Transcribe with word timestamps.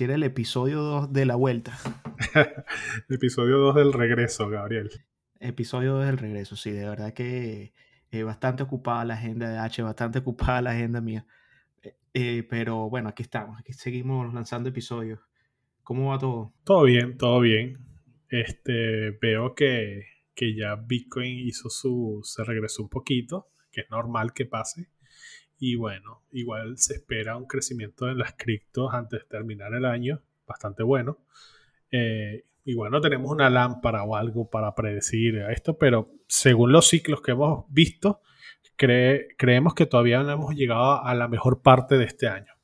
decir 0.00 0.14
el 0.14 0.22
episodio 0.22 0.80
2 0.80 1.12
de 1.12 1.26
la 1.26 1.36
vuelta. 1.36 1.76
episodio 3.10 3.58
2 3.58 3.74
del 3.74 3.92
regreso, 3.92 4.48
Gabriel. 4.48 4.90
Episodio 5.40 5.96
2 5.96 6.06
del 6.06 6.16
regreso, 6.16 6.56
sí, 6.56 6.70
de 6.70 6.88
verdad 6.88 7.12
que 7.12 7.74
eh, 8.10 8.22
bastante 8.22 8.62
ocupada 8.62 9.04
la 9.04 9.14
agenda 9.14 9.50
de 9.50 9.58
H, 9.58 9.82
bastante 9.82 10.20
ocupada 10.20 10.62
la 10.62 10.70
agenda 10.70 11.02
mía. 11.02 11.26
Eh, 11.82 11.96
eh, 12.14 12.46
pero 12.48 12.88
bueno, 12.88 13.10
aquí 13.10 13.22
estamos, 13.22 13.60
aquí 13.60 13.74
seguimos 13.74 14.32
lanzando 14.32 14.70
episodios. 14.70 15.20
¿Cómo 15.82 16.08
va 16.08 16.18
todo? 16.18 16.54
Todo 16.64 16.84
bien, 16.84 17.18
todo 17.18 17.40
bien. 17.40 17.76
Este, 18.30 19.10
veo 19.20 19.54
que, 19.54 20.06
que 20.34 20.56
ya 20.56 20.76
Bitcoin 20.76 21.46
hizo 21.46 21.68
su, 21.68 22.20
se 22.22 22.42
regresó 22.42 22.84
un 22.84 22.88
poquito, 22.88 23.50
que 23.70 23.82
es 23.82 23.90
normal 23.90 24.32
que 24.32 24.46
pase. 24.46 24.88
Y 25.60 25.76
bueno, 25.76 26.22
igual 26.32 26.78
se 26.78 26.94
espera 26.94 27.36
un 27.36 27.44
crecimiento 27.44 28.08
en 28.08 28.18
las 28.18 28.32
criptos 28.32 28.92
antes 28.94 29.20
de 29.20 29.26
terminar 29.26 29.74
el 29.74 29.84
año, 29.84 30.22
bastante 30.46 30.82
bueno. 30.82 31.18
Eh, 31.92 32.46
igual 32.64 32.90
no 32.90 33.00
tenemos 33.02 33.30
una 33.30 33.50
lámpara 33.50 34.02
o 34.04 34.16
algo 34.16 34.48
para 34.48 34.74
predecir 34.74 35.36
esto, 35.50 35.76
pero 35.76 36.10
según 36.26 36.72
los 36.72 36.88
ciclos 36.88 37.20
que 37.20 37.32
hemos 37.32 37.66
visto, 37.68 38.22
creemos 38.74 39.74
que 39.74 39.84
todavía 39.84 40.22
no 40.22 40.30
hemos 40.30 40.54
llegado 40.54 41.04
a 41.04 41.14
la 41.14 41.28
mejor 41.28 41.60
parte 41.60 41.98
de 41.98 42.04
este 42.04 42.26
año. 42.26 42.54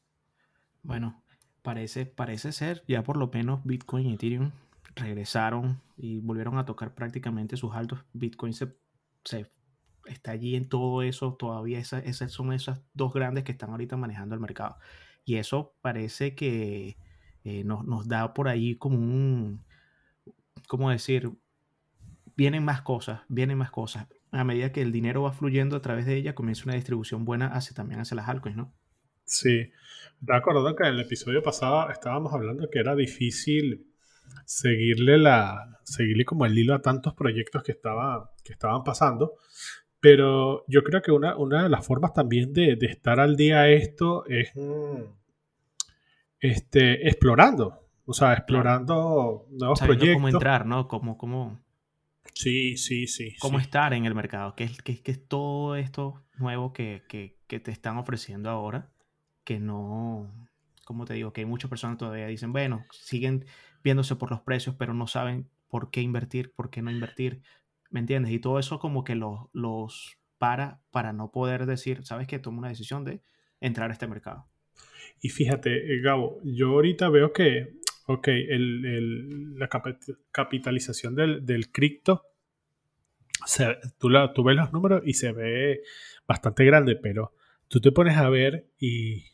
Bueno, 0.83 1.23
parece, 1.61 2.07
parece 2.07 2.53
ser, 2.53 2.83
ya 2.89 3.03
por 3.03 3.19
lo 3.19 3.29
menos 3.29 3.63
Bitcoin 3.65 4.07
y 4.07 4.15
Ethereum 4.15 4.53
regresaron 4.95 5.83
y 5.99 6.21
volvieron 6.21 6.57
a 6.57 6.65
tocar 6.65 6.95
prácticamente 6.95 7.59
sus 7.59 7.75
altos. 7.75 7.99
Bitcoin 8.15 8.55
se, 8.55 8.75
está 10.07 10.33
allí 10.33 10.57
en 10.57 10.69
todo 10.69 11.03
eso, 11.03 11.35
todavía 11.35 11.79
esas, 11.79 12.05
son 12.33 12.53
esas 12.53 12.83
dos 12.95 13.13
grandes 13.13 13.45
que 13.45 13.53
están 13.53 13.71
ahorita 13.71 13.97
manejando 13.97 14.35
el 14.35 14.41
mercado. 14.41 14.77
Y 15.25 15.37
eso 15.37 15.75
parece 15.83 16.35
que 16.35 16.97
eh, 17.45 17.65
nos, 17.65 17.85
nos, 17.85 18.09
da 18.09 18.35
por 18.35 18.49
ahí 18.49 18.77
como 18.77 18.97
un, 18.97 19.65
¿cómo 20.69 20.91
decir? 20.91 21.31
Vienen 22.37 22.65
más 22.65 22.83
cosas, 22.83 23.21
vienen 23.29 23.59
más 23.59 23.71
cosas. 23.71 24.07
A 24.31 24.45
medida 24.45 24.73
que 24.73 24.83
el 24.83 24.93
dinero 24.93 25.23
va 25.23 25.33
fluyendo 25.33 25.77
a 25.77 25.83
través 25.83 26.07
de 26.07 26.17
ella, 26.17 26.35
comienza 26.35 26.65
una 26.65 26.75
distribución 26.75 27.25
buena 27.25 27.47
hacia, 27.49 27.75
también 27.75 28.01
hacia 28.01 28.17
las 28.17 28.29
altcoins, 28.29 28.57
¿no? 28.57 28.75
Sí. 29.25 29.71
Me 30.21 30.37
acuerdo 30.37 30.75
que 30.77 30.85
en 30.85 30.95
el 30.95 31.01
episodio 31.01 31.43
pasado 31.43 31.91
estábamos 31.91 32.33
hablando 32.33 32.69
que 32.71 32.79
era 32.79 32.95
difícil 32.95 33.87
seguirle 34.45 35.19
la 35.19 35.77
seguirle 35.83 36.25
como 36.25 36.47
el 36.47 36.59
hilo 36.59 36.75
a 36.75 36.83
tantos 36.83 37.15
proyectos 37.15 37.63
que, 37.63 37.73
estaba, 37.73 38.33
que 38.45 38.53
estaban 38.53 38.83
pasando 38.83 39.35
pero 40.01 40.65
yo 40.69 40.83
creo 40.83 41.03
que 41.03 41.13
una, 41.13 41.37
una 41.37 41.65
de 41.65 41.69
las 41.69 41.87
formas 41.87 42.13
también 42.13 42.53
de, 42.53 42.77
de, 42.77 42.87
estar 42.87 43.21
al 43.21 43.37
día 43.37 43.69
esto 43.69 44.25
es 44.27 44.53
mm, 44.55 45.03
este, 46.41 47.09
explorando. 47.09 47.83
O 48.05 48.13
sea, 48.13 48.35
explorando 48.35 49.47
nuevos 49.51 49.81
Sabiendo 49.81 50.01
proyectos. 50.01 50.17
cómo 50.17 50.29
entrar, 50.29 50.67
¿no? 50.67 50.87
Cómo, 50.87 51.19
cómo, 51.19 51.61
sí, 52.35 52.77
sí, 52.77 53.09
sí. 53.09 53.35
Cómo 53.41 53.59
estar 53.59 53.93
en 53.95 54.05
el 54.05 54.15
mercado. 54.15 54.55
¿Qué 54.55 54.65
es, 54.65 54.81
qué, 54.81 55.03
qué 55.03 55.11
es 55.11 55.27
todo 55.27 55.75
esto 55.75 56.23
nuevo 56.39 56.73
que, 56.73 57.03
que, 57.09 57.37
que, 57.49 57.59
te 57.59 57.73
están 57.73 57.97
ofreciendo 57.97 58.49
ahora? 58.49 58.93
Que 59.43 59.59
no, 59.59 60.33
como 60.85 61.05
te 61.05 61.15
digo, 61.15 61.33
que 61.33 61.41
hay 61.41 61.47
muchas 61.47 61.69
personas 61.69 61.99
todavía 61.99 62.29
dicen, 62.29 62.53
bueno, 62.53 62.87
siguen 62.93 63.45
viéndose 63.83 64.15
por 64.15 64.31
los 64.31 64.41
precios, 64.41 64.77
pero 64.79 64.95
no 64.95 65.09
saben 65.09 65.51
por 65.69 65.91
qué 65.91 66.01
invertir, 66.01 66.53
por 66.55 66.71
qué 66.71 66.83
no 66.83 66.93
invertir, 66.93 67.43
¿Me 67.91 68.01
entiendes? 68.01 68.33
Y 68.33 68.39
todo 68.39 68.59
eso 68.59 68.79
como 68.79 69.05
que 69.05 69.15
los, 69.15 69.49
los 69.53 70.19
para 70.39 70.81
para 70.91 71.13
no 71.13 71.31
poder 71.31 71.67
decir, 71.67 72.05
¿sabes 72.05 72.27
qué? 72.27 72.39
Tomo 72.39 72.59
una 72.59 72.69
decisión 72.69 73.05
de 73.05 73.21
entrar 73.61 73.91
a 73.91 73.93
este 73.93 74.07
mercado. 74.07 74.47
Y 75.21 75.31
fíjate, 75.31 75.95
eh, 75.95 76.01
Gabo, 76.01 76.41
yo 76.45 76.69
ahorita 76.71 77.09
veo 77.09 77.33
que, 77.33 77.77
ok, 78.07 78.29
el, 78.29 78.85
el, 78.85 79.59
la 79.59 79.69
capitalización 80.31 81.15
del, 81.15 81.47
del 81.47 81.73
cripto, 81.73 82.23
tú, 83.99 84.11
la, 84.11 84.33
tú 84.33 84.45
ves 84.45 84.57
los 84.57 84.73
números 84.73 85.03
y 85.05 85.15
se 85.15 85.33
ve 85.33 85.83
bastante 86.27 86.65
grande, 86.65 86.97
pero 86.97 87.33
tú 87.69 87.81
te 87.81 87.93
pones 87.93 88.17
a 88.17 88.29
ver 88.29 88.69
y, 88.79 89.25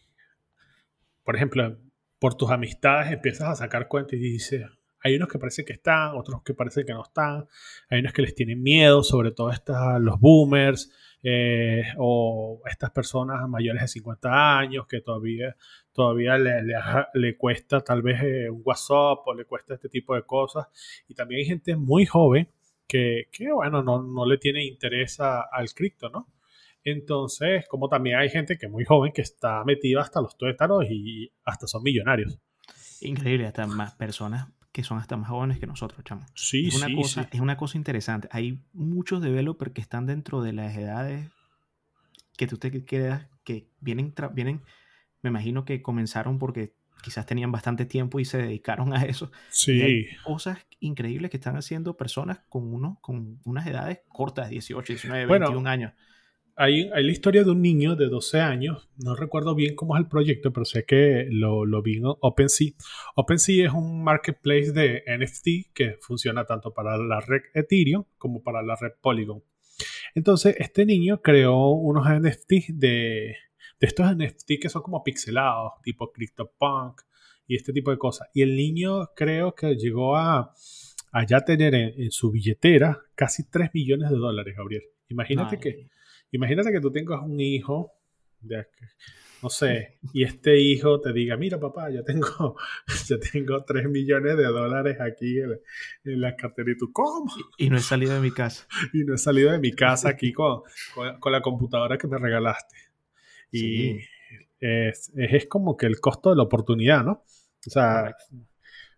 por 1.24 1.36
ejemplo, 1.36 1.78
por 2.18 2.36
tus 2.36 2.50
amistades 2.50 3.12
empiezas 3.12 3.48
a 3.48 3.54
sacar 3.56 3.88
cuentas 3.88 4.14
y 4.14 4.18
dices, 4.18 4.66
hay 5.02 5.16
unos 5.16 5.28
que 5.28 5.38
parece 5.38 5.64
que 5.64 5.72
están, 5.72 6.14
otros 6.14 6.42
que 6.42 6.54
parece 6.54 6.84
que 6.84 6.92
no 6.92 7.02
están. 7.02 7.46
Hay 7.88 8.00
unos 8.00 8.12
que 8.12 8.22
les 8.22 8.34
tienen 8.34 8.62
miedo, 8.62 9.02
sobre 9.02 9.32
todo 9.32 9.50
los 9.98 10.20
boomers 10.20 10.92
eh, 11.22 11.84
o 11.98 12.62
estas 12.70 12.90
personas 12.90 13.48
mayores 13.48 13.82
de 13.82 13.88
50 13.88 14.58
años 14.58 14.86
que 14.86 15.00
todavía, 15.00 15.56
todavía 15.92 16.38
le, 16.38 16.62
le, 17.14 17.36
cuesta 17.36 17.80
tal 17.80 18.02
vez 18.02 18.22
eh, 18.22 18.50
un 18.50 18.62
WhatsApp 18.64 19.26
o 19.26 19.34
le 19.34 19.44
cuesta 19.44 19.74
este 19.74 19.88
tipo 19.88 20.14
de 20.14 20.22
cosas. 20.22 20.68
Y 21.08 21.14
también 21.14 21.40
hay 21.40 21.46
gente 21.46 21.74
muy 21.74 22.06
joven 22.06 22.48
que, 22.86 23.28
que 23.32 23.50
bueno, 23.52 23.82
no, 23.82 24.02
no, 24.02 24.24
le 24.24 24.38
tiene 24.38 24.64
interés 24.64 25.18
al 25.20 25.72
cripto, 25.74 26.10
¿no? 26.10 26.28
Entonces, 26.84 27.66
como 27.68 27.88
también 27.88 28.16
hay 28.16 28.28
gente 28.28 28.58
que 28.58 28.66
es 28.66 28.72
muy 28.72 28.84
joven 28.84 29.12
que 29.12 29.22
está 29.22 29.64
metida 29.64 30.00
hasta 30.00 30.20
los 30.20 30.36
tuétanos 30.36 30.84
y 30.88 31.32
hasta 31.44 31.66
son 31.66 31.82
millonarios. 31.82 32.38
Increíble, 33.00 33.46
hasta 33.46 33.66
más 33.66 33.94
personas 33.94 34.48
que 34.72 34.82
son 34.82 34.98
hasta 34.98 35.16
más 35.16 35.28
jóvenes 35.28 35.58
que 35.58 35.66
nosotros, 35.66 36.02
chamo. 36.04 36.24
Sí, 36.34 36.68
es 36.68 36.74
una 36.76 36.86
sí, 36.86 36.96
cosa, 36.96 37.28
Es 37.30 37.40
una 37.40 37.56
cosa 37.56 37.76
interesante. 37.76 38.28
Hay 38.32 38.60
muchos 38.72 39.20
developers 39.20 39.72
que 39.72 39.82
están 39.82 40.06
dentro 40.06 40.42
de 40.42 40.54
las 40.54 40.74
edades 40.76 41.30
que 42.36 42.46
tú 42.46 42.56
te 42.56 42.84
quedas, 42.84 43.28
que 43.44 43.68
vienen, 43.80 44.14
vienen, 44.32 44.62
me 45.20 45.28
imagino 45.28 45.64
que 45.66 45.82
comenzaron 45.82 46.38
porque 46.38 46.74
quizás 47.02 47.26
tenían 47.26 47.52
bastante 47.52 47.84
tiempo 47.84 48.18
y 48.18 48.24
se 48.24 48.38
dedicaron 48.38 48.94
a 48.94 49.04
eso. 49.04 49.30
Sí. 49.50 49.82
hay 49.82 50.06
cosas 50.24 50.58
increíbles 50.80 51.30
que 51.30 51.36
están 51.36 51.56
haciendo 51.56 51.96
personas 51.96 52.40
con, 52.48 52.72
uno, 52.72 52.98
con 53.02 53.40
unas 53.44 53.66
edades 53.66 54.00
cortas, 54.08 54.48
18, 54.48 54.94
19, 54.94 55.26
21 55.26 55.68
años 55.68 55.92
hay, 56.56 56.88
la 56.88 57.10
historia 57.10 57.44
de 57.44 57.50
un 57.50 57.62
niño 57.62 57.96
de 57.96 58.08
12 58.08 58.40
años, 58.40 58.88
no 58.96 59.14
recuerdo 59.14 59.54
bien 59.54 59.74
cómo 59.74 59.96
es 59.96 60.00
el 60.00 60.08
proyecto, 60.08 60.52
pero 60.52 60.64
sé 60.64 60.84
que 60.84 61.26
lo, 61.30 61.64
lo 61.64 61.82
vi 61.82 61.96
en 61.96 62.04
OpenSea. 62.04 62.72
OpenSea 63.16 63.66
es 63.66 63.72
un 63.72 64.02
marketplace 64.02 64.72
de 64.72 65.02
NFT 65.06 65.72
que 65.74 65.96
funciona 66.00 66.44
tanto 66.44 66.72
para 66.72 66.96
la 66.98 67.20
red 67.20 67.42
Ethereum 67.54 68.04
como 68.18 68.42
para 68.42 68.62
la 68.62 68.76
red 68.76 68.92
Polygon. 69.00 69.42
Entonces, 70.14 70.56
este 70.58 70.84
niño 70.84 71.22
creó 71.22 71.70
unos 71.70 72.06
NFT 72.06 72.68
de, 72.74 73.36
estos 73.80 74.14
NFT 74.16 74.60
que 74.60 74.68
son 74.68 74.82
como 74.82 75.02
pixelados, 75.02 75.72
tipo 75.82 76.12
CryptoPunk 76.12 77.00
y 77.46 77.56
este 77.56 77.72
tipo 77.72 77.90
de 77.90 77.98
cosas. 77.98 78.28
Y 78.34 78.42
el 78.42 78.54
niño 78.56 79.08
creo 79.16 79.54
que 79.54 79.74
llegó 79.74 80.16
a, 80.16 80.52
a 81.12 81.26
ya 81.26 81.40
tener 81.40 81.74
en, 81.74 82.10
su 82.10 82.30
billetera 82.30 83.00
casi 83.14 83.48
3 83.48 83.70
millones 83.74 84.10
de 84.10 84.16
dólares, 84.16 84.54
Gabriel. 84.56 84.82
Imagínate 85.08 85.58
que 85.58 85.88
Imagínate 86.32 86.72
que 86.72 86.80
tú 86.80 86.90
tengas 86.90 87.22
un 87.22 87.38
hijo, 87.38 87.92
no 89.42 89.50
sé, 89.50 89.98
y 90.14 90.24
este 90.24 90.58
hijo 90.58 91.00
te 91.00 91.12
diga, 91.12 91.36
mira 91.36 91.60
papá, 91.60 91.90
yo 91.90 92.02
tengo, 92.04 92.56
yo 93.08 93.20
tengo 93.20 93.64
3 93.64 93.88
millones 93.90 94.38
de 94.38 94.44
dólares 94.44 94.96
aquí 95.00 95.38
en, 95.40 96.20
la 96.20 96.34
cartera. 96.34 96.70
Y 96.70 96.76
tú, 96.76 96.90
¿cómo? 96.90 97.30
Y, 97.58 97.68
no 97.68 97.76
he 97.76 97.80
salido 97.80 98.14
de 98.14 98.20
mi 98.20 98.30
casa. 98.30 98.66
Y 98.94 99.04
no 99.04 99.14
he 99.14 99.18
salido 99.18 99.52
de 99.52 99.58
mi 99.58 99.72
casa 99.72 100.08
aquí 100.08 100.32
con, 100.32 100.62
con, 101.20 101.32
la 101.32 101.42
computadora 101.42 101.98
que 101.98 102.06
me 102.06 102.18
regalaste. 102.18 102.76
Y 103.50 103.98
es, 104.58 105.12
es, 105.14 105.46
como 105.46 105.76
que 105.76 105.86
el 105.86 106.00
costo 106.00 106.30
de 106.30 106.36
la 106.36 106.44
oportunidad, 106.44 107.04
¿no? 107.04 107.24
O 107.66 107.70
sea, 107.70 108.16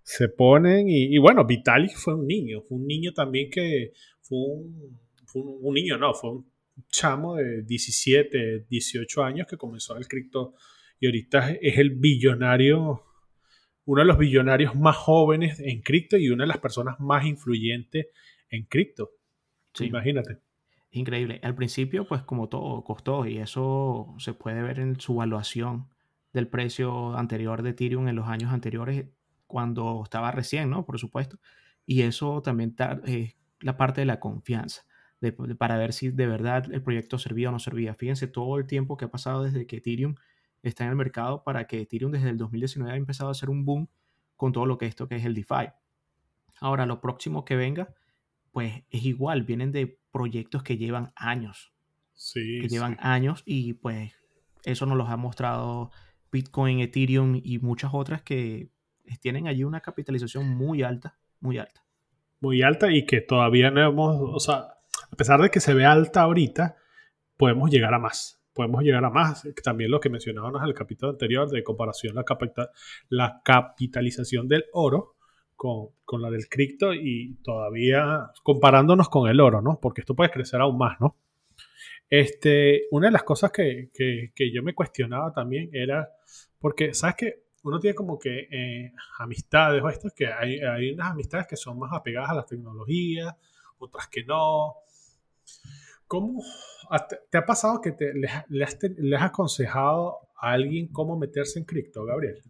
se 0.03 0.29
ponen 0.29 0.89
y, 0.89 1.19
bueno, 1.19 1.45
Vitalik 1.45 1.97
fue 1.97 2.15
un 2.15 2.27
niño, 2.27 2.61
fue 2.61 2.79
un 2.79 2.87
niño 2.87 3.13
también 3.13 3.51
que 3.51 3.93
fue 4.21 4.39
un, 4.39 5.01
fue 5.27 5.43
un, 5.43 5.59
un 5.61 5.75
niño, 5.75 5.99
no, 5.99 6.15
fue 6.15 6.31
un 6.31 6.54
chamo 6.89 7.37
de 7.37 7.63
17, 7.63 8.67
18 8.69 9.25
años 9.25 9.47
que 9.49 9.57
comenzó 9.57 9.95
en 9.95 10.03
el 10.03 10.09
cripto 10.09 10.55
y 11.01 11.07
ahorita 11.07 11.53
es 11.61 11.79
el 11.79 11.91
billonario, 11.91 13.05
uno 13.85 14.01
de 14.01 14.07
los 14.07 14.19
billonarios 14.19 14.75
más 14.75 14.97
jóvenes 14.97 15.61
en 15.61 15.83
cripto 15.83 16.17
y 16.17 16.31
una 16.31 16.45
de 16.45 16.49
las 16.49 16.59
personas 16.59 16.99
más 17.01 17.25
influyentes 17.27 18.07
en 18.49 18.65
cripto. 18.65 19.11
Imagínate. 19.81 20.39
Increíble. 20.91 21.41
Al 21.43 21.57
principio, 21.57 22.07
pues 22.07 22.23
como 22.23 22.49
todo, 22.49 22.85
costó 22.85 23.27
y 23.27 23.39
eso 23.39 24.15
se 24.19 24.33
puede 24.33 24.63
ver 24.63 24.79
en 24.79 25.01
su 25.01 25.15
evaluación 25.15 25.89
del 26.33 26.49
precio 26.49 27.17
anterior 27.17 27.63
de 27.63 27.71
Ethereum 27.71 28.09
en 28.09 28.17
los 28.17 28.29
años 28.29 28.53
anteriores 28.53 29.07
cuando 29.47 30.03
estaba 30.05 30.31
recién, 30.31 30.71
¿no? 30.71 30.87
Por 30.87 30.99
supuesto. 30.99 31.39
Y 31.85 32.03
eso 32.03 32.43
también 32.43 32.75
es 33.05 33.35
la 33.61 33.77
parte 33.77 34.03
de 34.03 34.07
la 34.07 34.21
confianza 34.21 34.85
para 35.33 35.77
ver 35.77 35.93
si 35.93 36.11
de 36.11 36.27
verdad 36.27 36.73
el 36.73 36.83
proyecto 36.83 37.19
servía 37.19 37.49
o 37.49 37.53
no 37.53 37.59
servía. 37.59 37.95
Fíjense 37.95 38.27
todo 38.27 38.59
el 38.59 38.67
tiempo 38.67 38.97
que 38.97 39.07
ha 39.07 39.11
pasado 39.11 39.43
desde 39.43 39.67
que 39.67 39.77
Ethereum 39.77 40.15
está 40.63 40.85
en 40.85 40.91
el 40.91 40.97
mercado 40.97 41.45
para 41.45 41.67
que 41.67 41.81
Ethereum 41.81 42.13
desde 42.13 42.31
el 42.31 42.39
2019 42.39 42.93
ha 42.93 42.97
empezado 42.97 43.29
a 43.29 43.33
hacer 43.33 43.51
un 43.51 43.65
boom 43.65 43.89
con 44.37 44.53
todo 44.53 44.67
lo 44.67 44.79
que 44.79 44.87
esto 44.87 45.09
que 45.09 45.17
es 45.17 45.25
el 45.25 45.35
DeFi. 45.35 45.69
Ahora, 46.61 46.87
lo 46.87 47.01
próximo 47.01 47.45
que 47.45 47.57
venga, 47.57 47.95
pues 48.51 48.85
es 48.91 49.05
igual, 49.05 49.43
vienen 49.43 49.73
de 49.73 49.99
proyectos 50.11 50.63
que 50.63 50.77
llevan 50.77 51.13
años. 51.17 51.73
Sí. 52.15 52.61
Que 52.61 52.69
llevan 52.69 52.97
años 53.01 53.43
y 53.45 53.75
pues 53.75 54.13
eso 54.65 54.87
nos 54.87 54.97
los 54.97 55.09
ha 55.09 55.17
mostrado 55.17 55.91
Bitcoin, 56.31 56.81
Ethereum 56.81 57.41
y 57.43 57.59
muchas 57.59 57.91
otras 57.93 58.23
que 58.23 58.71
tienen 59.21 59.47
allí 59.47 59.65
una 59.65 59.81
capitalización 59.81 60.49
muy 60.49 60.83
alta, 60.83 61.19
muy 61.41 61.59
alta. 61.59 61.85
Muy 62.41 62.63
alta 62.63 62.91
y 62.91 63.07
que 63.07 63.21
todavía 63.21 63.71
no 63.71 63.87
hemos, 63.87 64.19
o 64.21 64.41
sea, 64.41 64.74
a 65.15 65.17
pesar 65.17 65.41
de 65.41 65.49
que 65.49 65.61
se 65.61 65.75
ve 65.75 65.85
alta 65.85 66.23
ahorita, 66.23 66.77
podemos 67.37 67.71
llegar 67.71 67.95
a 67.95 68.01
más. 68.01 68.43
Podemos 68.53 68.83
llegar 68.83 69.05
a 69.05 69.11
más. 69.11 69.49
También 69.63 69.93
lo 69.93 70.01
que 70.01 70.11
mencionábamos 70.11 70.61
en 70.61 70.67
el 70.67 70.75
capítulo 70.75 71.13
anterior 71.13 71.49
de 71.49 71.63
comparación 71.63 72.17
la, 72.17 72.25
la 73.11 73.41
capitalización 73.45 74.49
del 74.49 74.65
oro 74.73 75.15
con, 75.55 75.91
con, 76.05 76.21
la 76.21 76.31
del 76.31 76.49
cripto 76.49 76.93
y 76.93 77.37
todavía 77.45 78.33
comparándonos 78.43 79.09
con 79.09 79.31
el 79.31 79.39
oro, 79.39 79.63
¿no? 79.63 79.79
Porque 79.81 80.01
esto 80.01 80.17
puede 80.17 80.33
crecer 80.33 80.61
aún 80.61 80.79
más, 80.79 81.01
¿no? 81.01 81.17
Este, 82.11 82.89
una 82.91 83.07
de 83.07 83.13
las 83.13 83.23
cosas 83.23 83.53
que, 83.53 83.91
que, 83.95 84.33
que 84.35 84.53
yo 84.53 84.65
me 84.65 84.75
cuestionaba 84.75 85.33
también 85.33 85.71
era, 85.73 86.09
porque, 86.59 86.93
¿sabes 86.93 87.15
qué? 87.17 87.45
Uno 87.63 87.79
tiene 87.79 87.95
como 87.95 88.19
que 88.19 88.49
eh, 88.51 88.93
amistades 89.21 89.81
o 89.81 89.89
esto, 89.89 90.09
que 90.15 90.27
hay, 90.27 90.59
hay 90.59 90.91
unas 90.91 91.13
amistades 91.13 91.47
que 91.47 91.57
son 91.57 91.79
más 91.79 91.93
apegadas 91.93 92.31
a 92.31 92.35
la 92.35 92.45
tecnología, 92.45 93.37
otras 93.79 94.09
que 94.09 94.25
no. 94.25 94.84
¿Cómo 96.07 96.43
te 97.31 97.39
ha 97.39 97.47
pasado 97.47 97.81
que 97.81 97.93
te, 97.93 98.13
le, 98.15 98.65
has, 98.65 98.79
aconsejado 99.23 100.19
a 100.37 100.53
alguien 100.53 100.89
cómo 100.89 101.19
meterse 101.19 101.59
en 101.59 101.65
cripto, 101.65 102.05
Gabriel? 102.05 102.43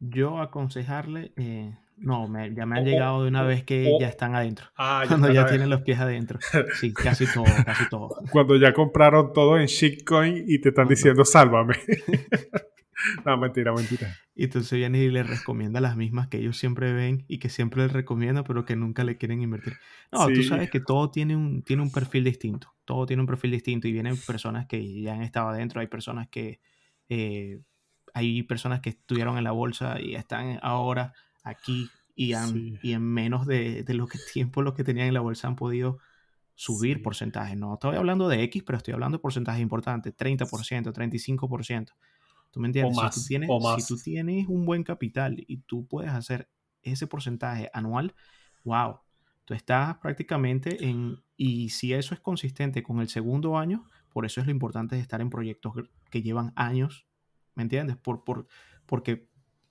Yo 0.00 0.40
aconsejarle, 0.40 1.32
eh, 1.36 1.74
no, 1.96 2.28
me, 2.28 2.54
ya 2.54 2.66
me 2.66 2.78
han 2.78 2.84
llegado 2.84 3.22
de 3.22 3.28
una 3.28 3.42
vez 3.42 3.64
que 3.64 3.96
ya 4.00 4.08
están 4.08 4.34
adentro. 4.34 4.66
Ah, 4.76 5.00
ya 5.02 5.08
cuando 5.08 5.32
ya 5.32 5.46
tienen 5.46 5.70
los 5.70 5.82
pies 5.82 5.98
adentro. 5.98 6.38
Sí, 6.74 6.92
casi 6.94 7.26
todo, 7.32 7.46
casi 7.64 7.88
todo. 7.88 8.10
Cuando 8.30 8.56
ya 8.56 8.72
compraron 8.72 9.32
todo 9.32 9.58
en 9.58 9.66
shitcoin 9.66 10.44
y 10.46 10.60
te 10.60 10.68
están 10.68 10.88
diciendo 10.88 11.24
sálvame. 11.24 11.74
no, 13.24 13.36
mentira, 13.36 13.72
mentira. 13.72 14.16
Y 14.34 14.44
entonces 14.44 14.78
viene 14.78 15.02
y 15.02 15.10
le 15.10 15.22
recomienda 15.22 15.80
las 15.80 15.96
mismas 15.96 16.28
que 16.28 16.38
ellos 16.38 16.56
siempre 16.56 16.92
ven 16.92 17.24
y 17.28 17.38
que 17.38 17.48
siempre 17.48 17.82
les 17.82 17.92
recomienda, 17.92 18.44
pero 18.44 18.64
que 18.64 18.76
nunca 18.76 19.04
le 19.04 19.16
quieren 19.16 19.42
invertir. 19.42 19.74
No, 20.12 20.26
tú 20.28 20.42
sabes 20.42 20.70
que 20.70 20.80
todo 20.80 21.10
tiene 21.10 21.36
un, 21.36 21.62
tiene 21.62 21.82
un 21.82 21.90
perfil 21.90 22.24
distinto. 22.24 22.74
Todo 22.84 23.06
tiene 23.06 23.22
un 23.22 23.26
perfil 23.26 23.50
distinto 23.50 23.88
y 23.88 23.92
vienen 23.92 24.16
personas 24.16 24.66
que 24.66 25.02
ya 25.02 25.14
han 25.14 25.22
estado 25.22 25.48
adentro, 25.48 25.80
hay 25.80 25.86
personas 25.86 26.28
que... 26.28 26.60
Eh, 27.08 27.60
hay 28.14 28.42
personas 28.42 28.80
que 28.80 28.90
estuvieron 28.90 29.38
en 29.38 29.44
la 29.44 29.52
bolsa 29.52 30.00
y 30.00 30.14
están 30.14 30.58
ahora 30.62 31.12
aquí 31.44 31.88
y, 32.18 32.34
y 32.82 32.92
en 32.92 33.02
menos 33.02 33.46
de, 33.46 33.84
lo 33.88 34.08
que 34.08 34.18
tiempo 34.32 34.62
los 34.62 34.74
que 34.74 34.82
tenían 34.82 35.06
en 35.06 35.14
la 35.14 35.20
bolsa 35.20 35.46
han 35.46 35.56
podido 35.56 35.98
subir 36.56 37.00
porcentajes. 37.00 37.56
No 37.56 37.74
estoy 37.74 37.96
hablando 37.96 38.28
de 38.28 38.42
X, 38.42 38.64
pero 38.66 38.78
estoy 38.78 38.94
hablando 38.94 39.18
de 39.18 39.22
porcentajes 39.22 39.62
importantes, 39.62 40.16
30%, 40.16 40.92
35%. 40.92 41.92
¿Tú 42.58 42.62
me 42.62 42.66
entiendes? 42.66 42.98
O 42.98 43.00
más, 43.00 43.14
si, 43.14 43.20
tú 43.20 43.26
tienes, 43.28 43.50
si 43.78 43.94
tú 43.94 44.02
tienes 44.02 44.48
un 44.48 44.66
buen 44.66 44.82
capital 44.82 45.44
y 45.46 45.58
tú 45.58 45.86
puedes 45.86 46.10
hacer 46.10 46.50
ese 46.82 47.06
porcentaje 47.06 47.70
anual, 47.72 48.16
wow, 48.64 48.98
tú 49.44 49.54
estás 49.54 49.96
prácticamente 49.98 50.84
en... 50.84 51.22
Y 51.36 51.68
si 51.68 51.92
eso 51.92 52.14
es 52.14 52.20
consistente 52.20 52.82
con 52.82 52.98
el 52.98 53.08
segundo 53.08 53.56
año, 53.56 53.84
por 54.12 54.26
eso 54.26 54.40
es 54.40 54.46
lo 54.48 54.50
importante 54.50 54.96
de 54.96 55.02
estar 55.02 55.20
en 55.20 55.30
proyectos 55.30 55.72
que 56.10 56.20
llevan 56.20 56.52
años, 56.56 57.06
¿me 57.54 57.62
entiendes? 57.62 57.96
Por, 57.96 58.24
por, 58.24 58.48
porque 58.86 59.28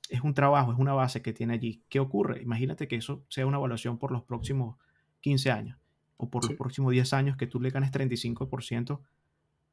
es 0.08 0.22
un 0.22 0.34
trabajo, 0.34 0.72
es 0.72 0.80
una 0.80 0.94
base 0.94 1.22
que 1.22 1.34
tiene 1.34 1.56
allí. 1.56 1.84
¿Qué 1.90 2.00
ocurre? 2.00 2.42
Imagínate 2.42 2.88
que 2.88 2.96
eso 2.96 3.26
sea 3.28 3.46
una 3.46 3.58
evaluación 3.58 3.98
por 3.98 4.14
los 4.14 4.24
próximos 4.24 4.78
15 5.20 5.52
años 5.52 5.78
o 6.16 6.30
por 6.30 6.48
los 6.48 6.58
próximos 6.58 6.94
10 6.94 7.12
años 7.12 7.36
que 7.36 7.48
tú 7.48 7.60
le 7.60 7.70
ganes 7.70 7.92
35% 7.92 9.02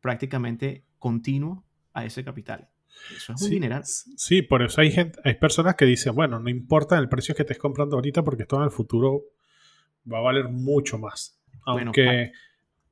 prácticamente 0.00 0.84
continuo 0.98 1.64
a 1.92 2.04
ese 2.04 2.24
capital. 2.24 2.73
Eso 3.16 3.32
es 3.32 3.42
un 3.42 3.48
sí, 3.48 3.50
dineral. 3.50 3.84
Sí, 3.84 4.42
por 4.42 4.62
eso 4.62 4.80
hay 4.80 4.90
gente, 4.90 5.18
hay 5.24 5.34
personas 5.34 5.74
que 5.74 5.84
dicen, 5.84 6.14
bueno, 6.14 6.38
no 6.38 6.48
importa 6.48 6.98
el 6.98 7.08
precio 7.08 7.34
que 7.34 7.42
estés 7.42 7.58
comprando 7.58 7.96
ahorita 7.96 8.22
porque 8.22 8.42
esto 8.42 8.56
en 8.56 8.64
el 8.64 8.70
futuro 8.70 9.22
va 10.10 10.18
a 10.18 10.22
valer 10.22 10.48
mucho 10.48 10.98
más. 10.98 11.40
Aunque... 11.66 12.32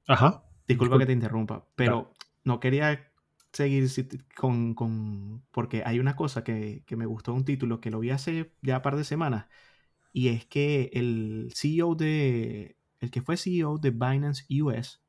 Ajá. 0.07 0.45
Disculpa 0.67 0.99
que 0.99 1.07
te 1.07 1.13
interrumpa, 1.13 1.67
pero 1.75 2.13
no 2.45 2.61
quería 2.61 3.13
seguir 3.53 3.89
con, 4.35 4.75
con, 4.75 5.43
porque 5.51 5.83
hay 5.85 5.99
una 5.99 6.17
cosa 6.17 6.43
que, 6.43 6.83
que, 6.87 6.97
me 6.97 7.07
gustó 7.07 7.35
un 7.35 7.45
título 7.45 7.81
que 7.81 7.91
lo 7.91 8.01
vi 8.01 8.11
hace 8.11 8.53
ya 8.63 8.77
un 8.77 8.83
par 8.83 8.97
de 8.97 9.05
semanas 9.05 9.47
y 10.13 10.29
es 10.29 10.47
que 10.47 10.91
el 10.95 11.53
CEO 11.55 11.95
de 11.95 12.77
el 13.01 13.11
que 13.11 13.21
fue 13.21 13.37
CEO 13.37 13.79
de 13.79 13.91
Binance 13.91 14.45
US 14.63 15.03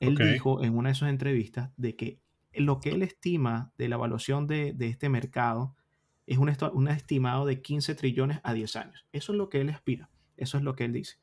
él 0.00 0.16
dijo 0.16 0.64
en 0.64 0.76
una 0.76 0.88
de 0.88 0.94
sus 0.96 1.08
entrevistas 1.08 1.70
de 1.76 1.94
que 1.94 2.21
lo 2.54 2.80
que 2.80 2.90
él 2.90 3.02
estima 3.02 3.72
de 3.78 3.88
la 3.88 3.96
evaluación 3.96 4.46
de, 4.46 4.72
de 4.72 4.88
este 4.88 5.08
mercado 5.08 5.74
es 6.26 6.38
un, 6.38 6.54
un, 6.72 6.88
estimado 6.88 7.46
de 7.46 7.60
15 7.60 7.94
trillones 7.94 8.40
a 8.42 8.52
10 8.52 8.76
años. 8.76 9.06
Eso 9.12 9.32
es 9.32 9.38
lo 9.38 9.48
que 9.48 9.60
él 9.60 9.68
aspira. 9.70 10.10
Eso 10.36 10.56
es 10.56 10.62
lo 10.62 10.74
que 10.74 10.84
él 10.84 10.92
dice. 10.92 11.16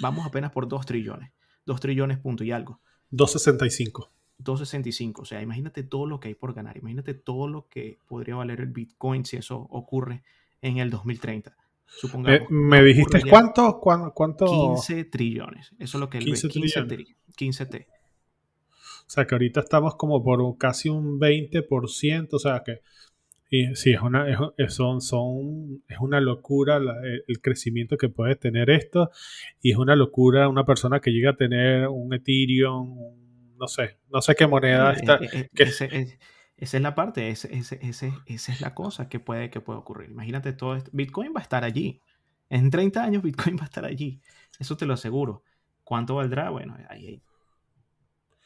Vamos 0.00 0.26
apenas 0.26 0.52
por 0.52 0.68
2 0.68 0.86
trillones. 0.86 1.32
2 1.66 1.80
trillones 1.80 2.18
punto 2.18 2.44
y 2.44 2.52
algo. 2.52 2.80
265. 3.10 4.10
265. 4.38 5.22
O 5.22 5.24
sea, 5.24 5.42
imagínate 5.42 5.82
todo 5.82 6.06
lo 6.06 6.20
que 6.20 6.28
hay 6.28 6.34
por 6.34 6.54
ganar. 6.54 6.76
Imagínate 6.76 7.14
todo 7.14 7.48
lo 7.48 7.68
que 7.68 7.98
podría 8.06 8.36
valer 8.36 8.60
el 8.60 8.68
Bitcoin 8.68 9.24
si 9.24 9.36
eso 9.36 9.66
ocurre 9.70 10.22
en 10.62 10.78
el 10.78 10.90
2030. 10.90 11.56
Supongamos, 11.86 12.40
eh, 12.40 12.46
¿Me 12.50 12.82
dijiste 12.82 13.22
cuánto, 13.28 13.80
cuánto? 13.80 14.46
15 14.46 15.04
trillones. 15.04 15.72
Eso 15.78 15.98
es 15.98 16.00
lo 16.00 16.10
que 16.10 16.18
él 16.18 16.24
15 16.24 16.48
ve. 16.48 16.52
15, 16.52 17.16
15 17.36 17.66
T. 17.66 17.88
O 19.06 19.10
sea, 19.10 19.26
que 19.26 19.34
ahorita 19.34 19.60
estamos 19.60 19.96
como 19.96 20.22
por 20.22 20.58
casi 20.58 20.88
un 20.88 21.20
20%. 21.20 22.28
O 22.32 22.38
sea, 22.38 22.62
que 22.64 22.80
y, 23.48 23.76
sí, 23.76 23.92
es 23.92 24.00
una, 24.00 24.26
es, 24.56 24.74
son, 24.74 25.00
son, 25.00 25.82
es 25.88 25.98
una 26.00 26.20
locura 26.20 26.78
el, 26.78 27.40
crecimiento 27.40 27.96
que 27.96 28.08
puede 28.08 28.34
tener 28.34 28.70
esto. 28.70 29.10
Y 29.60 29.72
es 29.72 29.78
una 29.78 29.94
locura 29.94 30.48
una 30.48 30.64
persona 30.64 31.00
que 31.00 31.12
llega 31.12 31.30
a 31.30 31.36
tener 31.36 31.88
un 31.88 32.12
Ethereum, 32.12 32.98
un 32.98 33.56
no 33.58 33.68
sé, 33.68 33.98
no 34.10 34.20
sé 34.20 34.34
qué 34.34 34.46
moneda 34.46 34.92
eh, 34.92 34.96
está. 34.96 35.14
Eh, 35.16 35.48
eh, 35.58 36.18
esa 36.56 36.76
es 36.76 36.82
la 36.82 36.94
parte, 36.94 37.28
esa 37.30 37.48
es 37.48 38.60
la 38.60 38.74
cosa 38.74 39.08
que 39.08 39.20
puede, 39.20 39.50
que 39.50 39.60
puede 39.60 39.78
ocurrir. 39.78 40.10
Imagínate 40.10 40.52
todo 40.52 40.74
esto. 40.74 40.90
Bitcoin 40.92 41.32
va 41.34 41.40
a 41.40 41.42
estar 41.42 41.64
allí. 41.64 42.00
En 42.48 42.70
30 42.70 43.02
años 43.02 43.22
Bitcoin 43.22 43.56
va 43.58 43.62
a 43.62 43.66
estar 43.66 43.84
allí. 43.84 44.20
Eso 44.58 44.76
te 44.76 44.86
lo 44.86 44.94
aseguro. 44.94 45.44
¿Cuánto 45.84 46.16
valdrá? 46.16 46.50
Bueno, 46.50 46.76
ahí, 46.88 47.22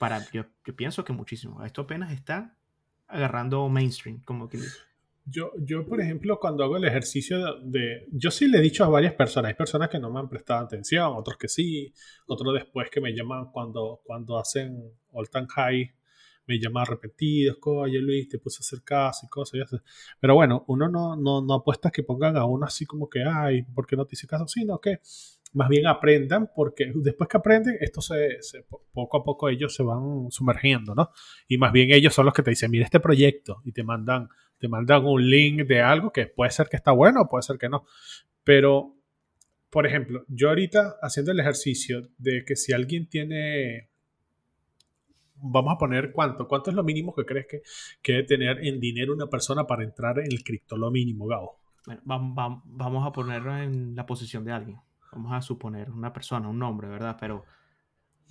para, 0.01 0.27
yo, 0.31 0.47
pienso 0.77 1.05
que 1.05 1.13
muchísimo. 1.13 1.63
Esto 1.63 1.83
apenas 1.83 2.11
está 2.11 2.57
agarrando 3.07 3.69
mainstream, 3.69 4.23
como 4.23 4.49
que 4.49 4.59
yo, 5.27 5.53
yo, 5.59 5.87
por 5.87 6.01
ejemplo, 6.01 6.41
cuando 6.41 6.65
hago 6.65 6.79
el 6.79 6.85
ejercicio 6.87 7.61
de, 7.61 8.07
Yo 8.11 8.31
sí 8.31 8.49
le 8.49 8.59
he 8.59 8.61
dicho 8.63 8.83
a 8.83 8.89
varias 8.89 9.13
personas, 9.13 9.51
hay 9.51 9.55
personas 9.55 9.91
que 9.91 9.99
no 9.99 10.11
me 10.11 10.19
han 10.19 10.31
prestado 10.31 10.65
atención, 10.65 11.13
otros 11.15 11.37
que 11.37 11.49
sí, 11.49 11.93
otros 12.27 12.55
después 12.55 12.89
que 12.91 13.03
me 13.03 13.13
llaman 13.13 13.51
cuando, 13.53 14.01
cuando 14.03 14.39
hacen 14.39 14.91
all 15.13 15.29
time 15.29 15.47
high, 15.55 15.95
me 16.47 16.59
llaman 16.59 16.87
repetidos, 16.87 17.59
oye 17.61 17.99
Luis, 18.01 18.27
te 18.27 18.39
puse 18.39 18.61
a 18.61 18.65
hacer 18.65 18.83
caso 18.83 19.27
y 19.27 19.29
cosas. 19.29 19.71
Y 19.71 19.77
Pero 20.19 20.35
bueno, 20.35 20.65
uno 20.69 20.89
no, 20.89 21.15
no, 21.15 21.43
no 21.43 21.55
apuesta 21.55 21.91
que 21.91 22.03
pongan 22.03 22.39
a 22.39 22.47
uno 22.47 22.65
así 22.65 22.87
como 22.87 23.11
que, 23.11 23.23
ay, 23.23 23.65
¿por 23.65 23.87
qué 23.87 23.97
no 23.97 24.07
te 24.07 24.15
hice 24.15 24.27
caso? 24.27 24.49
Sino 24.49 24.81
que 24.81 25.01
más 25.53 25.69
bien 25.69 25.87
aprendan, 25.87 26.51
porque 26.55 26.93
después 26.95 27.29
que 27.29 27.37
aprenden, 27.37 27.77
esto 27.81 28.01
se, 28.01 28.39
poco 28.93 29.19
a 29.19 29.25
poco 29.25 29.49
ellos 29.49 29.75
se 29.75 29.83
van 29.83 30.31
sumergiendo, 30.31 30.95
¿no? 30.95 31.11
Y 31.49 31.59
más 31.59 31.73
bien 31.73 31.91
ellos 31.93 32.15
son 32.15 32.27
los 32.27 32.35
que 32.35 32.43
te 32.43 32.51
dicen, 32.51 32.71
mira 32.71 32.85
este 32.85 33.01
proyecto, 33.01 33.61
y 33.65 33.73
te 33.73 33.83
mandan 33.83 34.29
te 34.61 34.69
mandan 34.69 35.07
un 35.07 35.29
link 35.29 35.67
de 35.67 35.81
algo 35.81 36.13
que 36.13 36.27
puede 36.27 36.51
ser 36.51 36.69
que 36.69 36.77
está 36.77 36.93
bueno, 36.93 37.27
puede 37.29 37.43
ser 37.43 37.57
que 37.57 37.69
no. 37.69 37.87
Pero, 38.45 38.95
por 39.71 39.87
ejemplo, 39.87 40.25
yo 40.29 40.51
ahorita 40.51 40.99
haciendo 41.01 41.33
el 41.33 41.41
ejercicio 41.41 42.03
de 42.19 42.45
que 42.45 42.57
si 42.57 42.75
alguien 42.75 43.09
tiene, 43.09 43.89
vamos 45.37 45.75
a 45.75 45.79
poner 45.79 46.13
cuánto, 46.13 46.47
cuánto 46.47 46.69
es 46.69 46.77
lo 46.77 46.85
mínimo 46.85 47.15
que 47.15 47.25
crees 47.25 47.47
que, 47.47 47.63
que 48.03 48.13
debe 48.13 48.25
tener 48.25 48.67
en 48.67 48.81
dinero 48.81 49.15
una 49.15 49.29
persona 49.29 49.67
para 49.67 49.83
entrar 49.83 50.19
en 50.19 50.31
el 50.31 50.45
cripto, 50.45 50.77
lo 50.77 50.91
mínimo, 50.91 51.27
Gabo. 51.27 51.59
Bueno, 51.87 52.03
vamos 52.05 53.07
a 53.07 53.13
ponerlo 53.13 53.57
en 53.57 53.97
la 53.97 54.05
posición 54.05 54.45
de 54.45 54.53
alguien. 54.53 54.79
Vamos 55.13 55.33
a 55.33 55.43
suponer 55.43 55.91
una 55.91 56.13
persona, 56.13 56.49
un 56.49 56.59
nombre, 56.59 56.89
¿verdad? 56.89 57.17
Pero 57.19 57.45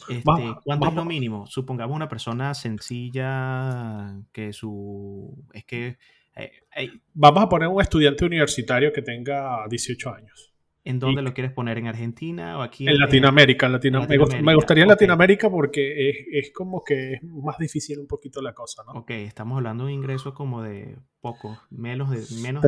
este, 0.07 0.24
¿Cuánto 0.24 0.88
es 0.88 0.93
lo 0.93 1.05
mínimo? 1.05 1.45
Supongamos 1.45 1.95
una 1.95 2.07
persona 2.07 2.53
sencilla 2.53 4.15
que 4.31 4.53
su... 4.53 5.45
Es 5.53 5.65
que 5.65 5.98
eh, 6.36 6.91
Vamos 7.13 7.43
a 7.43 7.50
poner 7.50 7.67
un 7.67 7.81
estudiante 7.81 8.25
universitario 8.25 8.93
que 8.93 9.01
tenga 9.01 9.67
18 9.67 10.13
años. 10.13 10.53
¿En 10.86 11.00
dónde 11.00 11.21
lo 11.21 11.33
quieres 11.33 11.51
poner? 11.51 11.77
¿En 11.77 11.88
Argentina 11.88 12.57
o 12.57 12.62
aquí? 12.62 12.88
En, 12.88 12.98
Latinoamérica. 12.98 13.65
En 13.65 13.74
Latinoamérica. 13.74 14.41
Me, 14.41 14.55
gustaría 14.55 14.83
en 14.83 14.89
Latinoamérica 14.89 15.50
porque 15.50 16.27
es, 16.31 16.51
como 16.51 16.83
que 16.83 17.13
es 17.13 17.24
más 17.24 17.57
difícil 17.57 18.00
un 18.00 18.07
poquito 18.07 18.41
la 18.41 18.53
cosa, 18.53 18.83
¿no? 18.86 18.93
Ok, 19.01 19.12
estamos 19.12 19.57
hablando 19.57 19.86
de 19.86 19.93
un 19.93 20.00
ingreso 20.00 20.33
como 20.33 20.62
de 20.62 20.98
poco, 21.21 21.59
menos 21.69 22.09
de... 22.12 22.41
Menos 22.41 22.63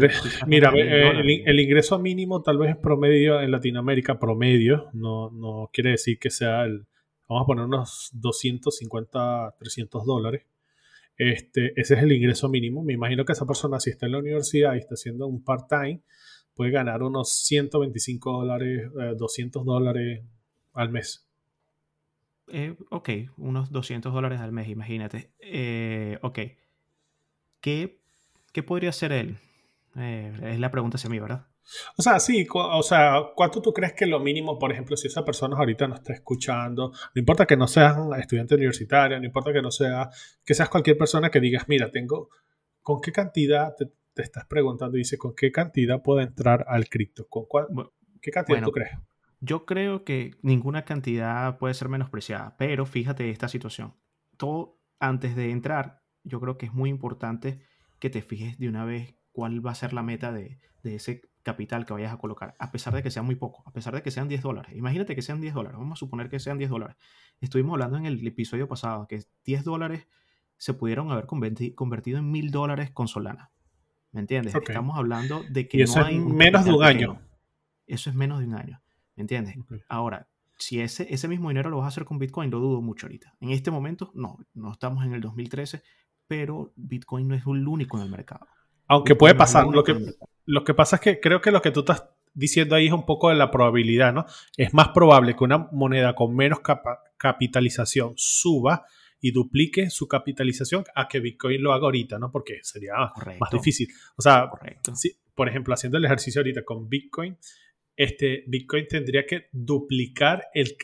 mira, 0.45 0.71
eh, 0.75 1.43
el, 1.45 1.59
ingreso 1.59 1.99
mínimo 1.99 2.41
tal 2.41 2.57
vez 2.57 2.71
es 2.71 2.77
promedio 2.77 3.39
en 3.41 3.51
Latinoamérica, 3.51 4.19
promedio, 4.19 4.89
no, 4.93 5.29
no 5.31 5.69
quiere 5.71 5.91
decir 5.91 6.19
que 6.19 6.29
sea 6.29 6.63
el... 6.63 6.85
Vamos 7.29 7.43
a 7.43 7.47
poner 7.47 7.65
unos 7.65 8.09
250, 8.13 9.55
300 9.57 10.05
dólares 10.05 10.43
este, 11.23 11.79
ese 11.79 11.93
es 11.93 12.01
el 12.01 12.11
ingreso 12.13 12.49
mínimo. 12.49 12.83
Me 12.83 12.93
imagino 12.93 13.25
que 13.25 13.33
esa 13.33 13.45
persona, 13.45 13.79
si 13.79 13.91
está 13.91 14.07
en 14.07 14.13
la 14.13 14.17
universidad 14.17 14.73
y 14.73 14.79
está 14.79 14.95
haciendo 14.95 15.27
un 15.27 15.43
part-time, 15.43 16.01
puede 16.53 16.71
ganar 16.71 17.03
unos 17.03 17.29
125 17.45 18.31
dólares, 18.31 18.91
200 19.17 19.61
eh, 19.61 19.65
dólares 19.65 20.23
al 20.73 20.89
mes. 20.89 21.27
Eh, 22.47 22.75
ok, 22.89 23.09
unos 23.37 23.71
200 23.71 24.13
dólares 24.13 24.39
al 24.41 24.51
mes, 24.51 24.67
imagínate. 24.67 25.31
Eh, 25.39 26.17
ok. 26.21 26.39
¿Qué, 27.61 27.99
¿Qué, 28.51 28.63
podría 28.63 28.89
hacer 28.89 29.11
él? 29.11 29.37
es 29.95 30.59
la 30.59 30.71
pregunta 30.71 30.95
hacia 30.95 31.09
mí, 31.09 31.19
¿verdad? 31.19 31.47
O 31.97 32.01
sea, 32.01 32.19
sí, 32.19 32.47
o 32.53 32.83
sea, 32.83 33.31
¿cuánto 33.35 33.61
tú 33.61 33.73
crees 33.73 33.93
que 33.93 34.05
lo 34.05 34.19
mínimo, 34.19 34.57
por 34.57 34.71
ejemplo, 34.71 34.97
si 34.97 35.07
esa 35.07 35.23
persona 35.23 35.57
ahorita 35.57 35.87
no 35.87 35.95
está 35.95 36.13
escuchando, 36.13 36.91
no 36.91 37.19
importa 37.19 37.45
que 37.45 37.55
no 37.57 37.67
seas 37.67 37.97
estudiante 38.19 38.55
universitario, 38.55 39.19
no 39.19 39.25
importa 39.25 39.53
que 39.53 39.61
no 39.61 39.71
sea, 39.71 40.09
que 40.43 40.53
seas 40.53 40.69
cualquier 40.69 40.97
persona 40.97 41.29
que 41.29 41.39
digas, 41.39 41.65
mira, 41.67 41.89
tengo, 41.91 42.29
¿con 42.81 42.99
qué 42.99 43.11
cantidad 43.11 43.75
te, 43.75 43.91
estás 44.15 44.45
preguntando? 44.45 44.97
Dice, 44.97 45.17
¿con 45.17 45.33
qué 45.35 45.51
cantidad 45.51 46.01
puedo 46.01 46.21
entrar 46.21 46.65
al 46.67 46.89
cripto? 46.89 47.27
¿Con 47.27 47.45
cuál, 47.45 47.67
¿Qué 48.21 48.31
cantidad 48.31 48.63
tú 48.63 48.71
crees? 48.71 48.91
Yo 49.39 49.65
creo 49.65 50.03
que 50.03 50.35
ninguna 50.41 50.85
cantidad 50.85 51.57
puede 51.57 51.73
ser 51.73 51.89
menospreciada, 51.89 52.55
pero 52.57 52.85
fíjate 52.85 53.29
esta 53.29 53.47
situación. 53.47 53.95
Todo 54.37 54.79
antes 54.99 55.35
de 55.35 55.49
entrar, 55.49 56.03
yo 56.23 56.39
creo 56.39 56.57
que 56.57 56.67
es 56.67 56.73
muy 56.73 56.89
importante 56.89 57.61
que 57.99 58.09
te 58.09 58.21
fijes 58.21 58.59
de 58.59 58.69
una 58.69 58.85
vez 58.85 59.15
cuál 59.31 59.65
va 59.65 59.71
a 59.71 59.75
ser 59.75 59.93
la 59.93 60.03
meta 60.03 60.31
de, 60.31 60.59
de 60.83 60.95
ese 60.95 61.21
capital 61.43 61.85
que 61.85 61.93
vayas 61.93 62.13
a 62.13 62.17
colocar, 62.17 62.53
a 62.59 62.71
pesar 62.71 62.93
de 62.93 63.01
que 63.01 63.11
sea 63.11 63.23
muy 63.23 63.35
poco, 63.35 63.63
a 63.65 63.71
pesar 63.71 63.95
de 63.95 64.03
que 64.03 64.11
sean 64.11 64.27
10 64.27 64.41
dólares. 64.41 64.75
Imagínate 64.75 65.15
que 65.15 65.21
sean 65.21 65.41
10 65.41 65.53
dólares, 65.53 65.77
vamos 65.77 65.97
a 65.97 65.99
suponer 65.99 66.29
que 66.29 66.39
sean 66.39 66.57
10 66.57 66.69
dólares. 66.69 66.97
Estuvimos 67.39 67.73
hablando 67.73 67.97
en 67.97 68.05
el 68.05 68.25
episodio 68.25 68.67
pasado 68.67 69.07
que 69.07 69.23
10 69.45 69.63
dólares 69.63 70.07
se 70.57 70.73
pudieron 70.73 71.11
haber 71.11 71.25
convertido 71.25 72.19
en 72.19 72.31
1000 72.31 72.51
dólares 72.51 72.91
con 72.91 73.07
Solana. 73.07 73.51
¿Me 74.11 74.21
entiendes? 74.21 74.53
Estamos 74.53 74.97
hablando 74.97 75.43
de 75.49 75.67
que 75.67 75.83
eso 75.83 75.99
no 75.99 76.05
hay 76.05 76.17
es 76.17 76.21
menos 76.21 76.65
de 76.65 76.73
un 76.73 76.83
año. 76.83 77.21
Eso 77.87 78.09
es 78.09 78.15
menos 78.15 78.39
de 78.39 78.45
un 78.45 78.55
año. 78.55 78.81
¿Me 79.15 79.21
entiendes? 79.21 79.55
Ahora, 79.87 80.27
si 80.57 80.79
ese, 80.81 81.07
ese 81.13 81.27
mismo 81.27 81.49
dinero 81.49 81.69
lo 81.69 81.77
vas 81.77 81.85
a 81.85 81.87
hacer 81.89 82.05
con 82.05 82.19
Bitcoin, 82.19 82.51
lo 82.51 82.59
dudo 82.59 82.81
mucho 82.81 83.07
ahorita. 83.07 83.35
En 83.39 83.51
este 83.51 83.71
momento, 83.71 84.11
no, 84.13 84.37
no 84.53 84.71
estamos 84.71 85.05
en 85.05 85.13
el 85.13 85.21
2013, 85.21 85.81
pero 86.27 86.71
Bitcoin 86.75 87.27
no 87.27 87.35
es 87.35 87.43
el 87.45 87.67
único 87.67 87.97
en 87.97 88.03
el 88.03 88.09
mercado. 88.09 88.47
Aunque 88.87 89.15
puede 89.15 89.35
pasar. 89.35 89.67
Lo 89.67 89.83
que, 89.83 89.95
lo 90.45 90.63
que 90.63 90.73
pasa 90.73 90.97
es 90.97 91.01
que 91.01 91.19
creo 91.19 91.41
que 91.41 91.51
lo 91.51 91.61
que 91.61 91.71
tú 91.71 91.81
estás 91.81 92.09
diciendo 92.33 92.75
ahí 92.75 92.87
es 92.87 92.93
un 92.93 93.05
poco 93.05 93.29
de 93.29 93.35
la 93.35 93.51
probabilidad, 93.51 94.13
¿no? 94.13 94.25
Es 94.57 94.73
más 94.73 94.89
probable 94.89 95.35
que 95.35 95.43
una 95.43 95.69
moneda 95.71 96.15
con 96.15 96.35
menos 96.35 96.59
capitalización 97.17 98.13
suba 98.15 98.85
y 99.21 99.31
duplique 99.31 99.89
su 99.89 100.07
capitalización 100.07 100.83
a 100.95 101.07
que 101.07 101.19
Bitcoin 101.19 101.61
lo 101.61 101.71
haga 101.71 101.85
ahorita, 101.85 102.17
¿no? 102.17 102.31
Porque 102.31 102.59
sería 102.63 102.93
más 103.39 103.51
difícil. 103.51 103.87
O 104.17 104.21
sea, 104.21 104.49
si, 104.95 105.15
por 105.35 105.47
ejemplo, 105.47 105.73
haciendo 105.73 105.99
el 105.99 106.05
ejercicio 106.05 106.41
ahorita 106.41 106.65
con 106.65 106.89
Bitcoin, 106.89 107.37
este, 107.95 108.43
Bitcoin 108.47 108.87
tendría 108.87 109.25
que 109.25 109.47
duplicar 109.51 110.45
el, 110.53 110.75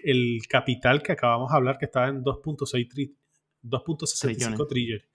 capital 0.47 1.01
que 1.01 1.13
acabamos 1.13 1.51
de 1.51 1.57
hablar, 1.57 1.77
que 1.79 1.85
estaba 1.85 2.09
en 2.09 2.23
2.6 2.23 3.15
2.65 3.63 4.67
trillones. 4.67 5.09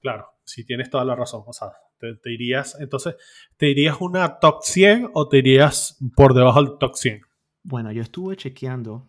Claro, 0.00 0.26
si 0.44 0.64
tienes 0.64 0.88
toda 0.88 1.04
la 1.04 1.14
razón. 1.14 1.42
O 1.46 1.52
sea, 1.52 1.72
te, 1.98 2.32
irías, 2.32 2.78
entonces, 2.80 3.16
¿te 3.56 3.68
irías 3.68 4.00
una 4.00 4.38
top 4.38 4.62
100 4.62 5.10
o 5.12 5.28
te 5.28 5.38
irías 5.38 5.98
por 6.14 6.34
debajo 6.34 6.62
del 6.62 6.78
top 6.78 6.94
100? 6.94 7.20
Bueno, 7.62 7.92
yo 7.92 8.02
estuve 8.02 8.36
chequeando 8.36 9.08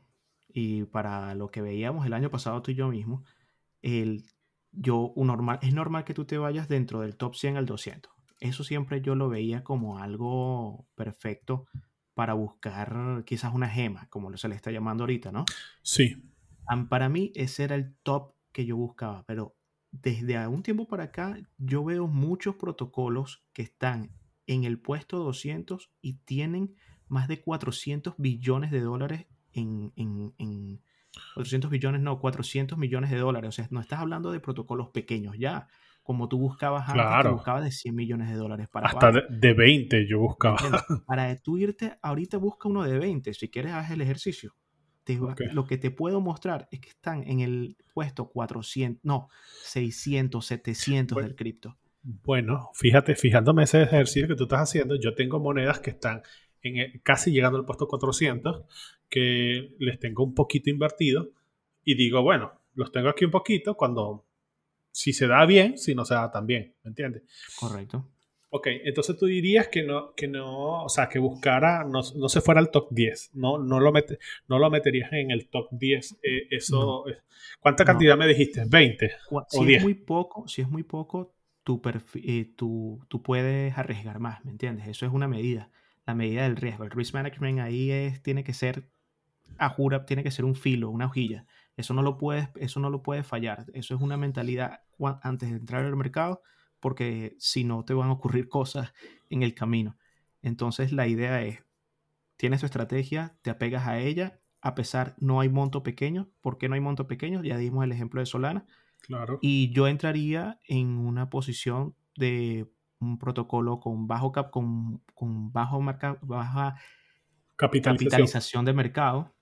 y 0.50 0.84
para 0.86 1.36
lo 1.36 1.50
que 1.50 1.62
veíamos 1.62 2.06
el 2.06 2.14
año 2.14 2.32
pasado 2.32 2.62
tú 2.62 2.72
y 2.72 2.76
yo 2.76 2.88
mismo, 2.88 3.24
el, 3.88 4.26
yo, 4.72 5.14
un 5.16 5.28
normal, 5.28 5.60
es 5.62 5.74
normal 5.74 6.04
que 6.04 6.14
tú 6.14 6.26
te 6.26 6.38
vayas 6.38 6.68
dentro 6.68 7.02
del 7.02 7.16
top 7.16 7.36
100 7.36 7.58
al 7.58 7.66
200. 7.66 8.12
Eso 8.40 8.64
siempre 8.64 9.02
yo 9.02 9.16
lo 9.16 9.30
veía 9.30 9.64
como 9.64 9.98
algo 9.98 10.88
perfecto 10.96 11.66
para 12.14 12.34
buscar 12.34 13.24
quizás 13.26 13.54
una 13.54 13.70
gema, 13.70 14.08
como 14.10 14.36
se 14.38 14.48
le 14.48 14.56
está 14.56 14.72
llamando 14.72 15.04
ahorita, 15.04 15.32
¿no? 15.32 15.46
Sí. 15.82 16.24
Para 16.90 17.10
mí 17.10 17.32
ese 17.36 17.64
era 17.64 17.76
el 17.76 17.96
top 18.04 18.34
que 18.52 18.66
yo 18.66 18.76
buscaba, 18.76 19.24
pero 19.26 19.56
desde 19.92 20.48
un 20.48 20.64
tiempo 20.64 20.88
para 20.88 21.06
acá 21.06 21.38
yo 21.58 21.84
veo 21.84 22.08
muchos 22.08 22.56
protocolos 22.56 23.46
que 23.54 23.62
están 23.62 24.12
en 24.48 24.64
el 24.64 24.80
puesto 24.80 25.20
200 25.20 25.92
y 26.02 26.14
tienen 26.26 26.76
más 27.08 27.28
de 27.28 27.42
400 27.42 28.16
billones 28.18 28.72
de 28.72 28.82
dólares 28.82 29.28
en, 29.52 29.94
en, 29.96 30.82
400 31.36 31.70
billones, 31.72 32.02
no, 32.02 32.20
400 32.20 32.78
millones 32.78 33.12
de 33.12 33.18
dólares. 33.18 33.50
O 33.50 33.52
sea, 33.52 33.68
no 33.72 33.80
estás 33.80 34.00
hablando 34.00 34.32
de 34.32 34.40
protocolos 34.40 34.90
pequeños 34.90 35.36
ya, 35.38 35.68
como 36.04 36.30
tú 36.30 36.40
buscabas 36.40 36.88
antes, 36.90 37.24
que 37.24 37.30
buscabas 37.30 37.64
de 37.64 37.72
100 37.72 37.96
millones 37.96 38.30
de 38.30 38.36
dólares 38.36 38.68
para 38.72 38.88
Hasta 38.88 39.12
de, 39.30 39.54
20 39.54 40.08
yo 40.08 40.20
buscaba. 40.20 40.58
Para 41.06 41.36
tú 41.38 41.58
irte, 41.58 41.98
ahorita 42.02 42.38
busca 42.38 42.70
uno 42.70 42.84
de 42.84 42.98
20, 42.98 43.34
si 43.34 43.50
quieres 43.50 43.74
haz 43.74 43.92
el 43.92 44.02
ejercicio. 44.02 44.54
Lo 45.52 45.66
que 45.66 45.78
te 45.78 45.92
puedo 45.92 46.20
mostrar 46.22 46.68
es 46.72 46.80
que 46.80 46.90
están 46.90 47.24
en 47.28 47.40
el 47.40 47.78
puesto 47.94 48.30
400, 48.30 49.04
no, 49.04 49.30
600, 49.64 50.46
700 50.46 51.24
del 51.24 51.36
cripto. 51.36 51.78
Bueno, 52.02 52.70
fíjate, 52.74 53.16
fijándome 53.16 53.64
ese 53.64 53.84
ejercicio 53.84 54.28
que 54.28 54.36
tú 54.36 54.44
estás 54.44 54.62
haciendo, 54.62 54.96
yo 54.96 55.14
tengo 55.14 55.40
monedas 55.40 55.80
que 55.80 55.90
están 55.90 56.22
en 56.68 57.00
casi 57.00 57.32
llegando 57.32 57.58
al 57.58 57.66
puesto 57.66 57.88
400, 57.88 58.64
que 59.10 59.76
les 59.80 60.00
tengo 60.00 60.24
un 60.24 60.34
poquito 60.34 60.70
invertido 60.70 61.32
y 61.84 61.96
digo, 61.96 62.22
bueno, 62.22 62.52
los 62.76 62.92
tengo 62.92 63.10
aquí 63.10 63.26
un 63.26 63.32
poquito 63.32 63.76
cuando, 63.76 64.26
si 64.92 65.14
se 65.14 65.28
da 65.28 65.46
bien, 65.46 65.78
si 65.78 65.96
no 65.96 66.06
se 66.06 66.14
da 66.14 66.32
tan 66.32 66.46
bien, 66.46 66.76
¿me 66.84 66.90
entiendes? 66.90 67.24
Correcto. 67.60 68.06
Ok, 68.50 68.68
entonces 68.86 69.18
tú 69.18 69.26
dirías 69.26 69.68
que 69.68 69.84
no, 69.84 70.14
que 70.16 70.28
no, 70.28 70.86
o 70.86 70.90
sea, 70.90 71.10
que 71.10 71.20
buscara, 71.20 71.84
no, 71.84 72.02
se 72.02 72.40
fuera 72.40 72.62
al 72.62 72.72
top 72.72 72.88
10, 72.92 73.32
no, 73.34 73.58
no, 73.58 73.80
lo, 73.82 73.92
mete, 73.92 74.20
no 74.48 74.58
lo 74.58 74.70
meterías 74.70 75.12
en 75.12 75.32
el 75.32 75.50
top 75.50 75.68
10. 75.72 76.20
Eh, 76.24 76.48
eso, 76.52 77.04
¿Cuánta 77.60 77.84
cantidad 77.84 78.18
me 78.18 78.26
dijiste? 78.26 78.64
¿20? 78.64 79.12
Si 79.50 79.74
es 79.76 79.84
muy 79.84 79.96
poco, 79.96 80.48
si 80.48 80.62
es 80.62 80.70
muy 80.70 80.84
poco, 80.84 81.36
tú, 81.64 81.82
eh, 82.16 82.54
tú, 82.56 83.02
tú, 83.10 83.22
puedes 83.22 83.78
arriesgar 83.78 84.20
más, 84.20 84.46
¿me 84.46 84.52
entiendes? 84.52 84.88
Eso 84.88 85.06
es 85.06 85.12
una 85.12 85.28
medida, 85.28 85.70
la 86.08 86.16
medida 86.16 86.44
del 86.44 86.56
riesgo. 86.56 86.86
El 86.86 86.92
risk 86.92 87.14
management 87.14 87.60
ahí 87.60 87.92
es, 87.92 88.24
tiene 88.24 88.44
que 88.46 88.54
ser, 88.54 88.90
a 89.58 89.70
jura, 89.70 90.06
tiene 90.06 90.24
que 90.24 90.32
ser 90.32 90.46
un 90.46 90.56
filo, 90.56 90.90
una 90.90 91.06
hojilla. 91.06 91.46
Eso 91.76 91.94
no 91.94 92.02
lo 92.02 92.18
puedes, 92.18 92.50
eso 92.56 92.80
no 92.80 92.90
lo 92.90 93.04
puedes 93.04 93.28
fallar. 93.28 93.66
Eso 93.74 93.94
es 93.94 94.02
una 94.02 94.16
mentalidad 94.16 94.80
antes 95.22 95.52
de 95.52 95.58
entrar 95.58 95.86
al 95.86 95.96
mercado 95.98 96.42
porque 96.80 97.36
si 97.40 97.66
no 97.66 97.84
te 97.84 97.94
van 97.94 98.10
a 98.10 98.14
ocurrir 98.14 98.48
cosas 98.50 98.94
en 99.30 99.44
el 99.44 99.54
camino. 99.54 99.98
Entonces 100.42 100.94
la 100.94 101.08
idea 101.08 101.44
es, 101.44 101.60
tienes 102.38 102.62
tu 102.62 102.66
estrategia, 102.66 103.38
te 103.42 103.50
apegas 103.50 103.86
a 103.86 104.00
ella, 104.00 104.40
a 104.62 104.76
pesar 104.76 105.16
no 105.20 105.42
hay 105.42 105.50
monto 105.50 105.84
pequeño. 105.84 106.30
¿Por 106.40 106.58
qué 106.58 106.70
no 106.70 106.76
hay 106.76 106.82
monto 106.82 107.06
pequeño? 107.06 107.44
Ya 107.44 107.58
dimos 107.58 107.84
el 107.84 107.92
ejemplo 107.92 108.22
de 108.22 108.26
Solana. 108.26 108.66
Claro. 109.02 109.40
Y 109.42 109.72
yo 109.72 109.88
entraría 109.88 110.60
en 110.64 110.98
una 110.98 111.30
posición 111.30 111.96
de 112.16 112.72
un 113.00 113.18
protocolo 113.18 113.80
con 113.80 114.08
bajo 114.08 114.32
cap, 114.32 114.50
con, 114.50 115.02
con 115.14 115.52
bajo 115.52 115.82
marca, 115.82 116.18
baja 116.22 116.76
capitalización. 117.56 118.66
de 118.66 118.74
mercado. 118.74 119.34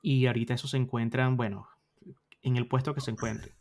Y 0.00 0.26
ahorita 0.26 0.54
eso 0.54 0.68
se 0.68 0.76
encuentran, 0.76 1.36
bueno, 1.36 1.68
en 2.42 2.56
el 2.56 2.66
puesto 2.66 2.94
que 2.94 3.00
se 3.00 3.10
encuentre. 3.10 3.52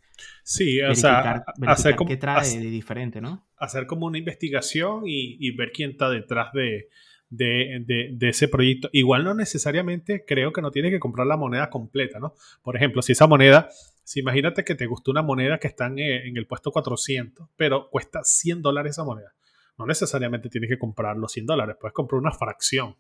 Sí, 0.44 0.82
o 0.82 0.96
sea, 0.96 1.44
hacer 1.68 1.96
como, 1.96 2.10
qué 2.10 2.18
trae 2.18 2.58
de 2.58 2.70
diferente, 2.70 3.22
¿no? 3.22 3.46
Hacer 3.58 3.86
como 3.86 4.06
una 4.06 4.18
investigación 4.18 5.04
y, 5.06 5.52
ver 5.56 5.72
quién 5.72 5.92
está 5.92 6.10
detrás 6.10 6.52
de, 6.54 6.90
ese 7.30 8.48
proyecto. 8.48 8.90
Igual 8.92 9.24
no 9.24 9.34
necesariamente 9.34 10.26
creo 10.26 10.54
que 10.54 10.62
no 10.62 10.72
tiene 10.72 10.90
que 10.90 11.00
comprar 11.00 11.28
la 11.28 11.38
moneda 11.38 11.70
completa, 11.70 12.20
¿no? 12.20 12.34
Por 12.62 12.76
ejemplo, 12.76 13.02
si 13.02 13.12
esa 13.12 13.28
moneda, 13.28 13.70
si 14.04 14.20
imagínate 14.22 14.64
que 14.64 14.76
te 14.76 14.86
gustó 14.86 15.12
una 15.12 15.22
moneda 15.22 15.60
que 15.60 15.68
está 15.68 15.88
en, 15.88 16.00
en 16.00 16.38
el 16.38 16.48
puesto 16.48 16.72
400, 16.72 17.50
pero 17.56 17.90
cuesta 17.90 18.22
100 18.24 18.62
dólares 18.62 18.92
esa 18.92 19.04
moneda. 19.04 19.34
No 19.78 19.86
necesariamente 19.86 20.50
tienes 20.50 20.70
que 20.70 20.80
comprar 20.80 21.18
los 21.18 21.32
100 21.32 21.46
dólares, 21.46 21.76
puedes 21.80 21.94
comprar 21.94 22.20
una 22.20 22.32
fracción. 22.32 22.96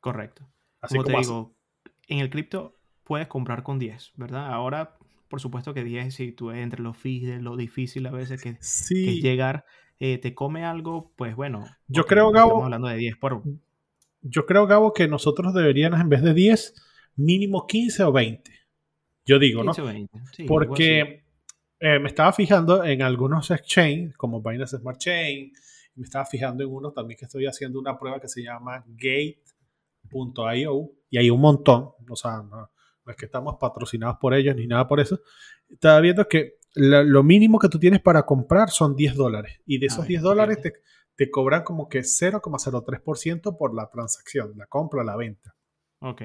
Correcto. 0.00 0.48
Así 0.80 0.96
como, 0.96 1.06
te 1.06 1.16
digo, 1.16 1.56
en 2.08 2.18
el 2.18 2.30
cripto 2.30 2.76
puedes 3.04 3.28
comprar 3.28 3.62
con 3.62 3.78
10, 3.78 4.12
¿verdad? 4.16 4.52
Ahora 4.52 4.96
por 5.28 5.40
supuesto 5.40 5.74
que 5.74 5.84
10, 5.84 6.14
si 6.14 6.32
tú 6.32 6.50
entre 6.50 6.82
los 6.82 6.96
fees, 6.96 7.42
lo 7.42 7.56
difícil 7.56 8.06
a 8.06 8.10
veces 8.10 8.42
que, 8.42 8.50
es 8.50 8.88
llegar, 8.90 9.64
eh, 9.98 10.18
te 10.18 10.34
come 10.34 10.64
algo, 10.64 11.12
pues 11.16 11.34
bueno. 11.34 11.64
Yo 11.88 12.04
creo, 12.04 12.30
Gabo. 12.30 12.48
Estamos 12.48 12.64
hablando 12.64 12.88
de 12.88 12.96
10 12.96 13.16
por. 13.16 13.42
Yo 14.22 14.46
creo, 14.46 14.66
Gabo, 14.66 14.92
que 14.92 15.08
nosotros 15.08 15.54
deberíamos, 15.54 16.00
en 16.00 16.08
vez 16.08 16.22
de 16.22 16.34
10, 16.34 16.74
mínimo 17.16 17.66
15 17.66 18.04
o 18.04 18.12
20. 18.12 18.50
Yo 19.24 19.38
digo, 19.38 19.62
15 19.62 19.80
¿no? 19.80 19.84
O 19.84 19.92
20. 19.92 20.18
Porque 20.46 21.24
eh, 21.78 21.98
me 21.98 22.08
estaba 22.08 22.32
fijando 22.32 22.84
en 22.84 23.02
algunos 23.02 23.50
exchanges, 23.50 24.16
como 24.16 24.40
Binance 24.42 24.78
Smart 24.78 24.98
Chain, 24.98 25.52
me 25.94 26.04
estaba 26.04 26.24
fijando 26.24 26.62
en 26.64 26.70
uno 26.70 26.92
también 26.92 27.18
que 27.18 27.24
estoy 27.24 27.46
haciendo 27.46 27.78
una 27.78 27.98
prueba 27.98 28.20
que 28.20 28.28
se 28.28 28.42
llama 28.42 28.84
Gate.io, 28.86 29.42
y 31.10 31.18
hay 31.18 31.30
un 31.30 31.40
montón, 31.40 31.90
o 32.08 32.16
sea, 32.16 32.42
no, 32.42 32.70
no 33.06 33.12
es 33.12 33.16
que 33.16 33.26
estamos 33.26 33.56
patrocinados 33.58 34.18
por 34.18 34.34
ellos 34.34 34.54
ni 34.56 34.66
nada 34.66 34.86
por 34.86 35.00
eso, 35.00 35.20
estaba 35.68 36.00
viendo 36.00 36.28
que 36.28 36.58
lo 36.76 37.22
mínimo 37.22 37.58
que 37.58 37.70
tú 37.70 37.78
tienes 37.78 38.00
para 38.02 38.24
comprar 38.24 38.68
son 38.68 38.94
10 38.94 39.14
dólares. 39.14 39.60
Y 39.64 39.78
de 39.78 39.86
esos 39.86 40.06
10 40.06 40.20
dólares 40.20 40.60
te, 40.60 40.74
te, 41.16 41.30
cobran 41.30 41.64
como 41.64 41.88
que 41.88 42.00
0,03% 42.00 43.56
por 43.56 43.74
la 43.74 43.88
transacción, 43.90 44.52
la 44.56 44.66
compra, 44.66 45.04
la 45.04 45.16
venta. 45.16 45.54
Ok. 46.00 46.22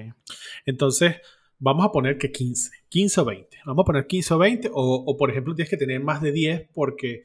Entonces, 0.65 1.17
vamos 1.59 1.85
a 1.85 1.91
poner 1.91 2.17
que 2.17 2.31
15, 2.31 2.71
15 2.89 3.21
o 3.21 3.25
20. 3.25 3.57
Vamos 3.65 3.83
a 3.83 3.85
poner 3.85 4.07
15 4.07 4.33
o 4.33 4.37
20, 4.37 4.69
o, 4.73 5.03
o, 5.05 5.17
por 5.17 5.31
ejemplo 5.31 5.55
tienes 5.55 5.69
que 5.69 5.77
tener 5.77 6.01
más 6.01 6.21
de 6.21 6.31
10 6.31 6.69
porque 6.73 7.23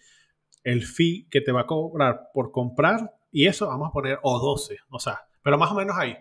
el 0.63 0.85
fee 0.85 1.29
que 1.31 1.41
te 1.41 1.53
va 1.53 1.63
a 1.63 1.67
cobrar 1.67 2.29
por 2.35 2.51
comprar 2.51 3.15
y 3.31 3.47
eso 3.47 3.67
vamos 3.67 3.89
a 3.89 3.93
poner 3.93 4.19
o 4.23 4.39
12, 4.39 4.79
o 4.89 4.99
sea, 4.99 5.21
pero 5.43 5.59
más 5.59 5.71
o 5.71 5.75
menos 5.75 5.97
ahí. 5.97 6.17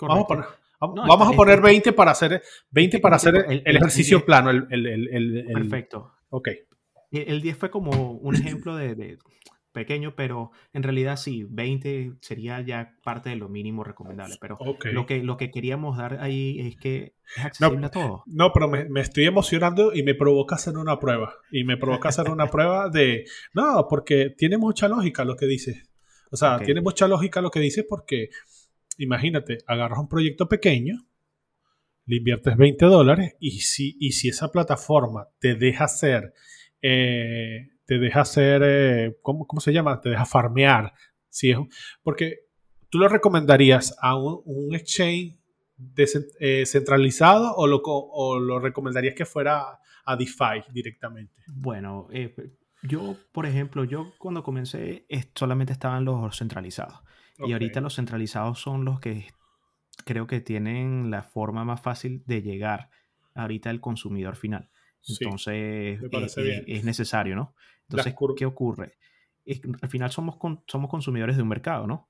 Vamos 0.00 0.24
a 0.24 0.26
poner, 0.26 0.44
vamos 0.80 1.28
a 1.28 1.36
poner 1.36 1.60
20 1.60 1.92
para 1.92 2.12
hacer, 2.12 2.42
20 2.70 3.00
para 3.00 3.16
hacer 3.16 3.34
el, 3.48 3.76
ejercicio 3.76 4.24
plano. 4.24 4.50
El, 4.50 5.46
Perfecto. 5.52 6.12
Ok. 6.30 6.48
El 7.10 7.40
10 7.40 7.56
fue 7.56 7.70
como 7.70 8.12
un 8.12 8.34
ejemplo 8.34 8.76
de, 8.76 9.18
pequeño, 9.78 10.14
pero 10.16 10.50
en 10.72 10.82
realidad 10.82 11.16
sí, 11.16 11.46
20 11.48 12.14
sería 12.20 12.60
ya 12.60 12.96
parte 13.04 13.30
de 13.30 13.36
lo 13.36 13.48
mínimo 13.48 13.84
recomendable. 13.84 14.34
Pero 14.40 14.58
lo, 14.92 15.06
que, 15.06 15.22
lo 15.22 15.36
que 15.36 15.50
queríamos 15.50 15.96
dar 15.96 16.18
ahí 16.20 16.58
es 16.60 16.76
que 16.76 17.14
es 17.36 17.44
accesible 17.44 17.86
a 17.86 17.90
todo. 17.90 18.24
No, 18.26 18.52
pero 18.52 18.68
me, 18.68 19.00
estoy 19.00 19.26
emocionando 19.26 19.94
y 19.94 20.02
me 20.02 20.14
provoca 20.14 20.56
hacer 20.56 20.76
una 20.76 20.98
prueba. 20.98 21.34
Y 21.52 21.64
me 21.64 21.76
provoca 21.76 22.08
hacer 22.08 22.28
una 22.28 22.46
prueba 22.50 22.88
de. 22.88 23.24
No, 23.54 23.86
porque 23.88 24.34
tiene 24.36 24.58
mucha 24.58 24.88
lógica 24.88 25.24
lo 25.24 25.36
que 25.36 25.46
dices. 25.46 25.88
O 26.30 26.36
sea, 26.36 26.58
tiene 26.58 26.80
mucha 26.80 27.08
lógica 27.08 27.40
lo 27.40 27.50
que 27.50 27.60
dices 27.60 27.86
porque, 27.88 28.30
imagínate, 28.98 29.58
agarras 29.66 29.98
un 29.98 30.08
proyecto 30.08 30.48
pequeño, 30.48 31.06
le 32.04 32.16
inviertes 32.16 32.56
20 32.56 32.84
dólares 32.86 33.36
y 33.40 33.60
si, 33.60 33.96
y 33.98 34.12
si 34.12 34.28
esa 34.28 34.50
plataforma 34.50 35.28
te 35.38 35.54
deja 35.54 35.84
hacer. 35.84 36.34
Eh, 36.82 37.70
te 37.88 37.98
deja 37.98 38.20
hacer, 38.20 38.60
eh, 38.62 39.16
¿cómo, 39.22 39.46
se 39.60 39.72
llama? 39.72 39.98
Te 40.02 40.10
deja 40.10 40.26
farmear. 40.26 40.92
Es, 41.30 41.56
porque 42.02 42.40
tú 42.90 42.98
lo 42.98 43.08
recomendarías 43.08 43.96
a 44.02 44.14
un, 44.14 44.74
exchange 44.74 45.38
descentralizado 45.74 47.48
eh, 47.48 47.54
o 47.56 47.66
lo, 47.66 47.80
o 47.82 48.38
lo 48.38 48.60
recomendarías 48.60 49.14
que 49.14 49.24
fuera 49.24 49.78
a 50.04 50.16
DeFi 50.16 50.70
directamente? 50.70 51.32
Bueno, 51.46 52.08
eh, 52.12 52.34
yo, 52.82 53.16
por 53.32 53.46
ejemplo, 53.46 53.84
yo 53.84 54.12
cuando 54.18 54.42
comencé 54.42 55.06
solamente 55.34 55.72
estaban 55.72 56.04
los 56.04 56.36
centralizados. 56.36 57.00
Y 57.38 57.52
ahorita 57.52 57.80
los 57.80 57.94
centralizados 57.94 58.60
son 58.60 58.84
los 58.84 59.00
que 59.00 59.28
creo 60.04 60.26
que 60.26 60.42
tienen 60.42 61.10
la 61.10 61.22
forma 61.22 61.64
más 61.64 61.80
fácil 61.80 62.22
de 62.26 62.42
llegar 62.42 62.90
ahorita 63.34 63.70
al 63.70 63.80
consumidor 63.80 64.36
final. 64.36 64.68
Entonces 65.08 66.00
es, 66.66 66.84
necesario, 66.84 67.36
¿no? 67.36 67.54
Entonces, 67.88 68.14
¿qué 68.36 68.46
ocurre? 68.46 68.98
al 69.80 69.88
final 69.88 70.10
somos, 70.10 70.36
somos 70.66 70.90
consumidores 70.90 71.36
de 71.36 71.42
un 71.42 71.48
mercado, 71.48 71.86
¿no? 71.86 72.08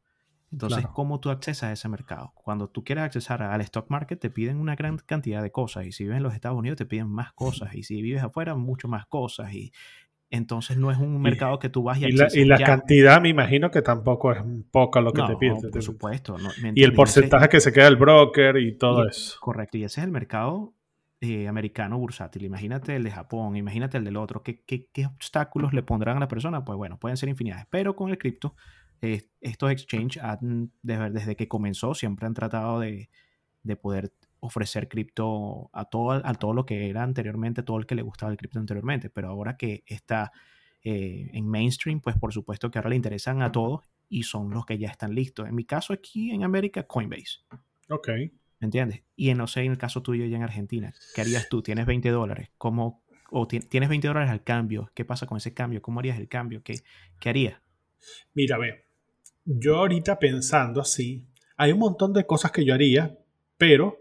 Entonces, 0.51 0.87
¿cómo 0.95 1.21
tú 1.21 1.31
accesas 1.31 1.65
a 1.65 1.73
ese 1.73 1.89
mercado? 1.89 2.33
Cuando 2.35 2.69
tú 2.69 2.83
quieres 2.83 3.05
accesar 3.05 3.43
al 3.43 3.61
stock 3.61 3.91
market, 3.91 4.19
te 4.19 4.31
piden 4.31 4.59
una 4.59 4.77
gran 4.77 4.97
cantidad 4.97 5.43
de 5.43 5.51
cosas. 5.51 5.87
Y 5.87 5.93
si 5.93 6.05
vives 6.05 6.17
en 6.17 6.23
los 6.23 6.35
Estados 6.35 6.59
Unidos, 6.59 6.79
te 6.79 6.87
piden 6.87 7.09
más 7.09 7.33
cosas. 7.35 7.75
Y 7.75 7.83
si 7.83 8.01
vives 8.01 8.23
afuera, 8.23 8.55
mucho 8.55 8.89
más 8.89 9.05
cosas. 9.07 9.53
Y 9.53 9.73
entonces 10.31 10.79
no 10.79 10.91
es 10.91 10.99
un 10.99 11.21
mercado 11.21 11.59
que 11.59 11.69
tú 11.69 11.83
vas 11.83 12.01
y 12.01 12.07
Y 12.07 12.13
la, 12.13 12.29
y 12.33 12.45
la 12.47 12.59
cantidad, 12.59 13.21
me 13.21 13.29
imagino 13.29 13.71
que 13.71 13.83
tampoco 13.83 14.33
es 14.33 14.43
poca 14.71 15.03
lo 15.03 15.13
que 15.13 15.23
te 15.23 15.37
piden. 15.37 15.71
por 15.71 15.83
supuesto. 15.83 16.37
y 16.75 16.83
el 16.83 16.95
porcentaje 16.95 17.51
que 17.51 17.61
se 17.61 17.71
queda 17.71 17.87
el 17.87 17.97
broker 17.97 18.57
y 18.57 18.77
todo 18.79 19.07
eso. 19.07 19.39
Correcto. 19.41 19.77
Y 19.77 19.85
ese 19.85 20.01
es 20.01 20.07
el 20.07 20.13
mercado 20.13 20.73
eh, 21.21 21.49
americano 21.49 21.99
bursátil, 21.99 22.45
imagínate 22.45 22.97
el 22.97 23.05
de 23.05 23.11
Japón, 23.11 23.57
imagínate 23.57 23.99
el 23.99 24.05
del 24.05 24.17
otro, 24.17 24.43
¿Qué, 24.43 24.63
¿qué, 24.65 25.07
obstáculos 25.07 25.73
le 25.73 25.83
pondrán 25.83 26.17
a 26.17 26.21
la 26.21 26.29
persona? 26.29 26.65
Pues 26.65 26.77
bueno, 26.77 26.99
pueden 26.99 27.17
ser 27.17 27.29
infinidades, 27.29 27.67
pero 27.71 27.97
con 27.97 28.11
el 28.11 28.19
cripto, 28.19 28.55
estos 29.01 29.71
exchanges 29.71 30.23
desde 30.83 31.37
que 31.37 31.49
comenzó 31.49 31.95
siempre 31.95 32.27
han 32.27 32.35
tratado 32.35 32.81
de, 32.81 33.09
de 33.63 33.77
poder 33.77 34.13
ofrecer 34.41 34.89
cripto 34.89 35.71
a 35.73 35.85
todo, 35.87 36.13
a 36.25 36.35
todo 36.35 36.53
lo 36.53 36.65
que 36.65 36.89
era 36.89 37.03
anteriormente, 37.03 37.63
todo 37.63 37.79
el 37.79 37.87
que 37.87 37.95
le 37.95 38.03
gustaba 38.03 38.33
el 38.33 38.39
cripto 38.39 38.59
anteriormente, 38.59 39.11
pero 39.11 39.29
ahora 39.29 39.57
que 39.57 39.85
está 39.87 40.33
eh, 40.83 41.31
en 41.33 41.49
mainstream, 41.49 42.01
pues 42.01 42.17
por 42.17 42.33
supuesto 42.33 42.71
que 42.71 42.79
ahora 42.79 42.91
le 42.91 42.97
interesan 42.97 43.43
a 43.43 43.51
todos 43.51 43.85
y 44.09 44.23
son 44.23 44.51
los 44.51 44.65
que 44.65 44.79
ya 44.79 44.89
están 44.89 45.15
listos. 45.15 45.49
En 45.49 45.55
mi 45.55 45.65
caso 45.65 45.93
aquí 45.93 46.31
en 46.31 46.45
América, 46.45 46.85
Coinbase. 46.85 47.41
Ok. 47.91 48.09
¿Me 48.61 48.67
entiendes? 48.67 49.03
Y 49.17 49.33
no 49.35 49.47
sé, 49.47 49.63
en 49.63 49.73
el 49.73 49.79
caso 49.79 50.03
tuyo 50.03 50.25
ya 50.27 50.37
en 50.37 50.43
Argentina, 50.43 50.93
¿qué 51.15 51.21
harías 51.21 51.49
tú? 51.49 51.63
Tienes 51.63 51.87
20 51.87 52.11
dólares, 52.11 52.51
¿cómo, 52.59 53.05
o 53.31 53.47
tienes 53.47 53.89
20 53.89 54.09
dólares 54.09 54.31
al 54.31 54.43
cambio? 54.43 54.91
¿Qué 54.95 55.05
pasa 55.05 55.27
con 55.27 55.39
ese 55.39 55.55
cambio? 55.55 55.81
¿Cómo 55.81 56.01
harías 56.01 56.19
el 56.19 56.29
cambio? 56.29 56.63
¿Qué, 56.63 56.75
qué 57.21 57.29
harías? 57.29 57.61
Mira, 58.35 58.59
ve, 58.59 58.85
yo 59.45 59.77
ahorita 59.77 60.19
pensando 60.19 60.81
así, 60.81 61.25
hay 61.57 61.73
un 61.73 61.79
montón 61.79 62.13
de 62.13 62.27
cosas 62.27 62.53
que 62.53 62.65
yo 62.65 62.75
haría, 62.75 63.19
pero 63.57 63.99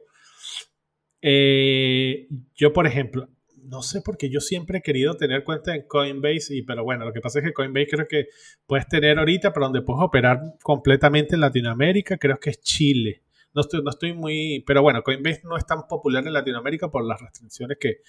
eh, 1.22 2.28
yo, 2.56 2.74
por 2.74 2.88
ejemplo, 2.88 3.30
no 3.64 3.82
sé 3.82 4.02
por 4.02 4.18
qué 4.18 4.30
yo 4.30 4.40
siempre 4.40 4.80
he 4.80 4.82
querido 4.82 5.16
tener 5.18 5.44
cuenta 5.44 5.76
en 5.76 5.88
Coinbase, 5.88 6.56
y, 6.56 6.62
pero 6.64 6.84
bueno, 6.84 7.06
lo 7.06 7.14
que 7.14 7.22
pasa 7.22 7.40
es 7.40 7.46
que 7.46 7.54
Coinbase 7.54 7.88
creo 7.88 8.08
que 8.08 8.28
puedes 8.66 8.88
tener 8.88 9.20
ahorita, 9.20 9.52
pero 9.52 9.66
donde 9.66 9.82
puedes 9.82 10.04
operar 10.04 10.40
completamente 10.62 11.36
en 11.36 11.42
Latinoamérica, 11.42 12.18
creo 12.18 12.40
que 12.40 12.52
es 12.52 12.62
Chile. 12.62 13.24
No 13.54 13.62
estoy, 13.62 13.82
no 13.82 13.90
estoy 13.90 14.14
muy... 14.14 14.64
Pero 14.68 14.82
bueno, 14.82 15.02
Coinbase 15.04 15.42
no 15.46 15.58
es 15.58 15.66
tan 15.66 15.88
popular 15.88 16.26
en 16.26 16.34
Latinoamérica 16.34 16.90
por 16.90 17.04
las 17.04 17.20
restricciones 17.20 17.78
que, 17.80 18.02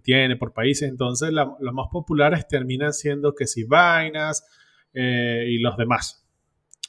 tiene 0.00 0.36
por 0.36 0.52
países. 0.52 0.88
Entonces, 0.88 1.32
los 1.32 1.74
más 1.74 1.86
populares 1.90 2.46
terminan 2.48 2.92
siendo 2.92 3.34
que 3.34 3.46
si 3.46 3.64
vainas 3.64 4.44
eh, 4.92 5.46
y 5.48 5.58
los 5.58 5.76
demás. 5.76 6.26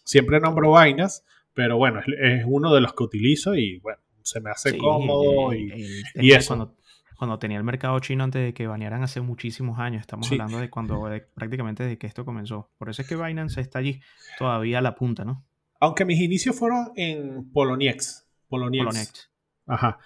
Siempre 0.04 0.40
nombro 0.40 0.72
vainas, 0.72 1.26
pero 1.54 1.78
bueno, 1.78 2.00
es, 2.00 2.44
uno 2.46 2.74
de 2.74 2.82
los 2.82 2.94
que 2.94 3.04
utilizo 3.04 3.56
y 3.56 3.80
bueno, 3.80 4.00
se 4.24 4.42
me 4.42 4.50
hace 4.50 4.78
cómodo 4.78 5.54
y, 5.54 6.32
eso. 6.32 6.76
Cuando, 7.18 7.38
tenía 7.38 7.58
el 7.60 7.64
mercado 7.64 8.00
chino 8.00 8.24
antes 8.24 8.44
de 8.44 8.54
que 8.54 8.66
banearan 8.66 9.04
hace 9.04 9.22
muchísimos 9.22 9.78
años, 9.78 10.02
estamos 10.02 10.32
hablando 10.32 10.58
de 10.58 10.72
cuando 10.72 11.08
prácticamente 11.36 11.84
de 11.84 12.00
que 12.00 12.08
esto 12.08 12.26
comenzó. 12.26 12.72
Por 12.80 12.90
eso 12.90 13.04
es 13.04 13.08
que 13.08 13.16
Binance 13.16 13.62
está 13.62 13.78
allí 13.78 14.02
todavía 14.40 14.80
a 14.80 14.82
la 14.82 14.96
punta, 14.96 15.24
¿no? 15.24 15.46
Aunque 15.82 16.06
mis 16.06 16.22
inicios 16.22 16.56
fueron 16.56 16.92
en 16.96 17.52
Poloniex. 17.52 18.26
Poloniex. 18.48 19.30
Ajá. 19.66 19.98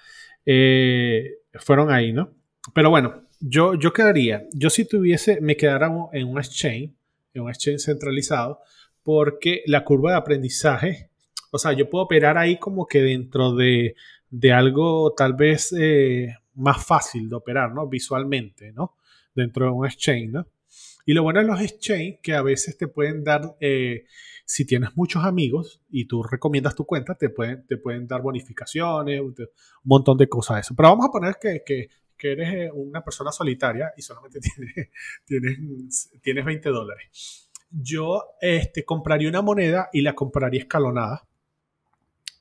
Eh, 0.45 1.39
fueron 1.53 1.91
ahí, 1.91 2.13
¿no? 2.13 2.33
Pero 2.73 2.89
bueno, 2.89 3.25
yo, 3.41 3.75
yo 3.75 3.91
quedaría, 3.91 4.47
yo 4.53 4.69
si 4.69 4.85
tuviese, 4.85 5.41
me 5.41 5.57
quedara 5.57 5.91
en 6.13 6.27
un 6.27 6.37
exchange, 6.37 6.93
en 7.33 7.41
un 7.41 7.49
exchange 7.49 7.81
centralizado, 7.81 8.61
porque 9.03 9.63
la 9.65 9.83
curva 9.83 10.11
de 10.11 10.17
aprendizaje, 10.17 11.09
o 11.51 11.57
sea, 11.57 11.73
yo 11.73 11.89
puedo 11.89 12.05
operar 12.05 12.37
ahí 12.37 12.57
como 12.57 12.87
que 12.87 13.01
dentro 13.01 13.53
de, 13.53 13.95
algo 14.53 15.13
tal 15.13 15.33
vez 15.33 15.75
eh, 15.77 16.35
más 16.53 16.85
fácil 16.85 17.27
de 17.27 17.35
operar, 17.35 17.73
¿no? 17.73 17.85
Visualmente, 17.87 18.71
¿no? 18.71 18.95
Dentro 19.35 19.65
de 19.65 19.71
un 19.71 19.85
exchange, 19.85 20.31
¿no? 20.31 20.47
Y 21.05 21.13
lo 21.13 21.21
bueno 21.21 21.39
de 21.39 21.45
los 21.45 21.61
exchange 21.61 22.19
que 22.21 22.33
a 22.33 22.41
veces 22.41 22.77
te 22.77 22.87
pueden 22.87 23.23
dar, 23.23 23.55
eh, 23.59 24.05
si 24.43 24.65
tienes 24.65 24.89
muchos 24.95 25.23
amigos 25.23 25.81
y 25.89 26.05
tú 26.05 26.23
recomiendas 26.23 26.75
tu 26.75 26.85
cuenta, 26.85 27.15
te 27.15 27.29
pueden, 27.29 27.65
te 27.67 27.77
pueden 27.77 28.07
dar 28.07 28.21
bonificaciones, 28.21 29.21
un 29.21 29.35
montón 29.83 30.17
de 30.17 30.27
cosas. 30.27 30.61
Eso. 30.61 30.75
Pero 30.75 30.89
vamos 30.89 31.05
a 31.07 31.11
poner 31.11 31.37
que, 31.39 31.61
que, 31.63 31.89
que 32.17 32.31
eres 32.31 32.53
eh, 32.53 32.71
una 32.73 33.03
persona 33.03 33.31
solitaria 33.31 33.93
y 33.95 34.01
solamente 34.01 34.39
tienes, 34.55 34.89
tienes, 35.25 36.11
tienes 36.21 36.45
20 36.45 36.69
dólares. 36.69 37.51
Yo 37.69 38.23
este, 38.41 38.83
compraría 38.83 39.29
una 39.29 39.41
moneda 39.41 39.89
y 39.93 40.01
la 40.01 40.15
compraría 40.15 40.61
escalonada. 40.61 41.27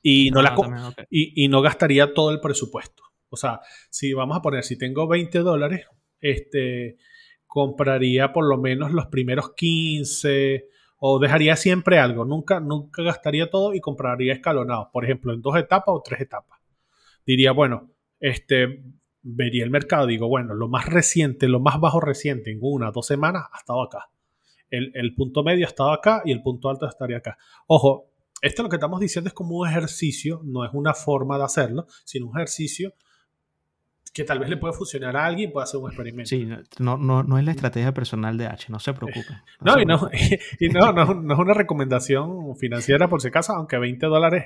Y 0.01 0.31
no, 0.31 0.41
la, 0.41 0.55
ah, 0.57 0.93
y, 1.09 1.43
y 1.43 1.47
no 1.47 1.61
gastaría 1.61 2.13
todo 2.13 2.31
el 2.31 2.39
presupuesto. 2.39 3.03
O 3.29 3.37
sea, 3.37 3.59
si 3.89 4.13
vamos 4.13 4.37
a 4.37 4.41
poner, 4.41 4.63
si 4.63 4.77
tengo 4.77 5.07
20 5.07 5.39
dólares, 5.39 5.87
este, 6.21 6.97
compraría 7.55 8.33
por 8.33 8.49
lo 8.49 8.57
menos 8.57 8.91
los 8.91 9.05
primeros 9.05 9.53
15 9.53 10.67
o 10.97 11.19
dejaría 11.19 11.55
siempre 11.55 11.99
algo. 11.99 12.25
Nunca, 12.25 12.59
nunca 12.59 13.01
gastaría 13.01 13.49
todo 13.49 13.73
y 13.73 13.79
compraría 13.79 14.33
escalonado. 14.33 14.89
Por 14.91 15.05
ejemplo, 15.05 15.31
en 15.31 15.41
dos 15.41 15.55
etapas 15.55 15.87
o 15.87 16.01
tres 16.03 16.19
etapas. 16.19 16.59
Diría, 17.25 17.53
bueno, 17.53 17.91
este, 18.19 18.83
vería 19.21 19.63
el 19.63 19.69
mercado. 19.69 20.05
Digo, 20.05 20.27
bueno, 20.27 20.53
lo 20.53 20.67
más 20.67 20.85
reciente, 20.87 21.47
lo 21.47 21.61
más 21.61 21.79
bajo 21.79 22.01
reciente 22.01 22.51
en 22.51 22.59
una, 22.61 22.91
dos 22.91 23.07
semanas 23.07 23.45
ha 23.53 23.59
estado 23.59 23.83
acá. 23.83 24.09
El, 24.69 24.91
el 24.93 25.15
punto 25.15 25.41
medio 25.41 25.65
ha 25.65 25.69
estado 25.69 25.93
acá 25.93 26.23
y 26.25 26.33
el 26.33 26.41
punto 26.41 26.69
alto 26.69 26.85
estaría 26.85 27.19
acá. 27.19 27.37
Ojo, 27.67 28.11
esto 28.41 28.63
lo 28.63 28.67
que 28.69 28.75
estamos 28.75 28.99
diciendo 28.99 29.29
es 29.29 29.33
como 29.33 29.55
un 29.55 29.65
ejercicio, 29.65 30.41
no 30.43 30.65
es 30.65 30.71
una 30.73 30.93
forma 30.93 31.37
de 31.37 31.45
hacerlo, 31.45 31.87
sino 32.03 32.27
un 32.27 32.35
ejercicio 32.35 32.95
que 34.15 34.23
tal 34.23 34.39
vez 34.39 34.49
le 34.49 34.55
puede 34.55 34.73
funcionar 34.73 35.17
a 35.17 35.25
alguien, 35.25 35.51
puede 35.51 35.65
hacer 35.65 35.77
un 35.77 35.89
experimento. 35.89 36.29
Sí, 36.29 36.47
no, 36.79 36.97
no, 36.97 37.23
no 37.23 37.37
es 37.37 37.43
la 37.43 37.51
estrategia 37.51 37.93
personal 37.93 38.37
de 38.37 38.47
H, 38.47 38.67
no 38.69 38.79
se 38.79 38.93
preocupe. 38.93 39.27
No, 39.61 39.75
y, 40.59 40.69
no, 40.69 40.93
no, 40.93 41.13
no, 41.13 41.33
es 41.33 41.39
una 41.39 41.53
recomendación 41.53 42.55
financiera 42.55 43.09
por 43.09 43.21
si 43.21 43.27
acaso, 43.27 43.53
aunque 43.53 43.77
20 43.77 44.05
dólares 44.07 44.45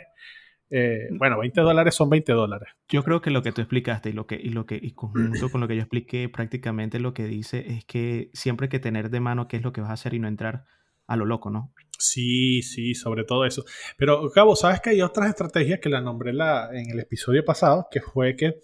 eh, 0.72 1.08
bueno, 1.12 1.40
20 1.40 1.62
dólares 1.62 1.94
son 1.94 2.10
20 2.10 2.32
dólares. 2.34 2.70
Yo 2.88 3.04
creo 3.04 3.22
que 3.22 3.30
lo 3.30 3.44
que 3.44 3.52
tú 3.52 3.62
explicaste 3.62 4.10
y 4.10 4.14
lo 4.14 4.26
que, 4.26 4.36
y 4.36 4.50
lo 4.50 4.66
que, 4.66 4.80
y 4.82 4.94
conjunto 4.94 5.50
con 5.50 5.62
lo 5.62 5.68
que 5.68 5.76
yo 5.76 5.82
expliqué, 5.82 6.30
prácticamente 6.30 7.00
lo 7.00 7.14
que 7.14 7.26
dice 7.26 7.66
es 7.68 7.86
que 7.86 8.32
siempre 8.34 8.66
hay 8.66 8.70
que 8.70 8.80
tener 8.80 9.12
de 9.12 9.20
mano 9.20 9.48
qué 9.48 9.58
es 9.58 9.64
lo 9.64 9.72
que 9.72 9.82
vas 9.82 9.92
a 9.92 9.94
hacer 9.94 10.16
y 10.16 10.20
no 10.20 10.28
entrar 10.28 10.66
a 11.08 11.16
lo 11.16 11.26
loco, 11.26 11.50
¿no? 11.50 11.74
Sí, 11.98 12.62
sí, 12.62 12.94
sobre 12.96 13.26
todo 13.26 13.46
eso. 13.46 13.66
Pero, 13.98 14.30
Cabo, 14.32 14.56
¿sabes 14.56 14.80
que 14.80 14.92
hay 14.92 15.02
otras 15.02 15.30
estrategias 15.30 15.80
que 15.80 15.90
la 15.90 16.02
nombré 16.02 16.34
la, 16.34 16.70
en 16.72 16.90
el 16.92 17.00
episodio 17.00 17.44
pasado? 17.44 17.88
Que 17.92 18.00
fue 18.00 18.36
que 18.36 18.62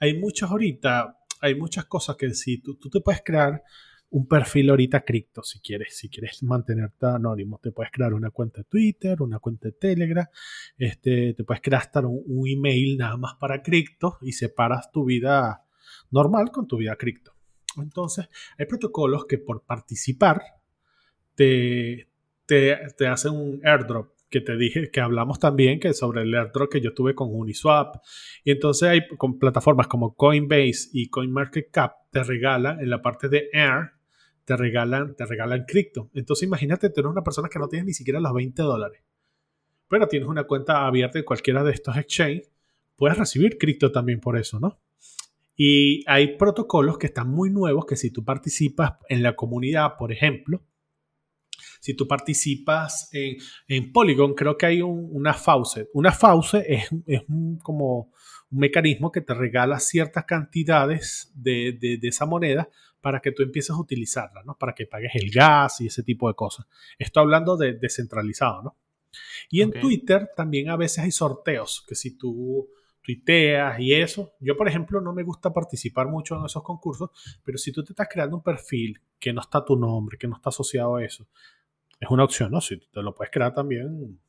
hay 0.00 0.18
muchas 0.18 0.50
ahorita, 0.50 1.18
hay 1.40 1.54
muchas 1.54 1.84
cosas 1.86 2.16
que 2.16 2.32
si 2.34 2.58
tú, 2.60 2.76
tú 2.76 2.90
te 2.90 3.00
puedes 3.00 3.22
crear 3.24 3.62
un 4.10 4.26
perfil 4.26 4.70
ahorita 4.70 5.04
cripto, 5.04 5.42
si 5.42 5.60
quieres, 5.60 5.96
si 5.96 6.08
quieres 6.08 6.42
mantenerte 6.42 7.06
anónimo, 7.06 7.60
te 7.62 7.72
puedes 7.72 7.92
crear 7.92 8.14
una 8.14 8.30
cuenta 8.30 8.62
de 8.62 8.64
Twitter, 8.64 9.20
una 9.20 9.38
cuenta 9.38 9.68
de 9.68 9.72
Telegram, 9.72 10.26
este, 10.78 11.34
te 11.34 11.44
puedes 11.44 11.60
crear 11.60 11.82
hasta 11.82 12.00
un, 12.00 12.48
email 12.48 12.96
nada 12.96 13.16
más 13.16 13.34
para 13.34 13.62
cripto 13.62 14.18
y 14.22 14.32
separas 14.32 14.90
tu 14.90 15.04
vida 15.04 15.64
normal 16.10 16.50
con 16.50 16.66
tu 16.66 16.78
vida 16.78 16.96
cripto. 16.96 17.32
Entonces, 17.76 18.28
hay 18.58 18.66
protocolos 18.66 19.26
que 19.26 19.38
por 19.38 19.62
participar 19.64 20.42
te, 21.34 22.08
te, 22.46 23.06
hacen 23.06 23.32
un 23.32 23.60
airdrop 23.62 24.12
que 24.30 24.40
te 24.40 24.56
dije 24.56 24.90
que 24.90 25.00
hablamos 25.00 25.38
también 25.38 25.80
que 25.80 25.92
sobre 25.94 26.22
el 26.22 26.34
airdrop 26.34 26.70
que 26.70 26.80
yo 26.80 26.94
tuve 26.94 27.14
con 27.14 27.28
Uniswap. 27.30 27.96
Y 28.44 28.50
entonces 28.50 28.88
hay 28.88 29.08
con 29.16 29.38
plataformas 29.38 29.86
como 29.86 30.14
Coinbase 30.14 30.90
y 30.92 31.08
CoinMarketCap 31.08 32.10
te 32.10 32.22
regalan 32.22 32.80
en 32.80 32.90
la 32.90 33.02
parte 33.02 33.28
de 33.28 33.48
Air 33.52 33.98
te 34.48 34.56
regalan, 34.56 35.14
te 35.14 35.26
regalan 35.26 35.66
cripto. 35.68 36.08
Entonces 36.14 36.46
imagínate, 36.46 36.88
tú 36.88 37.00
eres 37.00 37.12
una 37.12 37.22
persona 37.22 37.50
que 37.50 37.58
no 37.58 37.68
tienes 37.68 37.84
ni 37.84 37.92
siquiera 37.92 38.18
los 38.18 38.32
20 38.32 38.62
dólares, 38.62 39.02
pero 39.88 40.08
tienes 40.08 40.26
una 40.26 40.44
cuenta 40.44 40.86
abierta 40.86 41.18
en 41.18 41.26
cualquiera 41.26 41.62
de 41.62 41.72
estos 41.72 41.94
exchanges, 41.98 42.50
puedes 42.96 43.18
recibir 43.18 43.58
cripto 43.58 43.92
también 43.92 44.20
por 44.20 44.38
eso, 44.38 44.58
¿no? 44.58 44.80
Y 45.54 46.02
hay 46.06 46.38
protocolos 46.38 46.96
que 46.96 47.08
están 47.08 47.28
muy 47.28 47.50
nuevos 47.50 47.84
que 47.84 47.96
si 47.96 48.10
tú 48.10 48.24
participas 48.24 48.94
en 49.10 49.22
la 49.22 49.36
comunidad, 49.36 49.98
por 49.98 50.12
ejemplo, 50.12 50.62
si 51.80 51.94
tú 51.94 52.06
participas 52.06 53.10
en, 53.12 53.92
Polygon, 53.92 54.34
creo 54.34 54.56
que 54.56 54.66
hay 54.66 54.82
una 54.82 55.34
faucet. 55.34 55.88
Una 55.92 56.12
faucet 56.12 56.64
es, 56.66 56.88
es 57.06 57.22
como 57.62 58.12
un 58.50 58.58
mecanismo 58.58 59.12
que 59.12 59.20
te 59.20 59.34
regala 59.34 59.78
ciertas 59.78 60.24
cantidades 60.24 61.32
de, 61.34 61.78
de 61.80 62.08
esa 62.08 62.26
moneda 62.26 62.68
para 63.00 63.20
que 63.20 63.32
tú 63.32 63.42
empieces 63.42 63.70
a 63.70 63.80
utilizarla, 63.80 64.42
¿no? 64.44 64.56
Para 64.56 64.74
que 64.74 64.86
pagues 64.86 65.12
el 65.14 65.30
gas 65.30 65.80
y 65.80 65.86
ese 65.86 66.02
tipo 66.02 66.28
de 66.28 66.34
cosas. 66.34 66.66
Esto 66.98 67.20
hablando 67.20 67.56
de 67.56 67.74
descentralizado, 67.74 68.62
¿no? 68.62 68.76
Y 69.50 69.62
en 69.62 69.72
Twitter 69.72 70.30
también 70.36 70.68
a 70.68 70.76
veces 70.76 71.04
hay 71.04 71.10
sorteos, 71.10 71.84
que 71.88 71.94
si 71.94 72.18
tú 72.18 72.68
tuiteas 73.02 73.80
y 73.80 73.94
eso, 73.94 74.34
yo 74.40 74.56
por 74.56 74.68
ejemplo 74.68 75.00
no 75.00 75.14
me 75.14 75.22
gusta 75.22 75.52
participar 75.52 76.08
mucho 76.08 76.36
en 76.36 76.44
esos 76.44 76.62
concursos, 76.62 77.10
pero 77.42 77.56
si 77.56 77.72
tú 77.72 77.82
te 77.82 77.92
estás 77.92 78.08
creando 78.10 78.36
un 78.36 78.42
perfil 78.42 79.00
que 79.18 79.32
no 79.32 79.40
está 79.40 79.64
tu 79.64 79.76
nombre, 79.76 80.18
que 80.18 80.28
no 80.28 80.36
está 80.36 80.50
asociado 80.50 80.96
a 80.96 81.04
eso, 81.04 81.26
es 82.00 82.10
una 82.10 82.24
opción, 82.24 82.52
¿no? 82.52 82.60
Si 82.60 82.78
te 82.78 83.02
lo 83.02 83.14
puedes 83.14 83.30
crear 83.30 83.54
también 83.54 84.20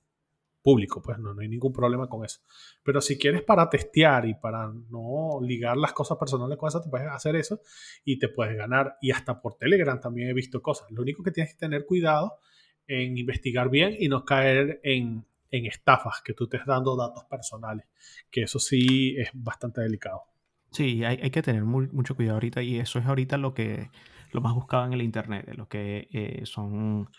público, 0.62 1.02
pues 1.02 1.18
no, 1.20 1.34
hay 1.40 1.48
ningún 1.48 1.72
problema 1.72 2.08
con 2.08 2.26
eso. 2.26 2.42
Pero 2.84 3.02
si 3.02 3.18
quieres 3.18 3.44
para 3.44 3.70
testear 3.70 4.26
y 4.26 4.34
para 4.34 4.72
no 4.90 5.40
ligar 5.42 5.78
las 5.78 5.94
cosas 5.94 6.18
personales 6.18 6.58
con 6.58 6.68
eso, 6.68 6.82
te 6.82 6.90
puedes 6.90 7.08
hacer 7.08 7.36
eso 7.36 7.62
y 8.04 8.20
te 8.20 8.30
puedes 8.30 8.58
ganar. 8.58 8.98
Y 9.02 9.12
hasta 9.12 9.42
por 9.42 9.56
Telegram 9.56 10.00
también 10.00 10.30
he 10.30 10.34
visto 10.34 10.62
cosas. 10.62 10.90
Lo 10.92 11.02
único 11.02 11.24
que 11.24 11.32
tienes 11.32 11.54
que 11.54 11.60
tener 11.60 11.86
cuidado 11.86 12.40
en 12.88 13.18
investigar 13.18 13.70
bien 13.70 13.96
y 14.00 14.10
no 14.10 14.26
caer 14.26 14.82
en, 14.84 15.26
estafas, 15.52 16.22
que 16.24 16.34
tú 16.34 16.46
estés 16.46 16.66
dando 16.66 16.96
datos 16.96 17.24
personales, 17.26 17.86
que 18.30 18.44
eso 18.44 18.60
sí 18.60 19.16
es 19.18 19.30
bastante 19.34 19.82
delicado. 19.82 20.24
Sí, 20.72 21.04
hay, 21.04 21.20
hay 21.22 21.32
que 21.32 21.42
tener 21.42 21.64
mucho 21.64 22.16
cuidado 22.16 22.36
ahorita 22.36 22.62
y 22.62 22.80
eso 22.80 23.00
es 23.00 23.06
ahorita 23.06 23.38
lo 23.38 23.54
que 23.54 23.90
lo 24.32 24.42
más 24.42 24.54
buscado 24.54 24.86
en 24.86 24.94
el 24.94 25.02
Internet, 25.02 25.52
lo 25.56 25.68
que 25.68 26.08
eh, 26.12 26.46
son 26.46 27.10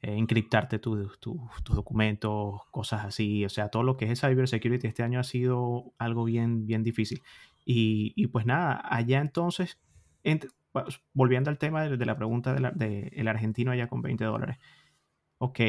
eh, 0.00 0.14
encriptarte 0.16 0.78
tus 0.78 1.18
documentos, 1.64 2.60
cosas 2.70 3.04
así. 3.04 3.44
O 3.44 3.48
sea, 3.48 3.68
todo 3.68 3.82
lo 3.82 3.96
que 3.96 4.10
es 4.10 4.20
cybersecurity 4.20 4.86
este 4.86 5.02
año 5.02 5.18
ha 5.18 5.24
sido 5.24 5.92
algo 5.98 6.24
bien, 6.24 6.66
bien 6.66 6.82
difícil. 6.82 7.22
Y, 7.64 8.26
pues 8.28 8.46
nada, 8.46 8.80
allá 8.82 9.20
entonces, 9.20 9.78
volviendo 11.12 11.50
al 11.50 11.58
tema 11.58 11.86
de, 11.86 12.06
la 12.06 12.16
pregunta 12.16 12.54
del 12.54 12.72
de 12.74 13.28
argentino 13.28 13.72
allá 13.72 13.88
con 13.88 14.00
20 14.00 14.24
dólares. 14.24 14.56
Ok, 15.38 15.60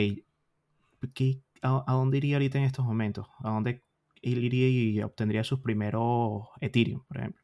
a, 1.62 1.84
dónde 1.88 2.18
iría 2.18 2.38
ahorita 2.38 2.58
en 2.58 2.64
estos 2.64 2.86
momentos? 2.86 3.28
¿A 3.44 3.50
dónde 3.50 3.84
iría 4.22 4.70
y 4.70 5.02
obtendría 5.02 5.44
sus 5.44 5.60
primeros 5.60 6.48
Ethereum, 6.62 7.04
por 7.06 7.18
ejemplo? 7.18 7.42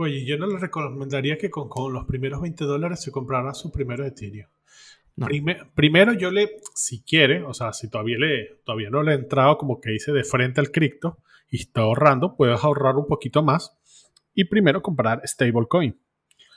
Oye, 0.00 0.24
yo 0.24 0.38
no 0.38 0.46
le 0.46 0.58
recomendaría 0.58 1.36
que 1.38 1.50
con, 1.50 1.68
con 1.68 1.92
los 1.92 2.04
primeros 2.06 2.40
20 2.40 2.64
dólares 2.64 3.02
se 3.02 3.10
comprara 3.10 3.54
su 3.54 3.72
primer 3.72 4.00
Ethereum 4.02 4.48
primero 5.74 6.12
yo 6.12 6.30
le, 6.30 6.60
si 6.74 7.02
quiere, 7.02 7.42
o 7.42 7.54
sea, 7.54 7.72
si 7.72 7.88
todavía, 7.88 8.18
le, 8.18 8.60
todavía 8.64 8.90
no 8.90 9.02
le 9.02 9.12
he 9.12 9.14
entrado 9.14 9.58
como 9.58 9.80
que 9.80 9.90
dice 9.90 10.12
de 10.12 10.24
frente 10.24 10.60
al 10.60 10.70
cripto 10.70 11.18
y 11.50 11.60
está 11.60 11.82
ahorrando, 11.82 12.36
puedes 12.36 12.62
ahorrar 12.62 12.96
un 12.96 13.06
poquito 13.06 13.42
más 13.42 13.76
y 14.34 14.44
primero 14.44 14.82
comprar 14.82 15.20
stablecoin. 15.24 15.98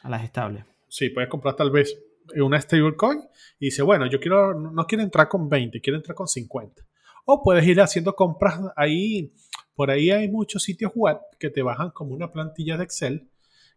A 0.04 0.10
las 0.10 0.24
estables. 0.24 0.66
Sí, 0.88 1.10
puedes 1.10 1.30
comprar 1.30 1.56
tal 1.56 1.72
vez 1.72 1.98
una 2.36 2.60
stablecoin 2.60 3.22
y 3.60 3.66
dice, 3.66 3.82
bueno, 3.82 4.06
yo 4.08 4.20
quiero, 4.20 4.54
no 4.54 4.86
quiero 4.86 5.04
entrar 5.04 5.28
con 5.28 5.50
20, 5.50 5.82
quiero 5.82 5.98
entrar 5.98 6.16
con 6.16 6.28
50. 6.28 6.84
O 7.26 7.44
puedes 7.44 7.66
ir 7.66 7.80
haciendo 7.82 8.16
compras 8.16 8.60
ahí, 8.76 9.34
por 9.76 9.90
ahí 9.90 10.12
hay 10.12 10.30
muchos 10.30 10.64
sitios 10.64 10.92
web 10.96 11.18
que 11.40 11.50
te 11.50 11.62
bajan 11.62 11.92
como 11.92 12.14
una 12.14 12.32
plantilla 12.32 12.78
de 12.78 12.84
Excel 12.84 13.28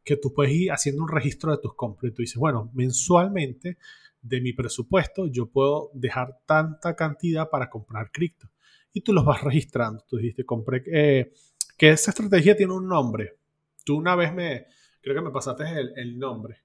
que 0.04 0.16
tú 0.16 0.32
puedes 0.34 0.52
ir 0.52 0.70
haciendo 0.70 1.02
un 1.02 1.08
registro 1.08 1.50
de 1.50 1.58
tus 1.58 1.74
compras 1.74 2.12
y 2.12 2.14
tú 2.14 2.22
dices, 2.22 2.36
bueno, 2.36 2.70
mensualmente 2.74 3.78
de 4.24 4.40
mi 4.40 4.54
presupuesto, 4.54 5.26
yo 5.26 5.50
puedo 5.50 5.90
dejar 5.92 6.40
tanta 6.46 6.96
cantidad 6.96 7.50
para 7.50 7.68
comprar 7.68 8.10
cripto. 8.10 8.48
Y 8.92 9.02
tú 9.02 9.12
los 9.12 9.24
vas 9.24 9.42
registrando. 9.44 10.02
Tú 10.08 10.16
dijiste, 10.16 10.44
compré, 10.44 10.82
eh, 10.92 11.32
que 11.76 11.90
esa 11.90 12.10
estrategia 12.10 12.56
tiene 12.56 12.72
un 12.72 12.88
nombre. 12.88 13.38
Tú 13.84 13.96
una 13.96 14.16
vez 14.16 14.32
me, 14.32 14.66
creo 15.02 15.14
que 15.14 15.20
me 15.20 15.30
pasaste 15.30 15.64
el, 15.96 16.18
nombre. 16.18 16.62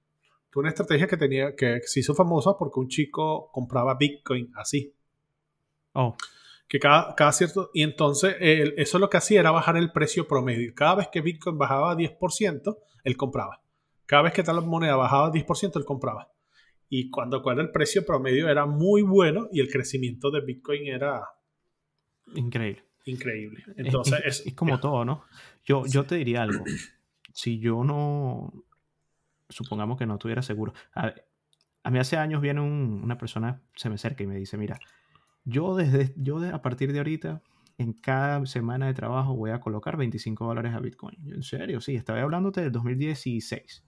Tú 0.50 0.60
una 0.60 0.70
estrategia 0.70 1.06
que 1.06 1.18
tenía, 1.18 1.54
que 1.54 1.80
se 1.84 2.00
hizo 2.00 2.14
famosa 2.14 2.56
porque 2.58 2.80
un 2.80 2.88
chico 2.88 3.50
compraba 3.52 3.94
Bitcoin 3.94 4.50
así. 4.56 4.94
Oh. 5.92 6.16
Que 6.66 6.78
cada, 6.78 7.14
cada 7.14 7.32
cierto, 7.32 7.70
y 7.74 7.82
entonces 7.82 8.36
eso 8.40 8.98
lo 8.98 9.10
que 9.10 9.18
hacía 9.18 9.40
era 9.40 9.50
bajar 9.50 9.76
el 9.76 9.92
precio 9.92 10.26
promedio. 10.26 10.72
Cada 10.74 10.94
vez 10.94 11.08
que 11.08 11.20
Bitcoin 11.20 11.58
bajaba 11.58 11.94
10%, 11.94 12.78
él 13.04 13.16
compraba. 13.16 13.60
Cada 14.06 14.22
vez 14.22 14.32
que 14.32 14.42
tal 14.42 14.64
moneda 14.64 14.96
bajaba 14.96 15.30
10%, 15.30 15.76
él 15.76 15.84
compraba 15.84 16.30
y 16.92 17.08
cuando 17.08 17.36
acuerdo 17.36 17.62
el 17.62 17.70
precio 17.70 18.04
promedio 18.04 18.48
era 18.48 18.66
muy 18.66 19.02
bueno 19.02 19.48
y 19.52 19.60
el 19.60 19.70
crecimiento 19.70 20.30
de 20.32 20.40
Bitcoin 20.40 20.88
era 20.88 21.22
increíble. 22.34 22.84
Increíble. 23.06 23.62
Entonces 23.76 24.42
es, 24.44 24.54
como 24.54 24.78
todo, 24.80 25.04
¿no? 25.04 25.24
Yo, 25.64 25.84
yo 25.86 26.04
te 26.04 26.16
diría 26.16 26.42
algo. 26.42 26.64
Si 27.32 27.60
yo 27.60 27.84
no, 27.84 28.52
supongamos 29.48 29.98
que 29.98 30.06
no 30.06 30.14
estuviera 30.14 30.42
seguro. 30.42 30.74
A, 30.94 31.90
mí 31.90 31.98
hace 32.00 32.16
años 32.16 32.42
viene 32.42 32.60
una 32.60 33.16
persona, 33.16 33.62
se 33.76 33.88
me 33.88 33.94
acerca 33.94 34.24
y 34.24 34.26
me 34.26 34.36
dice, 34.36 34.58
mira, 34.58 34.78
yo 35.44 35.76
desde, 35.76 36.12
yo 36.16 36.38
a 36.52 36.60
partir 36.60 36.92
de 36.92 36.98
ahorita, 36.98 37.40
en 37.78 37.92
cada 37.92 38.44
semana 38.46 38.88
de 38.88 38.94
trabajo 38.94 39.36
voy 39.36 39.52
a 39.52 39.60
colocar 39.60 39.96
25 39.96 40.44
dólares 40.44 40.74
a 40.74 40.80
Bitcoin. 40.80 41.16
en 41.32 41.44
serio, 41.44 41.80
sí, 41.80 41.94
estaba 41.94 42.20
hablándote 42.20 42.62
del 42.62 42.72
2016 42.72 43.84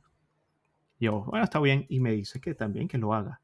yo, 1.02 1.24
bueno, 1.24 1.44
está 1.44 1.60
bien. 1.60 1.86
Y 1.88 2.00
me 2.00 2.12
dice 2.12 2.40
que 2.40 2.54
también 2.54 2.88
que 2.88 2.98
lo 2.98 3.14
haga. 3.14 3.40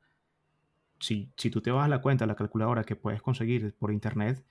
Si, 1.01 1.31
si 1.37 1.51
tú 1.51 1.61
te 1.61 1.71
vas 1.71 1.85
a 1.85 1.88
la 1.88 2.01
cuenta, 2.01 2.25
a 2.25 2.27
la 2.27 2.35
calculadora 2.35 2.85
que 2.85 2.97
puedes 2.97 3.23
conseguir 3.23 3.75
por 3.79 3.92
internet, 3.92 4.44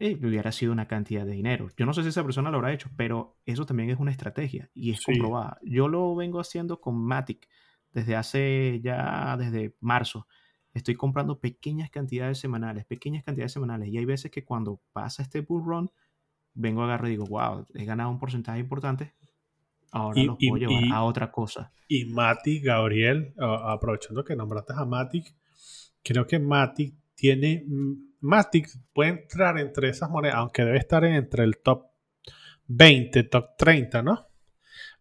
eh, 0.00 0.16
hubiera 0.22 0.52
sido 0.52 0.72
una 0.72 0.86
cantidad 0.86 1.26
de 1.26 1.32
dinero. 1.32 1.68
Yo 1.76 1.84
no 1.84 1.92
sé 1.92 2.02
si 2.02 2.10
esa 2.10 2.22
persona 2.22 2.50
lo 2.50 2.58
habrá 2.58 2.72
hecho, 2.72 2.88
pero 2.96 3.36
eso 3.44 3.66
también 3.66 3.90
es 3.90 3.98
una 3.98 4.12
estrategia 4.12 4.70
y 4.74 4.92
es 4.92 5.04
comprobada. 5.04 5.58
Yo 5.62 5.88
lo 5.88 6.14
vengo 6.14 6.38
haciendo 6.38 6.80
con 6.80 6.96
Matic 6.96 7.48
desde 7.92 8.14
hace 8.14 8.80
ya, 8.80 9.36
desde 9.36 9.74
marzo. 9.80 10.28
Estoy 10.72 10.94
comprando 10.94 11.40
pequeñas 11.40 11.90
cantidades 11.90 12.38
semanales, 12.38 12.84
pequeñas 12.84 13.24
cantidades 13.24 13.52
semanales. 13.52 13.88
Y 13.88 13.98
hay 13.98 14.04
veces 14.04 14.30
que 14.30 14.44
cuando 14.44 14.80
pasa 14.92 15.22
este 15.22 15.40
bull 15.40 15.64
run, 15.64 15.90
vengo, 16.54 16.82
agarro 16.82 17.08
y 17.08 17.12
digo, 17.12 17.26
wow, 17.26 17.66
he 17.74 17.84
ganado 17.84 18.10
un 18.10 18.18
porcentaje 18.18 18.60
importante, 18.60 19.14
Ahora 19.90 20.22
lo 20.22 20.36
puedo 20.36 20.56
llevar 20.56 20.92
a 20.92 21.04
otra 21.04 21.30
cosa. 21.30 21.72
Y 21.88 22.04
Matic, 22.04 22.64
Gabriel, 22.64 23.34
aprovechando 23.38 24.24
que 24.24 24.36
nombraste 24.36 24.74
a 24.76 24.84
Matic, 24.84 25.34
creo 26.02 26.26
que 26.26 26.38
Matic 26.38 26.94
tiene. 27.14 27.64
Mm, 27.66 28.08
Matic 28.20 28.68
puede 28.92 29.10
entrar 29.10 29.58
entre 29.58 29.88
esas 29.88 30.10
monedas, 30.10 30.36
aunque 30.36 30.64
debe 30.64 30.78
estar 30.78 31.04
entre 31.04 31.44
el 31.44 31.58
top 31.58 31.86
20, 32.66 33.22
top 33.24 33.56
30, 33.56 34.02
¿no? 34.02 34.26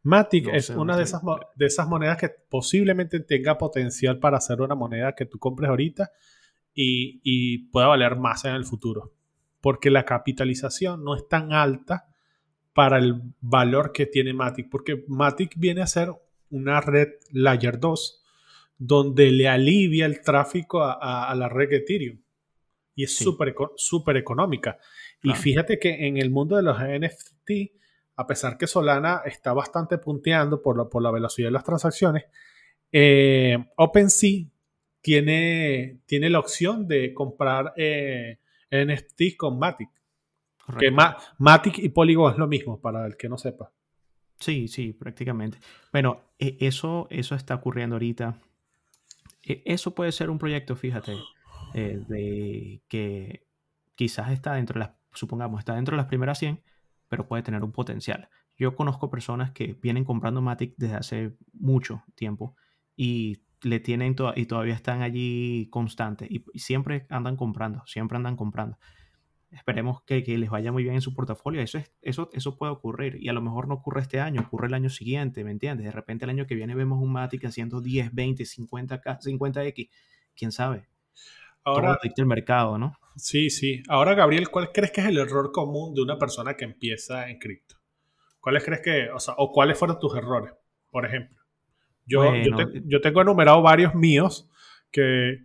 Matic 0.03 0.47
es 0.53 0.69
una 0.69 0.95
de 0.95 1.03
esas, 1.03 1.21
de 1.55 1.65
esas 1.65 1.87
monedas 1.87 2.17
que 2.17 2.29
posiblemente 2.29 3.19
tenga 3.19 3.57
potencial 3.57 4.19
para 4.19 4.39
ser 4.39 4.61
una 4.61 4.75
moneda 4.75 5.13
que 5.13 5.25
tú 5.25 5.37
compres 5.37 5.69
ahorita 5.69 6.11
y, 6.73 7.19
y 7.23 7.69
pueda 7.69 7.87
valer 7.87 8.15
más 8.15 8.45
en 8.45 8.53
el 8.53 8.63
futuro 8.63 9.17
porque 9.61 9.89
la 9.89 10.05
capitalización 10.05 11.03
no 11.03 11.15
es 11.15 11.27
tan 11.27 11.51
alta 11.51 12.07
para 12.77 12.99
el 12.99 13.23
valor 13.41 13.91
que 13.91 14.05
tiene 14.05 14.35
Matic, 14.35 14.69
porque 14.69 15.03
Matic 15.07 15.57
viene 15.57 15.81
a 15.81 15.87
ser 15.87 16.13
una 16.51 16.79
red 16.79 17.07
Layer 17.31 17.79
2 17.79 18.23
donde 18.77 19.31
le 19.31 19.47
alivia 19.47 20.05
el 20.05 20.21
tráfico 20.21 20.83
a, 20.83 21.33
la 21.35 21.49
red 21.49 21.73
Ethereum 21.73 22.21
y 22.93 23.03
es 23.03 23.17
súper 23.17 24.17
económica. 24.17 24.77
Y 25.23 25.33
fíjate 25.33 25.79
que 25.79 26.05
en 26.05 26.17
el 26.17 26.29
mundo 26.29 26.55
de 26.55 26.61
los 26.61 26.77
NFT, 26.77 27.73
a 28.15 28.27
pesar 28.27 28.59
que 28.59 28.67
Solana 28.67 29.23
está 29.25 29.53
bastante 29.53 29.97
punteando 29.97 30.61
por 30.61 30.77
la, 30.77 30.87
por 30.87 31.01
la 31.01 31.09
velocidad 31.09 31.47
de 31.47 31.53
las 31.53 31.63
transacciones, 31.63 32.25
eh, 32.91 33.57
OpenSea 33.77 34.45
tiene, 35.01 36.01
tiene 36.05 36.29
la 36.29 36.37
opción 36.37 36.87
de 36.87 37.11
comprar 37.11 37.73
eh, 37.75 38.37
NFT 38.69 39.35
con 39.35 39.57
Matic. 39.57 39.96
Que 40.77 40.91
Matic 41.37 41.79
y 41.79 41.89
Polygon 41.89 42.33
es 42.33 42.37
lo 42.37 42.47
mismo, 42.47 42.79
para 42.79 43.05
el 43.05 43.15
que 43.15 43.29
no 43.29 43.37
sepa. 43.37 43.71
Sí, 44.39 44.67
sí, 44.67 44.93
prácticamente. 44.93 45.59
Bueno, 45.91 46.21
e, 46.37 46.57
eso, 46.59 47.07
eso 47.09 47.35
está 47.35 47.55
ocurriendo 47.55 47.95
ahorita. 47.95 48.39
E, 49.43 49.63
eso 49.65 49.95
puede 49.95 50.11
ser 50.11 50.29
un 50.29 50.37
proyecto, 50.37 50.75
fíjate, 50.75 51.15
eh, 51.73 51.99
de 52.07 52.81
que 52.87 53.47
quizás 53.95 54.31
está 54.31 54.53
dentro 54.53 54.75
de 54.75 54.79
las, 54.79 54.91
supongamos, 55.13 55.59
está 55.59 55.75
dentro 55.75 55.95
de 55.95 55.97
las 55.97 56.07
primeras 56.07 56.37
100, 56.39 56.61
pero 57.07 57.27
puede 57.27 57.43
tener 57.43 57.63
un 57.63 57.71
potencial. 57.71 58.29
Yo 58.57 58.75
conozco 58.75 59.09
personas 59.09 59.51
que 59.51 59.77
vienen 59.81 60.03
comprando 60.03 60.41
Matic 60.41 60.75
desde 60.77 60.95
hace 60.95 61.37
mucho 61.53 62.03
tiempo 62.15 62.55
y 62.95 63.43
le 63.61 63.79
tienen 63.79 64.15
y 64.35 64.45
todavía 64.45 64.73
están 64.73 65.01
allí 65.01 65.67
constantes 65.69 66.29
y, 66.29 66.43
siempre 66.59 67.05
andan 67.09 67.35
comprando, 67.35 67.83
siempre 67.85 68.17
andan 68.17 68.35
comprando. 68.35 68.77
Esperemos 69.51 70.03
que, 70.03 70.21
les 70.25 70.49
vaya 70.49 70.71
muy 70.71 70.83
bien 70.83 70.95
en 70.95 71.01
su 71.01 71.13
portafolio. 71.13 71.61
Eso, 71.61 71.77
es, 71.77 71.91
eso, 72.01 72.29
eso 72.33 72.57
puede 72.57 72.71
ocurrir 72.73 73.17
y 73.21 73.29
a 73.29 73.33
lo 73.33 73.41
mejor 73.41 73.67
no 73.67 73.75
ocurre 73.75 74.01
este 74.01 74.19
año, 74.19 74.41
ocurre 74.41 74.67
el 74.67 74.73
año 74.73 74.89
siguiente, 74.89 75.43
¿me 75.43 75.51
entiendes? 75.51 75.85
De 75.85 75.91
repente 75.91 76.25
el 76.25 76.31
año 76.31 76.45
que 76.45 76.55
viene 76.55 76.75
vemos 76.75 77.01
un 77.01 77.11
Matic 77.11 77.45
haciendo 77.45 77.81
10, 77.81 78.13
20, 78.13 78.45
50, 78.45 79.01
50X, 79.01 79.89
quién 80.35 80.51
sabe. 80.51 80.87
Ahora, 81.63 81.97
Todo 82.01 82.11
el 82.17 82.25
mercado, 82.25 82.77
¿no? 82.77 82.97
Sí, 83.17 83.49
sí. 83.49 83.83
Ahora, 83.89 84.13
Gabriel, 84.13 84.49
¿cuál 84.49 84.71
crees 84.71 84.91
que 84.91 85.01
es 85.01 85.07
el 85.07 85.17
error 85.17 85.51
común 85.51 85.93
de 85.93 86.01
una 86.01 86.17
persona 86.17 86.55
que 86.55 86.65
empieza 86.65 87.29
en 87.29 87.39
cripto? 87.39 87.75
¿Cuáles 88.39 88.63
crees 88.63 88.81
que, 88.81 89.09
o 89.11 89.19
sea, 89.19 89.33
o 89.37 89.51
cuáles 89.51 89.77
fueron 89.77 89.99
tus 89.99 90.15
errores, 90.15 90.53
por 90.89 91.05
ejemplo? 91.05 91.37
Yo, 92.05 92.33
yo, 92.85 93.01
tengo 93.01 93.21
enumerado 93.21 93.61
varios 93.61 93.93
míos 93.93 94.49
que, 94.91 95.41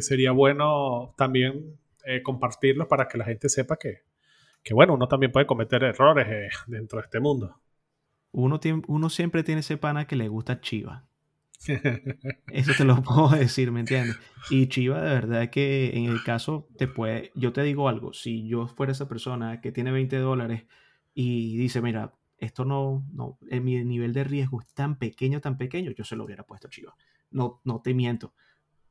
sería 0.00 0.32
bueno 0.32 1.14
también 1.16 1.78
eh, 2.06 2.22
compartirlos 2.22 2.86
para 2.86 3.08
que 3.08 3.18
la 3.18 3.24
gente 3.24 3.48
sepa 3.48 3.76
que, 3.76 4.02
que, 4.62 4.74
bueno, 4.74 4.94
uno 4.94 5.08
también 5.08 5.32
puede 5.32 5.46
cometer 5.46 5.82
errores 5.82 6.26
eh, 6.28 6.48
dentro 6.66 6.98
de 6.98 7.04
este 7.04 7.20
mundo. 7.20 7.60
Uno, 8.32 8.60
uno 8.86 9.10
siempre 9.10 9.42
tiene 9.42 9.60
ese 9.60 9.76
pana 9.76 10.06
que 10.06 10.16
le 10.16 10.28
gusta 10.28 10.60
Chiva. 10.60 11.06
Eso 12.52 12.72
te 12.76 12.84
lo 12.84 13.02
puedo 13.02 13.30
decir, 13.30 13.72
¿me 13.72 13.80
entiendes? 13.80 14.16
Y 14.50 14.68
Chiva, 14.68 15.00
de 15.00 15.14
verdad 15.14 15.50
que 15.50 15.96
en 15.96 16.04
el 16.04 16.22
caso 16.22 16.68
te 16.76 16.86
puede, 16.86 17.32
yo 17.34 17.52
te 17.52 17.62
digo 17.62 17.88
algo, 17.88 18.12
si 18.12 18.46
yo 18.46 18.68
fuera 18.68 18.92
esa 18.92 19.08
persona 19.08 19.60
que 19.60 19.72
tiene 19.72 19.90
20 19.90 20.16
dólares 20.18 20.66
y 21.14 21.56
dice, 21.56 21.80
mira, 21.80 22.14
esto 22.38 22.64
no, 22.64 23.04
no, 23.12 23.38
en 23.50 23.64
mi 23.64 23.82
nivel 23.84 24.12
de 24.12 24.24
riesgo 24.24 24.60
es 24.60 24.72
tan 24.74 24.98
pequeño, 24.98 25.40
tan 25.40 25.56
pequeño, 25.56 25.90
yo 25.92 26.04
se 26.04 26.16
lo 26.16 26.24
hubiera 26.24 26.44
puesto 26.44 26.68
Chiva. 26.68 26.94
No, 27.30 27.60
no 27.64 27.80
te 27.80 27.94
miento. 27.94 28.34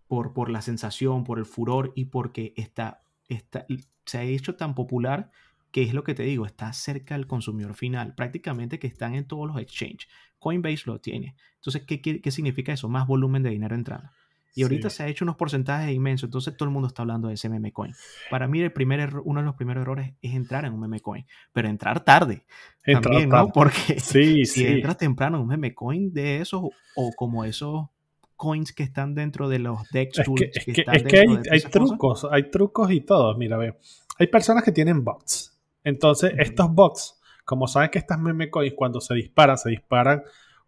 Por, 0.08 0.34
por 0.34 0.50
la 0.50 0.62
sensación, 0.62 1.24
por 1.24 1.40
el 1.40 1.46
furor 1.46 1.92
y 1.96 2.06
porque 2.06 2.54
está, 2.58 3.05
está, 3.28 3.66
se 4.06 4.18
ha 4.18 4.24
hecho 4.24 4.56
tan 4.56 4.76
popular 4.76 5.32
que 5.72 5.84
es 5.84 5.94
lo 5.94 6.06
que 6.06 6.16
te 6.16 6.24
digo, 6.24 6.46
está 6.46 6.72
cerca 6.72 7.16
del 7.16 7.28
consumidor 7.28 7.74
final, 7.74 8.16
prácticamente 8.16 8.80
que 8.80 8.88
están 8.88 9.14
en 9.14 9.28
todos 9.28 9.46
los 9.46 9.60
exchanges. 9.60 10.08
Coinbase 10.40 10.84
lo 10.86 11.02
tiene. 11.02 11.36
Entonces, 11.56 11.84
¿qué, 11.84 12.02
qué, 12.02 12.32
significa 12.32 12.72
eso? 12.72 12.88
Más 12.88 13.06
volumen 13.06 13.44
de 13.44 13.50
dinero 13.50 13.76
entrando. 13.76 14.10
Y 14.54 14.64
ahorita 14.64 14.90
se 14.90 15.04
ha 15.04 15.08
hecho 15.08 15.26
unos 15.26 15.36
porcentajes 15.36 15.94
inmensos, 15.94 16.30
entonces 16.30 16.56
todo 16.56 16.70
el 16.70 16.74
mundo 16.74 16.88
está 16.88 17.02
hablando 17.02 17.28
de 17.28 17.34
ese 17.34 17.50
meme 17.50 17.74
coin. 17.74 17.94
Para 18.30 18.48
mí 18.48 18.62
el 18.62 18.72
primer 18.72 19.18
uno 19.26 19.42
de 19.42 19.46
los 19.46 19.56
primeros 19.56 19.82
errores 19.82 20.14
es 20.22 20.34
entrar 20.34 20.64
en 20.64 20.72
un 20.72 20.80
meme 20.80 21.02
coin, 21.02 21.26
pero 21.52 21.68
entrar 21.68 22.06
tarde. 22.06 22.46
también, 22.86 23.28
¿no? 23.28 23.50
Porque 23.50 24.00
si 24.00 24.66
entras 24.66 24.98
temprano 24.98 25.36
en 25.36 25.44
un 25.44 25.50
meme 25.50 25.76
coin 25.76 26.14
de 26.14 26.40
esos 26.40 26.64
o 26.96 27.12
como 27.18 27.44
esos 27.44 27.88
coins 28.36 28.74
que 28.74 28.84
están 28.84 29.16
dentro 29.16 29.50
de 29.50 29.60
los 29.60 29.80
DEX 29.92 30.24
tools. 30.24 30.42
Es 30.54 30.66
que, 30.66 30.86
es 30.92 31.04
que, 31.04 31.26
hay, 31.50 31.62
trucos, 31.62 32.28
hay 32.30 32.50
trucos 32.50 32.92
y 32.92 33.02
todo. 33.02 33.36
Mira, 33.38 33.58
veo. 33.58 33.78
Hay 34.18 34.28
personas 34.28 34.64
que 34.64 34.72
tienen 34.72 35.04
bots. 35.04 35.58
Entonces, 35.84 36.34
estos 36.38 36.74
bots, 36.74 37.20
como 37.44 37.68
saben 37.68 37.90
que 37.90 38.00
estas 38.00 38.20
meme 38.20 38.50
coins 38.50 38.74
cuando 38.76 39.00
se 39.02 39.14
disparan, 39.14 39.58
se 39.58 39.70
disparan 39.70 40.24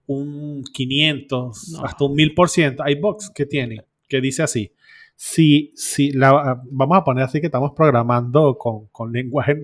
un 0.05 0.63
500, 0.73 1.81
hasta 1.83 2.05
un 2.05 2.15
1000%. 2.15 2.77
Hay 2.83 2.95
box 2.95 3.29
que 3.29 3.45
tienen, 3.45 3.83
que 4.07 4.21
dice 4.21 4.43
así. 4.43 4.73
Si, 5.15 5.73
si 5.75 6.11
la, 6.11 6.61
vamos 6.69 6.97
a 6.97 7.03
poner 7.03 7.23
así 7.23 7.39
que 7.39 7.47
estamos 7.47 7.71
programando 7.75 8.57
con, 8.57 8.87
con 8.87 9.11
lenguaje 9.11 9.59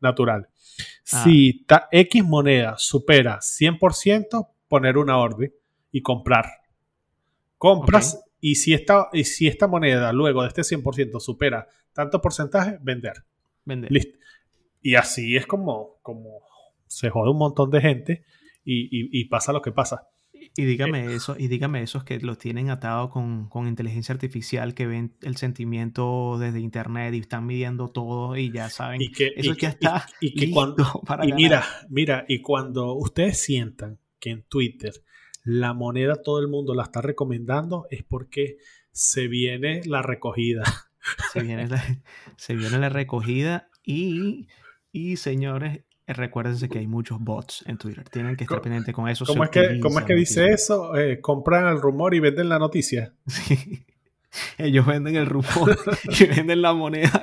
natural. 0.00 0.48
Ah. 1.12 1.24
Si 1.24 1.64
X 1.90 2.24
moneda 2.24 2.74
supera 2.76 3.38
100%, 3.38 4.48
poner 4.68 4.98
una 4.98 5.18
orden 5.18 5.52
y 5.90 6.02
comprar. 6.02 6.46
Compras 7.58 8.24
y, 8.40 8.54
si 8.54 8.72
esta, 8.72 9.08
y 9.12 9.24
si 9.24 9.48
esta 9.48 9.66
moneda 9.66 10.12
luego 10.12 10.42
de 10.42 10.48
este 10.48 10.62
100% 10.62 11.20
supera 11.20 11.68
tanto 11.92 12.20
porcentaje, 12.20 12.78
vender. 12.80 13.24
Vender. 13.64 13.90
Listo. 13.90 14.16
Y 14.80 14.94
así 14.94 15.36
es 15.36 15.46
como, 15.46 15.98
como 16.02 16.40
se 16.86 17.10
jode 17.10 17.30
un 17.30 17.38
montón 17.38 17.70
de 17.70 17.80
gente 17.80 18.24
y, 18.64 19.24
pasa 19.26 19.52
lo 19.52 19.62
que 19.62 19.72
pasa. 19.72 20.08
Y 20.56 20.64
dígame 20.64 21.06
eh, 21.06 21.14
eso, 21.14 21.36
y 21.38 21.48
dígame 21.48 21.82
esos 21.82 22.04
que 22.04 22.18
los 22.20 22.38
tienen 22.38 22.70
atado 22.70 23.10
con, 23.10 23.48
inteligencia 23.66 24.12
artificial, 24.12 24.74
que 24.74 24.86
ven 24.86 25.14
el 25.22 25.36
sentimiento 25.36 26.38
desde 26.38 26.60
internet 26.60 27.14
y 27.14 27.18
están 27.18 27.46
midiendo 27.46 27.88
todo 27.88 28.36
y 28.36 28.52
ya 28.52 28.68
saben. 28.68 29.02
Y 29.02 29.10
que 29.10 29.32
eso 29.36 29.54
ya 29.54 29.70
está. 29.70 30.06
Y, 30.20 30.34
que 30.34 30.50
cuando, 30.50 30.84
y 31.22 31.32
mira, 31.32 31.64
mira, 31.88 32.24
y 32.28 32.40
cuando 32.40 32.94
ustedes 32.94 33.40
sientan 33.40 33.98
que 34.20 34.30
en 34.30 34.42
Twitter 34.42 34.92
la 35.48 35.72
moneda 35.72 36.16
todo 36.22 36.40
el 36.40 36.48
mundo 36.48 36.74
la 36.74 36.82
está 36.82 37.00
recomendando, 37.00 37.86
es 37.90 38.04
porque 38.04 38.58
se 38.92 39.28
viene 39.28 39.80
la 39.86 40.02
recogida. 40.02 40.62
Se 41.32 41.40
viene 41.40 41.66
la, 41.66 41.82
se 42.36 42.54
viene 42.54 42.78
la 42.78 42.90
recogida 42.90 43.70
y, 43.82 44.46
y 44.92 45.16
señores, 45.16 45.84
recuérdense 46.06 46.68
que 46.68 46.80
hay 46.80 46.86
muchos 46.86 47.18
bots 47.18 47.64
en 47.66 47.78
Twitter. 47.78 48.06
Tienen 48.10 48.36
que 48.36 48.44
estar 48.44 48.60
pendientes 48.60 48.94
con 48.94 49.08
eso. 49.08 49.24
¿Cómo 49.24 49.42
es 49.42 49.48
que, 49.48 49.80
¿cómo 49.80 50.00
es 50.00 50.04
que 50.04 50.14
dice 50.14 50.50
eso? 50.50 50.94
Eh, 50.98 51.22
compran 51.22 51.66
el 51.66 51.80
rumor 51.80 52.14
y 52.14 52.20
venden 52.20 52.50
la 52.50 52.58
noticia. 52.58 53.14
Sí. 53.26 53.86
Ellos 54.58 54.84
venden 54.84 55.16
el 55.16 55.24
rumor 55.24 55.78
y 56.20 56.26
venden 56.26 56.60
la 56.60 56.74
moneda. 56.74 57.22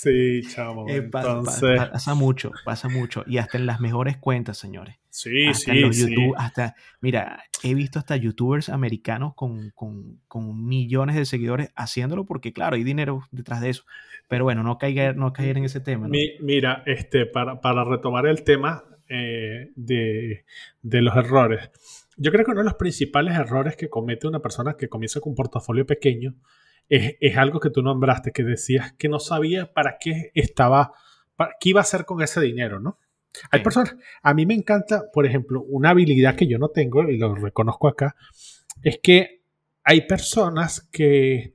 Sí, 0.00 0.42
chamo. 0.48 0.88
Eh, 0.88 0.98
entonces... 0.98 1.76
pasa 1.90 2.14
mucho, 2.14 2.52
pasa 2.64 2.88
mucho. 2.88 3.24
Y 3.26 3.38
hasta 3.38 3.58
en 3.58 3.66
las 3.66 3.80
mejores 3.80 4.16
cuentas, 4.16 4.56
señores. 4.56 4.94
Sí, 5.10 5.52
sí, 5.54 5.92
sí. 5.92 6.14
Hasta, 6.36 6.76
mira, 7.00 7.42
he 7.64 7.74
visto 7.74 7.98
hasta 7.98 8.14
youtubers 8.14 8.68
americanos 8.68 9.34
con, 9.34 9.70
con, 9.70 10.20
con, 10.28 10.64
millones 10.68 11.16
de 11.16 11.24
seguidores 11.24 11.72
haciéndolo 11.74 12.26
porque, 12.26 12.52
claro, 12.52 12.76
hay 12.76 12.84
dinero 12.84 13.22
detrás 13.32 13.60
de 13.60 13.70
eso. 13.70 13.82
Pero 14.28 14.44
bueno, 14.44 14.62
no 14.62 14.78
caer, 14.78 15.16
no 15.16 15.32
caer 15.32 15.58
en 15.58 15.64
ese 15.64 15.80
tema. 15.80 16.08
mira, 16.40 16.84
este, 16.86 17.26
para, 17.26 17.60
para, 17.60 17.82
retomar 17.82 18.28
el 18.28 18.44
tema 18.44 18.84
eh, 19.08 19.72
de, 19.74 20.44
de 20.80 21.02
los 21.02 21.16
errores 21.16 21.70
yo 22.20 22.32
creo 22.32 22.44
que 22.44 22.50
uno 22.50 22.60
de 22.60 22.64
los 22.64 22.74
principales 22.74 23.36
errores 23.36 23.76
que 23.76 23.88
comete 23.88 24.26
una 24.26 24.40
persona 24.40 24.74
que 24.76 24.88
comienza 24.88 25.20
con 25.20 25.30
un 25.30 25.36
portafolio 25.36 25.86
pequeño 25.86 26.34
es, 26.88 27.36
algo 27.36 27.60
que 27.60 27.70
tú 27.70 27.82
nombraste, 27.82 28.32
que 28.32 28.42
decías 28.42 28.92
que 28.92 29.08
no 29.08 29.18
sabía 29.18 29.72
para 29.72 29.98
qué 29.98 30.30
estaba, 30.34 30.92
para, 31.36 31.52
qué 31.60 31.70
iba 31.70 31.80
a 31.80 31.82
hacer 31.82 32.04
con 32.04 32.22
ese 32.22 32.40
dinero, 32.40 32.80
¿no? 32.80 32.98
Hay 33.50 33.62
personas, 33.62 33.94
a 34.22 34.34
mí 34.34 34.46
me 34.46 34.54
encanta, 34.54 35.04
por 35.12 35.26
ejemplo, 35.26 35.62
una 35.62 35.90
habilidad 35.90 36.34
que 36.34 36.46
yo 36.46 36.58
no 36.58 36.70
tengo 36.70 37.08
y 37.08 37.18
lo 37.18 37.34
reconozco 37.34 37.88
acá, 37.88 38.16
es 38.82 38.98
que 39.02 39.44
hay 39.84 40.06
personas 40.06 40.88
que 40.90 41.54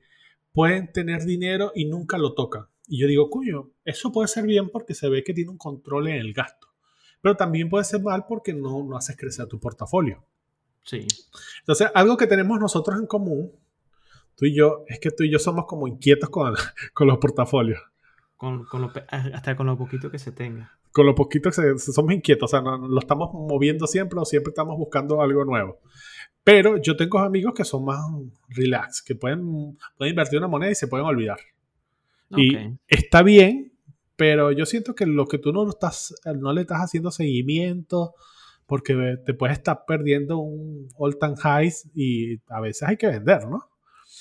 pueden 0.52 0.92
tener 0.92 1.24
dinero 1.24 1.72
y 1.74 1.86
nunca 1.86 2.16
lo 2.16 2.34
tocan. 2.34 2.66
Y 2.86 3.00
yo 3.00 3.08
digo, 3.08 3.28
cuyo, 3.28 3.72
eso 3.84 4.12
puede 4.12 4.28
ser 4.28 4.44
bien 4.44 4.70
porque 4.70 4.94
se 4.94 5.08
ve 5.08 5.24
que 5.24 5.34
tiene 5.34 5.50
un 5.50 5.58
control 5.58 6.08
en 6.08 6.16
el 6.16 6.32
gasto, 6.32 6.68
pero 7.20 7.36
también 7.36 7.68
puede 7.68 7.84
ser 7.84 8.02
mal 8.02 8.24
porque 8.28 8.54
no, 8.54 8.84
no 8.84 8.96
haces 8.96 9.16
crecer 9.16 9.46
tu 9.46 9.58
portafolio. 9.58 10.24
Sí. 10.82 11.06
Entonces, 11.60 11.88
algo 11.94 12.16
que 12.16 12.26
tenemos 12.26 12.60
nosotros 12.60 13.00
en 13.00 13.06
común, 13.06 13.52
tú 14.36 14.46
y 14.46 14.54
yo, 14.54 14.84
es 14.88 14.98
que 15.00 15.10
tú 15.10 15.24
y 15.24 15.30
yo 15.30 15.38
somos 15.38 15.66
como 15.66 15.88
inquietos 15.88 16.30
con, 16.30 16.54
con 16.94 17.06
los 17.06 17.18
portafolios. 17.18 17.80
Con, 18.36 18.64
con 18.64 18.82
lo, 18.82 18.92
hasta 19.08 19.56
con 19.56 19.66
lo 19.66 19.76
poquito 19.76 20.10
que 20.10 20.18
se 20.18 20.32
tenga. 20.32 20.72
Con 20.92 21.06
lo 21.06 21.14
poquito 21.14 21.50
que 21.50 21.78
somos 21.78 22.12
inquietos, 22.12 22.52
o 22.52 22.56
sea, 22.56 22.60
no, 22.60 22.76
lo 22.88 23.00
estamos 23.00 23.30
moviendo 23.32 23.86
siempre 23.86 24.18
o 24.20 24.24
siempre 24.24 24.50
estamos 24.50 24.76
buscando 24.76 25.20
algo 25.20 25.44
nuevo. 25.44 25.78
Pero 26.44 26.76
yo 26.76 26.96
tengo 26.96 27.18
amigos 27.18 27.54
que 27.54 27.64
son 27.64 27.84
más 27.84 28.00
relax, 28.48 29.02
que 29.02 29.14
pueden, 29.14 29.76
pueden 29.96 30.12
invertir 30.12 30.38
una 30.38 30.48
moneda 30.48 30.70
y 30.70 30.74
se 30.74 30.88
pueden 30.88 31.06
olvidar. 31.06 31.38
Y 32.36 32.56
está 32.88 33.22
bien 33.22 33.74
pero 34.16 34.52
yo 34.52 34.66
siento 34.66 34.94
que 34.94 35.06
lo 35.06 35.26
que 35.26 35.38
tú 35.38 35.52
no, 35.52 35.68
estás, 35.68 36.14
no 36.36 36.52
le 36.52 36.62
estás 36.62 36.80
haciendo 36.80 37.10
seguimiento 37.10 38.14
porque 38.66 39.18
te 39.24 39.34
puedes 39.34 39.58
estar 39.58 39.84
perdiendo 39.86 40.38
un 40.38 40.88
all 40.96 41.18
time 41.18 41.34
highs 41.42 41.90
y 41.94 42.38
a 42.48 42.60
veces 42.60 42.88
hay 42.88 42.96
que 42.96 43.08
vender, 43.08 43.46
¿no? 43.48 43.68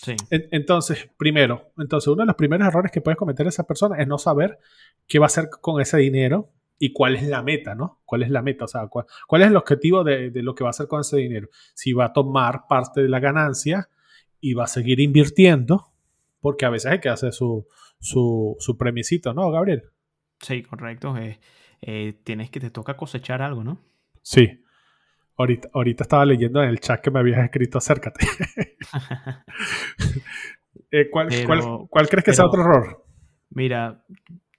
Sí. 0.04 0.16
entonces, 0.30 1.10
primero, 1.18 1.72
entonces 1.78 2.10
uno 2.10 2.24
de 2.24 2.28
los 2.28 2.36
primeros 2.36 2.68
errores 2.68 2.92
que 2.92 3.00
puedes 3.00 3.18
cometer 3.18 3.48
esa 3.48 3.66
persona 3.66 3.98
es 3.98 4.08
no 4.08 4.18
saber 4.18 4.60
qué 5.08 5.18
va 5.18 5.26
a 5.26 5.28
hacer 5.28 5.50
con 5.62 5.82
ese 5.82 5.98
dinero 5.98 6.52
y 6.78 6.92
cuál 6.92 7.16
es 7.16 7.24
la 7.24 7.42
meta, 7.42 7.76
¿no? 7.76 8.02
¿Cuál 8.04 8.24
es 8.24 8.30
la 8.30 8.42
meta? 8.42 8.66
O 8.66 8.68
sea, 8.68 8.88
cuál, 8.88 9.06
es 9.42 9.48
el 9.48 9.56
objetivo 9.56 10.04
de, 10.04 10.32
lo 10.36 10.56
que 10.56 10.66
va 10.66 10.70
a 10.70 10.72
hacer 10.72 10.88
con 10.88 11.00
ese 11.00 11.16
dinero. 11.18 11.48
Si 11.74 11.94
va 11.94 12.06
a 12.06 12.14
tomar 12.14 12.68
parte 12.68 13.02
de 13.02 13.08
la 13.08 13.22
ganancia 13.22 13.90
y 14.42 14.54
va 14.54 14.66
a 14.66 14.68
seguir 14.68 15.00
invirtiendo, 15.00 15.94
porque 16.42 16.66
a 16.66 16.70
veces 16.70 16.92
hay 16.92 17.00
que 17.00 17.08
hacer 17.08 17.32
su, 17.32 17.68
su, 18.00 18.58
su 18.60 18.78
premisito, 18.78 19.34
¿no, 19.34 19.50
Gabriel? 19.50 19.84
Sí, 20.42 20.64
correcto. 20.64 21.16
Eh, 21.16 21.40
eh, 21.82 22.20
tienes 22.24 22.50
que 22.50 22.60
te 22.60 22.70
toca 22.70 22.98
cosechar 22.98 23.42
algo, 23.42 23.64
¿no? 23.64 23.80
Sí. 24.22 24.63
Ahorita, 25.38 25.70
ahorita 25.74 26.04
estaba 26.04 26.26
leyendo 26.26 26.62
en 26.62 26.70
el 26.70 26.80
chat 26.80 27.02
que 27.02 27.12
me 27.12 27.20
habías 27.20 27.44
escrito, 27.44 27.78
acércate. 27.78 28.26
Eh, 30.96 31.10
¿cuál, 31.10 31.28
crees 32.08 32.24
que 32.24 32.34
sea 32.34 32.46
otro 32.46 32.62
error? 32.62 33.04
Mira, 33.50 34.06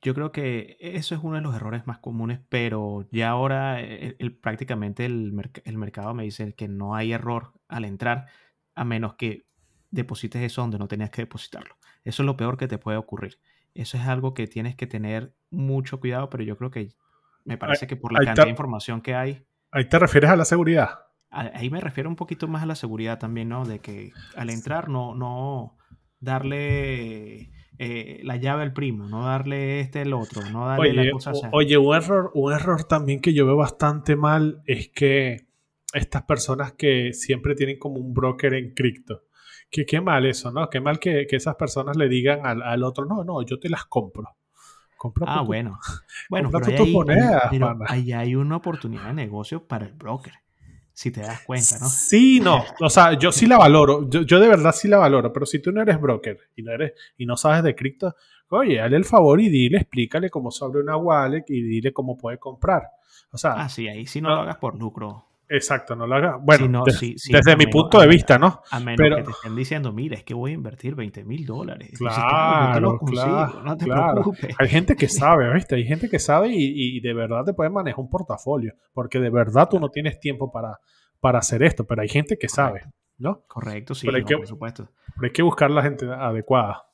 yo 0.03 0.15
creo 0.15 0.33
que 0.33 0.77
eso 0.81 1.15
es 1.15 1.21
uno 1.23 1.37
de 1.37 1.43
los 1.43 1.55
errores 1.55 1.87
más 1.87 1.99
comunes, 1.99 2.41
pero 2.49 3.07
ya 3.13 3.31
ahora 3.31 3.81
el, 3.81 4.37
prácticamente 4.37 5.05
el, 5.05 5.33
mercado 5.33 6.13
me 6.13 6.25
dice 6.25 6.53
que 6.55 6.67
no 6.67 6.97
hay 6.97 7.13
error 7.13 7.53
al 7.69 7.85
entrar, 7.85 8.27
a 8.75 8.85
menos 8.85 9.15
que 9.15 9.47
deposites 9.93 10.43
eso 10.43 10.61
donde 10.61 10.79
no 10.79 10.89
tenías 10.89 11.11
que 11.11 11.23
depositarlo. 11.23 11.77
Eso 12.03 12.23
es 12.23 12.27
lo 12.27 12.37
peor 12.37 12.57
que 12.57 12.67
te 12.67 12.79
puede 12.79 12.99
ocurrir. 12.99 13.39
Eso 13.73 13.97
es 13.97 14.05
algo 14.05 14.35
que 14.35 14.49
tienes 14.49 14.75
que 14.75 14.89
tener 14.89 15.35
mucho 15.51 16.01
cuidado, 16.01 16.31
pero 16.31 16.43
yo 16.43 16.57
creo 16.57 16.73
que 16.73 16.89
me 17.45 17.57
parece 17.59 17.87
que 17.87 17.97
por 17.97 18.13
la 18.13 18.25
cantidad 18.25 18.45
de 18.45 18.51
información 18.51 19.01
que 19.01 19.15
hay. 19.15 19.47
Ahí 19.75 19.87
te 19.87 19.99
refieres 19.99 20.31
a 20.31 20.37
la 20.37 20.45
seguridad. 20.45 21.01
Ahí 21.31 21.69
me 21.69 21.81
refiero 21.81 22.09
un 22.09 22.15
poquito 22.15 22.47
más 22.47 22.63
a 22.63 22.67
la 22.67 22.77
seguridad 22.77 23.19
también, 23.19 23.49
¿no? 23.49 23.65
De 23.65 23.81
que 23.81 24.13
al 24.37 24.51
entrar 24.51 24.89
no, 24.89 25.17
no 25.17 25.77
darle 26.21 27.51
eh, 27.79 28.21
la 28.23 28.37
llave 28.37 28.63
al 28.63 28.73
primo, 28.73 29.09
no 29.09 29.25
darle 29.25 29.81
este 29.81 30.03
el 30.03 30.13
otro, 30.13 30.49
no 30.51 30.69
darle 30.69 30.91
oye, 30.91 31.05
la 31.07 31.11
cosa 31.11 31.33
Oye, 31.51 31.77
un 31.77 31.93
error, 31.93 32.31
un 32.35 32.53
error 32.53 32.85
también 32.85 33.21
que 33.21 33.35
yo 33.35 33.47
veo 33.47 33.57
bastante 33.57 34.15
mal 34.15 34.63
es 34.65 34.91
que 34.91 35.49
estas 35.93 36.23
personas 36.23 36.75
que 36.75 37.13
siempre 37.13 37.57
tienen 37.57 37.81
como 37.81 37.97
un 37.97 38.15
broker 38.15 38.55
en 38.55 38.75
cripto. 38.75 39.25
Que 39.73 39.85
qué 39.85 40.01
mal 40.01 40.25
eso, 40.25 40.53
¿no? 40.53 40.71
Qué 40.71 40.81
mal 40.81 41.01
que, 41.01 41.27
esas 41.29 41.57
personas 41.57 41.97
le 41.97 42.09
digan 42.09 42.47
al, 42.47 42.63
al, 42.63 42.85
otro, 42.85 43.07
no, 43.07 43.25
no, 43.25 43.45
yo 43.45 43.59
te 43.59 43.69
las 43.69 43.87
compro. 43.87 44.37
Compra 44.97 45.27
ah, 45.29 45.43
bueno. 45.43 45.79
Bueno, 46.31 46.51
pero 46.51 46.67
ahí, 47.87 48.13
hay, 48.13 48.35
una 48.35 48.57
oportunidad 48.57 49.07
de 49.07 49.15
negocio 49.15 49.67
para 49.67 49.87
el 49.87 49.93
broker 49.93 50.33
si 50.95 51.11
te 51.11 51.21
das 51.21 51.41
cuenta, 51.41 51.79
¿no? 51.81 51.89
Sí, 51.89 52.41
no. 52.41 52.65
O 52.81 52.89
sea, 52.89 53.19
yo 53.19 53.33
sí 53.33 53.47
la 53.47 53.59
valoro. 53.59 54.09
Yo, 54.09 54.39
de 54.39 54.49
verdad 54.49 54.73
sí 54.73 54.87
la 54.87 54.99
valoro. 54.99 55.33
Pero 55.33 55.45
si 55.45 55.59
tú 55.59 55.73
no 55.73 55.83
eres 55.83 56.01
broker 56.01 56.39
y 56.55 56.63
no, 56.63 56.71
eres, 56.71 56.93
y 57.19 57.27
no 57.27 57.37
sabes 57.37 57.65
de 57.65 57.75
cripto, 57.75 58.15
oye, 58.49 58.77
dale 58.77 58.97
el 58.97 59.05
favor 59.05 59.41
y 59.41 59.49
dile, 59.49 59.79
explícale 59.79 60.31
cómo 60.31 60.53
sobre 60.53 60.81
una 60.81 60.97
wallet 60.97 61.45
y 61.49 61.63
dile 61.63 61.93
cómo 61.93 62.17
puede 62.17 62.39
comprar. 62.39 62.85
O 63.33 63.39
sea. 63.39 63.55
Ah, 63.55 63.69
sí, 63.69 63.89
ahí 63.89 64.07
sí 64.07 64.21
no, 64.21 64.29
lo 64.31 64.43
hagas 64.43 64.59
por 64.59 64.79
lucro. 64.79 65.27
Exacto, 65.49 65.95
no 65.95 66.07
lo 66.07 66.17
hagas. 66.17 66.37
Bueno, 66.41 66.85
desde 66.85 67.57
mi 67.57 67.67
punto 67.67 68.01
de 68.01 68.07
vista, 68.07 68.39
¿no? 68.39 68.63
A 68.71 68.81
menos 68.81 69.17
que 69.17 69.23
te 69.23 69.31
estén 69.31 69.57
diciendo, 69.57 69.93
mira, 69.93 70.17
es 70.17 70.25
que 70.25 70.35
voy 70.35 70.53
a 70.53 70.55
invertir 70.55 70.95
20 70.95 71.25
mil 71.25 71.45
dólares. 71.45 71.93
Claro, 71.99 72.99
claro, 72.99 73.63
no 73.63 73.77
te 73.77 73.87
preocupes. 73.87 74.55
Hay 74.59 74.69
gente 74.69 74.97
que 74.97 75.09
sabe, 75.09 75.53
¿viste? 75.53 75.75
Hay 75.75 75.85
gente 75.85 76.09
que 76.09 76.19
sabe 76.19 76.49
y, 76.49 76.97
y, 76.97 77.01
de 77.01 77.15
verdad 77.15 77.45
te 77.45 77.53
puede 77.53 77.71
manejar 77.71 78.01
un 78.01 78.11
portafolio. 78.11 78.75
Porque 78.93 79.21
de 79.21 79.31
verdad 79.31 79.69
tú 79.69 79.79
no 79.79 79.91
tienes 79.91 80.19
tiempo 80.19 80.51
para, 80.51 80.79
para 81.21 81.39
hacer 81.39 81.63
esto, 81.63 81.85
pero 81.85 82.03
hay 82.03 82.09
gente 82.09 82.39
que 82.39 82.49
sabe, 82.49 82.83
¿no? 83.19 83.43
Correcto, 83.47 83.95
sí, 83.95 84.07
por 84.07 84.47
supuesto. 84.47 84.91
Pero 85.15 85.27
hay 85.27 85.33
que 85.33 85.43
buscar 85.43 85.71
la 85.71 85.83
gente 85.83 86.07
adecuada. 86.07 86.85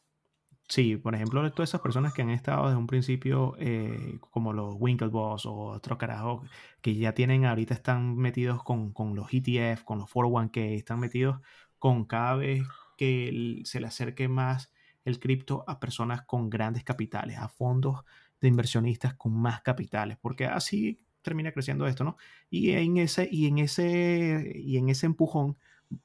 Sí, 0.70 0.96
por 0.96 1.16
ejemplo, 1.16 1.50
todas 1.52 1.70
esas 1.70 1.80
personas 1.80 2.14
que 2.14 2.22
han 2.22 2.30
estado 2.30 2.66
desde 2.66 2.78
un 2.78 2.86
principio, 2.86 3.56
eh, 3.58 4.18
como 4.30 4.52
los 4.52 4.76
Winklevoss 4.78 5.44
o 5.46 5.52
otros 5.52 5.98
carajos, 5.98 6.48
que 6.80 6.94
ya 6.94 7.12
tienen, 7.12 7.44
ahorita 7.44 7.74
están 7.74 8.16
metidos 8.16 8.62
con, 8.62 8.92
los 9.16 9.26
ETF, 9.32 9.82
con 9.82 9.98
los 9.98 10.08
401k, 10.08 10.76
están 10.76 11.00
metidos 11.00 11.40
con 11.80 12.04
cada 12.04 12.36
vez 12.36 12.62
que 12.96 13.62
se 13.64 13.80
le 13.80 13.88
acerque 13.88 14.28
más 14.28 14.72
el 15.04 15.18
cripto 15.18 15.64
a 15.66 15.80
personas 15.80 16.22
con 16.22 16.48
grandes 16.48 16.84
capitales, 16.84 17.38
a 17.38 17.48
fondos 17.48 18.04
de 18.40 18.46
inversionistas 18.46 19.14
con 19.14 19.32
más 19.32 19.62
capitales, 19.62 20.18
porque 20.22 20.46
así 20.46 21.00
termina 21.22 21.50
creciendo 21.50 21.88
esto, 21.88 22.04
¿no? 22.04 22.16
Y 22.48 22.70
en 22.72 22.96
ese, 22.98 23.28
y 23.30 23.46
en 23.48 23.58
ese, 23.58 24.52
y 24.54 24.76
en 24.76 24.88
ese 24.88 25.06
empujón 25.06 25.56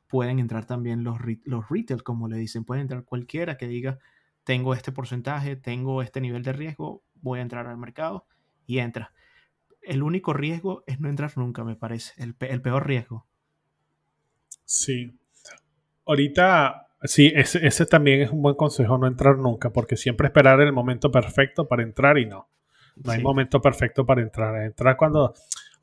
pueden 0.07 0.39
entrar 0.39 0.65
también 0.65 1.03
los, 1.03 1.19
los 1.43 1.69
retail, 1.69 2.01
como 2.01 2.27
le 2.27 2.37
dicen, 2.37 2.65
puede 2.65 2.81
entrar 2.81 3.03
cualquiera 3.05 3.57
que 3.57 3.67
diga, 3.67 3.99
tengo 4.45 4.73
este 4.73 4.93
porcentaje, 4.93 5.57
tengo 5.57 6.01
este 6.01 6.21
nivel 6.21 6.43
de 6.43 6.53
riesgo, 6.53 7.03
voy 7.15 7.39
a 7.39 7.41
entrar 7.41 7.67
al 7.67 7.77
mercado 7.77 8.25
y 8.65 8.79
entra. 8.79 9.11
El 9.81 10.03
único 10.03 10.33
riesgo 10.33 10.83
es 10.87 10.99
no 10.99 11.09
entrar 11.09 11.31
nunca, 11.35 11.63
me 11.63 11.75
parece, 11.75 12.13
el, 12.23 12.33
peor 12.35 12.87
riesgo. 12.87 13.25
Sí. 14.63 15.19
Ahorita, 16.05 16.87
sí, 17.03 17.33
ese, 17.35 17.85
también 17.85 18.21
es 18.21 18.31
un 18.31 18.41
buen 18.41 18.55
consejo, 18.55 18.97
no 18.97 19.07
entrar 19.07 19.37
nunca, 19.37 19.71
porque 19.71 19.97
siempre 19.97 20.27
esperar 20.27 20.61
el 20.61 20.71
momento 20.71 21.11
perfecto 21.11 21.67
para 21.67 21.83
entrar 21.83 22.17
y 22.17 22.25
no. 22.25 22.47
No 23.03 23.11
hay 23.11 23.21
momento 23.21 23.61
perfecto 23.61 24.05
para 24.05 24.21
entrar. 24.21 24.63
Entrar 24.63 24.95
cuando 24.95 25.33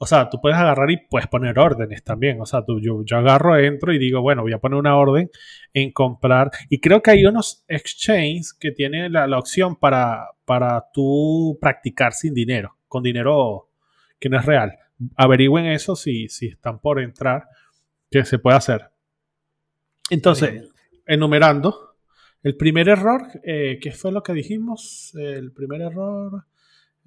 o 0.03 0.07
sea, 0.07 0.29
tú 0.29 0.41
puedes 0.41 0.59
agarrar 0.59 0.91
y 0.91 0.97
puedes 0.97 1.29
poner 1.29 1.61
órdenes 1.61 2.03
también. 2.03 2.41
O 2.41 2.45
sea, 2.45 2.65
tú, 2.65 2.81
yo, 2.81 3.05
yo 3.05 3.19
agarro, 3.19 3.57
entro 3.57 3.93
y 3.93 4.01
digo, 4.01 4.21
bueno, 4.21 4.43
voy 4.43 4.53
a 4.53 4.59
poner 4.59 4.77
una 4.77 4.97
orden 4.97 5.31
en 5.73 5.93
comprar. 5.93 6.51
Y 6.69 6.81
creo 6.81 7.01
que 7.01 7.13
hay 7.13 7.25
unos 7.25 7.65
exchanges 7.69 8.53
que 8.53 8.73
tienen 8.73 9.13
la, 9.13 9.39
opción 9.39 9.77
para, 9.77 10.27
para 10.45 10.87
tú 10.93 11.57
practicar 11.61 12.15
sin 12.15 12.35
dinero, 12.35 12.77
con 12.89 13.05
dinero 13.05 13.71
que 14.19 14.29
no 14.29 14.41
es 14.41 14.45
real. 14.45 14.77
Averigüen 15.15 15.67
eso 15.67 15.95
si, 15.95 16.29
si 16.29 16.49
están 16.49 16.81
por 16.81 17.01
entrar, 17.01 17.45
que 18.11 18.25
se 18.25 18.41
puede 18.41 18.57
hacer. 18.57 18.91
Entonces, 20.11 20.69
enumerando, 21.07 21.95
el 22.43 22.57
primer 22.57 22.89
error, 22.89 23.23
eh, 23.45 23.79
¿qué 23.81 23.93
fue 23.93 24.11
lo 24.11 24.25
que 24.25 24.33
dijimos? 24.33 25.13
El 25.15 25.53
primer 25.53 25.81
error 25.81 26.45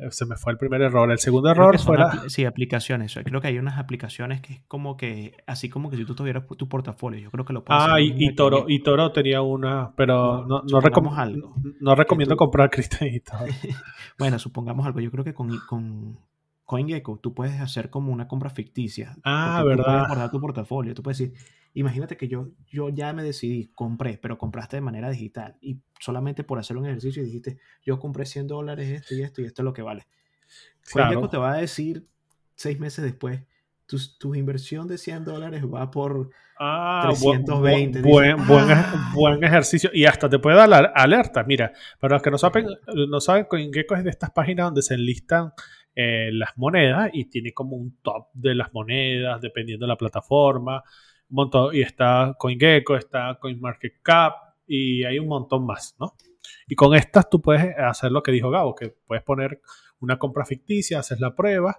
se 0.10 0.26
me 0.26 0.36
fue 0.36 0.52
el 0.52 0.58
primer 0.58 0.82
error. 0.82 1.10
El 1.12 1.20
segundo 1.20 1.50
error 1.50 1.80
fue 1.80 1.98
Sí, 2.28 2.46
aplicaciones. 2.46 3.18
Creo 3.24 3.42
que 3.42 3.48
hay 3.48 3.58
unas 3.58 3.78
aplicaciones 3.80 4.42
que 4.42 4.54
es 4.54 4.62
como 4.68 4.98
que, 4.98 5.38
así 5.48 5.70
como 5.70 5.90
que 5.90 5.98
si 5.98 6.06
tú 6.06 6.16
tuvieras 6.16 6.46
tu 6.58 6.68
portafolio, 6.68 7.20
yo 7.20 7.32
creo 7.32 7.46
que 7.46 7.54
lo 7.54 7.64
puedes 7.64 7.82
Ah, 7.84 8.00
y, 8.02 8.36
Toro, 8.36 8.66
y 8.68 8.84
Toro 8.84 9.12
tenía 9.12 9.42
una, 9.42 9.94
pero 9.96 10.46
no, 10.46 10.62
no, 10.70 10.80
algo. 11.16 11.56
no 11.80 11.96
recomiendo 11.96 12.36
comprar 12.36 12.70
Cristian 12.70 13.10
y 13.10 13.22
bueno, 14.20 14.40
supongamos 14.40 14.86
algo. 14.86 15.00
Yo 15.00 15.12
creo 15.12 15.24
que 15.24 15.34
con, 15.34 15.50
con 15.68 16.20
CoinGecko 16.66 17.20
tú 17.20 17.34
puedes 17.34 17.60
hacer 17.62 17.90
como 17.90 18.12
una 18.12 18.28
compra 18.28 18.50
ficticia. 18.50 19.16
Ah, 19.24 19.64
verdad. 19.66 19.84
Tú 19.84 19.92
puedes 19.92 20.08
guardar 20.08 20.32
tu 20.32 20.42
portafolio. 20.42 20.94
Tú 20.94 21.04
puedes 21.04 21.20
decir, 21.20 21.38
imagínate 21.76 22.16
que 22.16 22.28
yo, 22.28 22.50
yo 22.68 22.90
ya 22.90 23.14
me 23.14 23.22
decidí, 23.22 23.68
compré, 23.76 24.18
pero 24.18 24.38
compraste 24.38 24.78
de 24.78 24.82
manera 24.82 25.10
digital 25.10 25.58
y 25.62 25.82
solamente 26.00 26.44
por 26.44 26.58
hacer 26.58 26.78
un 26.78 26.86
ejercicio 26.86 27.24
dijiste, 27.24 27.60
yo 27.86 28.00
compré 28.00 28.26
100 28.26 28.48
dólares 28.48 28.90
esto 28.90 29.14
y 29.14 29.22
esto 29.22 29.42
y 29.42 29.46
esto 29.46 29.62
es 29.62 29.66
lo 29.66 29.74
que 29.74 29.82
vale. 29.82 30.08
Claro. 30.90 31.28
te 31.30 31.38
va 31.38 31.54
a 31.54 31.58
decir 31.58 32.08
seis 32.56 32.80
meses 32.80 33.04
después, 33.04 33.42
tu, 33.88 33.98
tu 34.18 34.36
inversión 34.36 34.88
de 34.88 34.98
100 34.98 35.26
dólares 35.26 35.64
va 35.66 35.92
por 35.92 36.30
ah, 36.58 37.10
320. 37.10 38.02
Buen, 38.02 38.48
buen, 38.48 38.72
ah". 38.72 39.12
buen, 39.14 39.44
ejercicio 39.44 39.90
y 39.94 40.06
hasta 40.06 40.30
te 40.30 40.40
puede 40.40 40.56
dar 40.56 40.70
la 40.70 40.78
alerta. 40.78 41.44
Mira, 41.44 41.74
para 42.00 42.16
los 42.16 42.22
que 42.24 42.32
no 42.32 42.38
saben, 42.38 42.68
no 43.10 43.20
saben, 43.20 43.46
CoinGecko 43.50 43.96
es 43.96 44.04
de 44.06 44.12
estas 44.12 44.32
páginas 44.32 44.68
donde 44.68 44.82
se 44.82 44.94
enlistan 44.94 45.52
eh, 45.94 46.30
las 46.32 46.58
monedas 46.58 47.10
y 47.12 47.26
tiene 47.26 47.54
como 47.54 47.76
un 47.76 47.98
top 48.02 48.28
de 48.34 48.56
las 48.56 48.74
monedas 48.74 49.42
dependiendo 49.42 49.86
de 49.86 49.90
la 49.90 49.98
plataforma 49.98 50.82
montón, 51.30 51.76
y 51.76 51.82
está 51.82 52.36
CoinGecko, 52.38 52.96
está 52.96 53.38
CoinMarketCap 53.40 54.34
y 54.68 55.04
hay 55.04 55.20
un 55.20 55.28
montón 55.28 55.66
más, 55.66 55.96
¿no? 56.00 56.14
Y 56.68 56.76
con 56.76 56.96
estas 56.96 57.30
tú 57.30 57.42
puedes 57.42 57.78
hacer 57.78 58.12
lo 58.12 58.22
que 58.24 58.32
dijo 58.32 58.50
Gabo, 58.50 58.76
que 58.76 58.96
puedes 59.08 59.24
poner 59.24 59.62
una 60.00 60.18
compra 60.18 60.46
ficticia, 60.46 61.00
haces 61.00 61.20
la 61.20 61.36
prueba, 61.36 61.78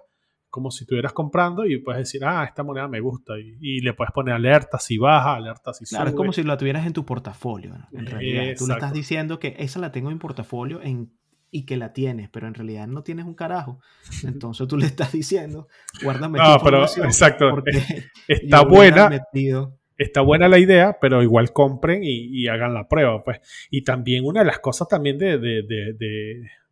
como 0.49 0.71
si 0.71 0.83
estuvieras 0.83 1.13
comprando 1.13 1.65
y 1.65 1.77
puedes 1.77 1.99
decir, 1.99 2.23
ah, 2.25 2.43
esta 2.43 2.63
moneda 2.63 2.87
me 2.87 2.99
gusta. 2.99 3.33
Y, 3.37 3.79
le 3.81 3.93
puedes 3.93 4.11
poner 4.11 4.33
alerta 4.33 4.79
si 4.79 4.97
baja, 4.97 5.35
alerta 5.35 5.73
si 5.73 5.85
claro, 5.85 6.09
es 6.09 6.15
como 6.15 6.33
si 6.33 6.43
la 6.43 6.57
tuvieras 6.57 6.85
en 6.85 6.93
tu 6.93 7.05
portafolio, 7.05 7.75
en 7.91 8.05
realidad. 8.05 8.55
Tú 8.57 8.67
le 8.67 8.73
estás 8.73 8.93
diciendo 8.93 9.39
que 9.39 9.55
esa 9.59 9.79
la 9.79 9.91
tengo 9.91 10.09
en 10.09 10.19
portafolio 10.19 10.81
en 10.81 11.11
y 11.51 11.65
que 11.65 11.77
la 11.77 11.93
tienes, 11.93 12.29
pero 12.29 12.47
en 12.47 12.53
realidad 12.53 12.87
no 12.87 13.03
tienes 13.03 13.25
un 13.25 13.33
carajo. 13.33 13.79
Entonces 14.23 14.67
tú 14.67 14.77
le 14.77 14.85
estás 14.85 15.11
diciendo, 15.11 15.67
guárdame 16.03 16.39
no, 16.39 16.57
pero 16.63 16.83
exacto. 16.83 17.63
Está 18.27 18.63
buena. 18.63 19.09
Está 19.99 20.21
buena 20.21 20.47
la 20.47 20.59
idea, 20.59 20.99
pero 21.01 21.23
igual 21.23 21.51
compren 21.51 22.01
y, 22.03 22.47
hagan 22.47 22.75
la 22.75 22.87
prueba, 22.87 23.23
pues. 23.23 23.39
Y 23.71 23.83
también 23.83 24.25
una 24.25 24.41
de 24.41 24.45
las 24.45 24.59
cosas 24.59 24.87
también 24.87 25.17
de, 25.17 25.39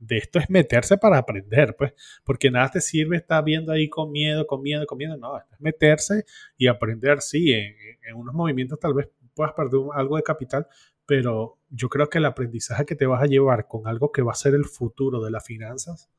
de 0.05 0.17
esto 0.17 0.39
es 0.39 0.49
meterse 0.49 0.97
para 0.97 1.17
aprender, 1.17 1.75
pues, 1.77 1.93
porque 2.23 2.51
nada 2.51 2.69
te 2.69 2.81
sirve 2.81 3.17
estar 3.17 3.43
viendo 3.43 3.71
ahí 3.71 3.89
con 3.89 4.11
miedo, 4.11 4.45
con 4.45 4.61
miedo, 4.61 4.85
con 4.85 4.97
miedo, 4.97 5.17
no, 5.17 5.37
es 5.37 5.43
meterse 5.59 6.25
y 6.57 6.67
aprender, 6.67 7.21
sí, 7.21 7.53
en, 7.53 7.75
en 8.07 8.15
unos 8.15 8.33
movimientos 8.33 8.79
tal 8.79 8.93
vez 8.93 9.09
puedas 9.33 9.53
perder 9.53 9.81
algo 9.93 10.17
de 10.17 10.23
capital, 10.23 10.67
pero 11.05 11.59
yo 11.69 11.89
creo 11.89 12.09
que 12.09 12.17
el 12.17 12.25
aprendizaje 12.25 12.85
que 12.85 12.95
te 12.95 13.05
vas 13.05 13.21
a 13.21 13.27
llevar 13.27 13.67
con 13.67 13.87
algo 13.87 14.11
que 14.11 14.21
va 14.21 14.31
a 14.31 14.35
ser 14.35 14.53
el 14.53 14.65
futuro 14.65 15.23
de 15.23 15.31
las 15.31 15.45
finanzas 15.45 16.09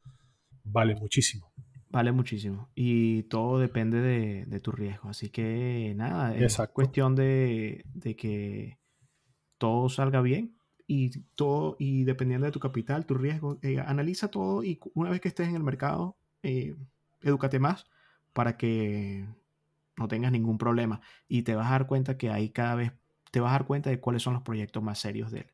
vale 0.64 0.94
muchísimo. 0.94 1.52
Vale 1.90 2.12
muchísimo. 2.12 2.68
Y 2.74 3.24
todo 3.24 3.58
depende 3.58 4.00
de, 4.00 4.60
tu 4.60 4.72
riesgo. 4.72 5.08
Así 5.08 5.30
que 5.30 5.94
nada, 5.96 6.34
es 6.36 6.58
cuestión 6.72 7.14
de, 7.14 7.84
que 8.18 8.78
todo 9.58 9.88
salga 9.88 10.20
bien 10.20 10.56
y 10.86 11.10
todo, 11.34 11.76
y 11.78 12.04
dependiendo 12.04 12.46
de 12.46 12.52
tu 12.52 12.60
capital, 12.60 13.06
tu 13.06 13.14
riesgo, 13.14 13.58
eh, 13.62 13.80
analiza 13.80 14.28
todo 14.28 14.62
y 14.62 14.78
una 14.94 15.10
vez 15.10 15.20
que 15.20 15.28
estés 15.28 15.48
en 15.48 15.56
el 15.56 15.64
mercado, 15.64 16.16
eh, 16.42 16.76
edúcate 17.22 17.58
más 17.58 17.86
para 18.32 18.56
que 18.56 19.26
no 19.96 20.06
tengas 20.06 20.32
ningún 20.32 20.58
problema. 20.58 21.00
Y 21.28 21.42
te 21.42 21.54
vas 21.54 21.68
a 21.68 21.70
dar 21.70 21.86
cuenta 21.86 22.18
que 22.18 22.30
ahí 22.30 22.50
cada 22.50 22.74
vez 22.74 22.92
te 23.30 23.40
vas 23.40 23.50
a 23.50 23.52
dar 23.52 23.66
cuenta 23.66 23.90
de 23.90 24.00
cuáles 24.00 24.22
son 24.22 24.34
los 24.34 24.42
proyectos 24.42 24.82
más 24.82 24.98
serios 24.98 25.30
de 25.30 25.40
él. 25.40 25.46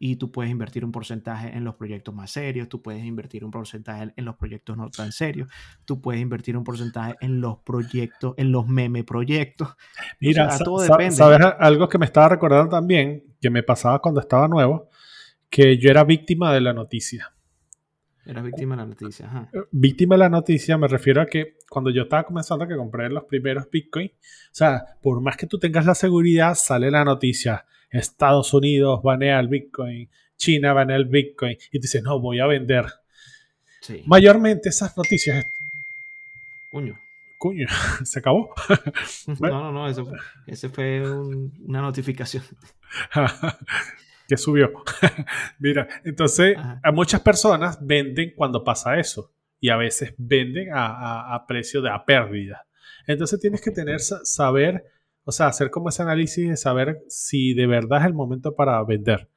Y 0.00 0.16
tú 0.16 0.30
puedes 0.30 0.50
invertir 0.50 0.84
un 0.84 0.92
porcentaje 0.92 1.56
en 1.56 1.64
los 1.64 1.74
proyectos 1.74 2.14
más 2.14 2.30
serios, 2.30 2.68
tú 2.68 2.80
puedes 2.80 3.04
invertir 3.04 3.44
un 3.44 3.50
porcentaje 3.50 4.12
en 4.14 4.24
los 4.24 4.36
proyectos 4.36 4.76
no 4.76 4.90
tan 4.90 5.10
serios, 5.10 5.48
tú 5.84 6.00
puedes 6.00 6.22
invertir 6.22 6.56
un 6.56 6.62
porcentaje 6.62 7.16
en 7.20 7.40
los 7.40 7.58
proyectos, 7.58 8.34
en 8.36 8.52
los 8.52 8.68
meme 8.68 9.02
proyectos. 9.02 9.74
Mira, 10.20 10.56
todo 10.58 10.82
depende. 10.82 11.16
¿sabes 11.16 11.40
algo 11.58 11.88
que 11.88 11.98
me 11.98 12.06
estaba 12.06 12.28
recordando 12.28 12.70
también, 12.70 13.24
que 13.40 13.50
me 13.50 13.64
pasaba 13.64 14.00
cuando 14.00 14.20
estaba 14.20 14.46
nuevo? 14.46 14.88
Que 15.50 15.78
yo 15.78 15.90
era 15.90 16.04
víctima 16.04 16.52
de 16.54 16.60
la 16.60 16.72
noticia. 16.72 17.32
Era 18.24 18.42
víctima 18.42 18.76
de 18.76 18.82
la 18.82 18.86
noticia, 18.86 19.26
ajá. 19.26 19.48
Eh, 19.52 19.58
víctima 19.72 20.14
de 20.14 20.18
la 20.20 20.28
noticia 20.28 20.78
me 20.78 20.86
refiero 20.86 21.20
a 21.22 21.26
que 21.26 21.57
cuando 21.68 21.90
yo 21.90 22.02
estaba 22.02 22.24
comenzando 22.24 22.64
a 22.64 22.68
que 22.68 22.76
compré 22.76 23.08
los 23.10 23.24
primeros 23.24 23.70
Bitcoin, 23.70 24.08
o 24.08 24.54
sea, 24.54 24.84
por 25.02 25.20
más 25.20 25.36
que 25.36 25.46
tú 25.46 25.58
tengas 25.58 25.84
la 25.84 25.94
seguridad, 25.94 26.54
sale 26.54 26.90
la 26.90 27.04
noticia, 27.04 27.66
Estados 27.90 28.52
Unidos 28.54 29.02
banea 29.02 29.38
el 29.40 29.48
Bitcoin, 29.48 30.10
China 30.36 30.72
banea 30.72 30.96
el 30.96 31.06
Bitcoin, 31.06 31.56
y 31.70 31.78
tú 31.78 31.82
dices, 31.82 32.02
no, 32.02 32.20
voy 32.20 32.40
a 32.40 32.46
vender. 32.46 32.86
Sí. 33.80 34.02
Mayormente 34.06 34.68
esas 34.68 34.96
noticias... 34.96 35.46
Cuño. 36.70 36.98
Cuño, 37.38 37.66
se 38.04 38.18
acabó. 38.18 38.52
no, 39.40 39.48
no, 39.48 39.72
no, 39.72 39.88
eso, 39.88 40.10
ese 40.46 40.68
fue 40.68 41.02
una 41.10 41.80
notificación. 41.80 42.42
que 44.28 44.36
subió. 44.36 44.72
Mira, 45.58 45.88
entonces 46.04 46.56
a 46.82 46.92
muchas 46.92 47.20
personas 47.20 47.78
venden 47.80 48.32
cuando 48.36 48.62
pasa 48.64 48.98
eso 48.98 49.32
y 49.60 49.70
a 49.70 49.76
veces 49.76 50.14
venden 50.18 50.68
a, 50.72 51.44
precio 51.46 51.82
de 51.82 51.90
a 51.90 52.04
pérdida. 52.04 52.66
Entonces 53.06 53.40
tienes 53.40 53.60
que 53.60 53.70
tener, 53.70 54.00
saber, 54.00 54.84
o 55.24 55.32
sea, 55.32 55.46
hacer 55.46 55.70
como 55.70 55.88
ese 55.88 56.02
análisis 56.02 56.48
de 56.48 56.56
saber 56.56 57.02
si 57.08 57.54
de 57.54 57.66
verdad 57.66 58.00
es 58.00 58.06
el 58.06 58.14
momento 58.14 58.54
para 58.54 58.82
vender. 58.84 59.28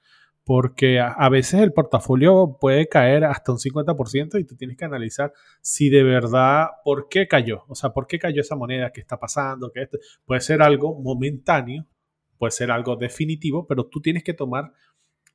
Porque 0.44 1.00
a, 1.00 1.30
veces 1.30 1.62
el 1.62 1.72
portafolio 1.72 2.58
puede 2.60 2.88
caer 2.88 3.24
hasta 3.26 3.52
un 3.52 3.60
50% 3.60 4.40
y 4.40 4.44
tú 4.44 4.56
tienes 4.56 4.76
que 4.76 4.86
analizar 4.86 5.32
si 5.62 5.90
de 5.90 6.04
verdad, 6.04 6.68
¿por 6.84 7.08
qué 7.10 7.28
cayó? 7.28 7.64
O 7.68 7.76
sea, 7.76 7.92
¿por 7.92 8.08
qué 8.08 8.18
cayó 8.20 8.42
esa 8.42 8.56
moneda? 8.56 8.92
¿Qué 8.92 9.02
está 9.02 9.20
pasando? 9.20 9.72
¿Qué 9.72 9.84
esto? 9.84 10.00
Puede 10.26 10.42
ser 10.42 10.62
algo 10.62 11.00
momentáneo 11.00 11.86
puede 12.42 12.54
ser 12.54 12.72
algo 12.72 12.96
definitivo, 12.96 13.68
pero 13.68 13.86
tú 13.86 14.02
tienes 14.02 14.24
que 14.24 14.34
tomar 14.34 14.74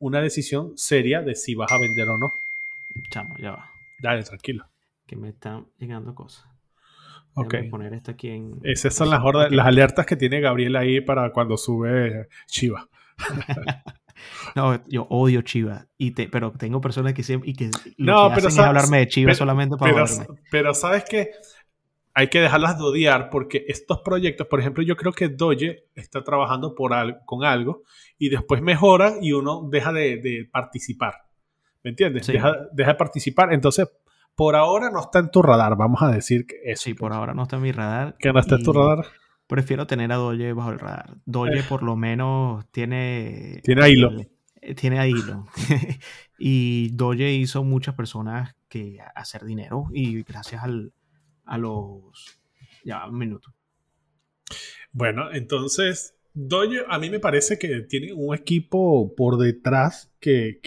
una 0.01 0.21
decisión 0.21 0.73
seria 0.75 1.23
de 1.23 1.37
si 1.37 1.55
vas 1.55 1.71
a 1.71 1.79
vender 1.79 2.09
o 2.09 2.19
no. 2.19 2.33
Chamo, 3.11 3.37
ya 3.39 3.53
va. 3.53 3.71
Dale, 4.01 4.25
tranquilo. 4.25 4.65
Que 5.07 5.17
me 5.17 5.29
están 5.29 5.67
llegando 5.79 6.15
cosas. 6.15 6.47
Ok. 7.35 7.55
poner 7.71 7.93
esto 7.93 8.13
aquí 8.13 8.31
en. 8.31 8.59
Esas 8.63 8.95
son 8.95 9.11
las, 9.11 9.23
las 9.51 9.67
alertas 9.67 10.07
que 10.07 10.17
tiene 10.17 10.41
Gabriel 10.41 10.75
ahí 10.77 11.01
para 11.01 11.31
cuando 11.33 11.57
sube 11.57 12.29
Chiva. 12.47 12.89
no, 14.57 14.83
yo 14.89 15.07
odio 15.11 15.43
Chiva. 15.43 15.87
Y 15.99 16.13
te, 16.13 16.29
pero 16.29 16.53
tengo 16.53 16.81
personas 16.81 17.13
que 17.13 17.23
siempre. 17.23 17.51
Y 17.51 17.55
que 17.55 17.71
no, 17.99 18.31
pero 18.35 18.49
hacen 18.49 18.65
hablarme 18.65 18.99
de 18.99 19.09
Chiva 19.09 19.35
solamente 19.35 19.77
para 19.77 19.93
pero, 19.93 20.07
pero 20.51 20.75
sabes 20.75 21.05
que 21.05 21.31
hay 22.19 22.29
que 22.29 22.41
dejarlas 22.41 22.79
de 22.79 22.85
odiar 22.85 23.29
porque 23.29 23.67
estos 23.69 24.01
proyectos, 24.01 24.47
por 24.47 24.59
ejemplo, 24.59 24.83
yo 24.83 24.97
creo 24.97 25.13
que 25.13 25.29
Doge 25.29 25.85
está 25.95 26.25
trabajando 26.25 26.75
por 26.75 26.93
con 27.27 27.45
algo 27.45 27.83
y 28.17 28.31
después 28.31 28.63
mejora 28.63 29.17
y 29.21 29.33
uno 29.33 29.69
deja 29.71 29.93
de, 29.93 30.49
participar. 30.51 31.17
¿Me 31.83 31.91
entiendes? 31.91 32.27
Deja, 32.27 32.69
de 32.73 32.95
participar. 32.95 33.53
Entonces, 33.53 33.91
por 34.37 34.55
ahora 34.55 34.91
no 34.91 35.01
está 35.01 35.19
en 35.19 35.31
tu 35.31 35.43
radar, 35.43 35.77
vamos 35.77 36.03
a 36.03 36.11
decir 36.11 36.47
que 36.47 36.57
eso. 36.65 36.85
Sí, 36.85 36.95
por 36.95 37.13
ahora 37.13 37.35
no 37.35 37.45
está 37.45 37.57
en 37.57 37.63
mi 37.63 37.73
radar. 37.73 38.17
Que 38.19 38.33
no 38.33 38.39
está 38.39 38.57
en 38.57 38.63
tu 38.63 38.73
radar. 38.73 39.07
Prefiero 39.47 39.87
tener 39.87 40.13
a 40.13 40.17
Doge 40.17 40.53
bajo 40.53 40.71
el 40.71 40.79
radar. 40.79 41.17
Doge 41.25 41.61
eh. 41.61 41.65
por 41.67 41.83
lo 41.83 41.97
menos 41.97 42.67
tiene... 42.71 43.61
Tiene 43.65 43.89
hilo. 43.89 44.11
Eh, 44.61 44.75
tiene 44.75 45.09
hilo. 45.09 45.47
y 46.39 46.91
Doge 46.91 47.33
hizo 47.33 47.65
muchas 47.65 47.95
personas 47.95 48.55
que 48.69 48.99
hacer 49.15 49.45
dinero 49.45 49.87
y 49.93 50.23
gracias 50.23 50.63
al, 50.63 50.93
a 51.45 51.57
los... 51.57 52.41
Ya, 52.85 53.07
un 53.07 53.19
minuto. 53.19 53.55
Bueno, 54.93 55.33
entonces, 55.33 56.16
Dojo 56.39 56.85
a 56.89 56.99
mí 56.99 57.09
me 57.09 57.19
parece 57.19 57.59
que 57.59 57.81
tiene 57.81 58.13
un 58.13 58.35
equipo 58.35 59.15
por 59.17 59.39
detrás 59.39 60.13
que, 60.21 60.61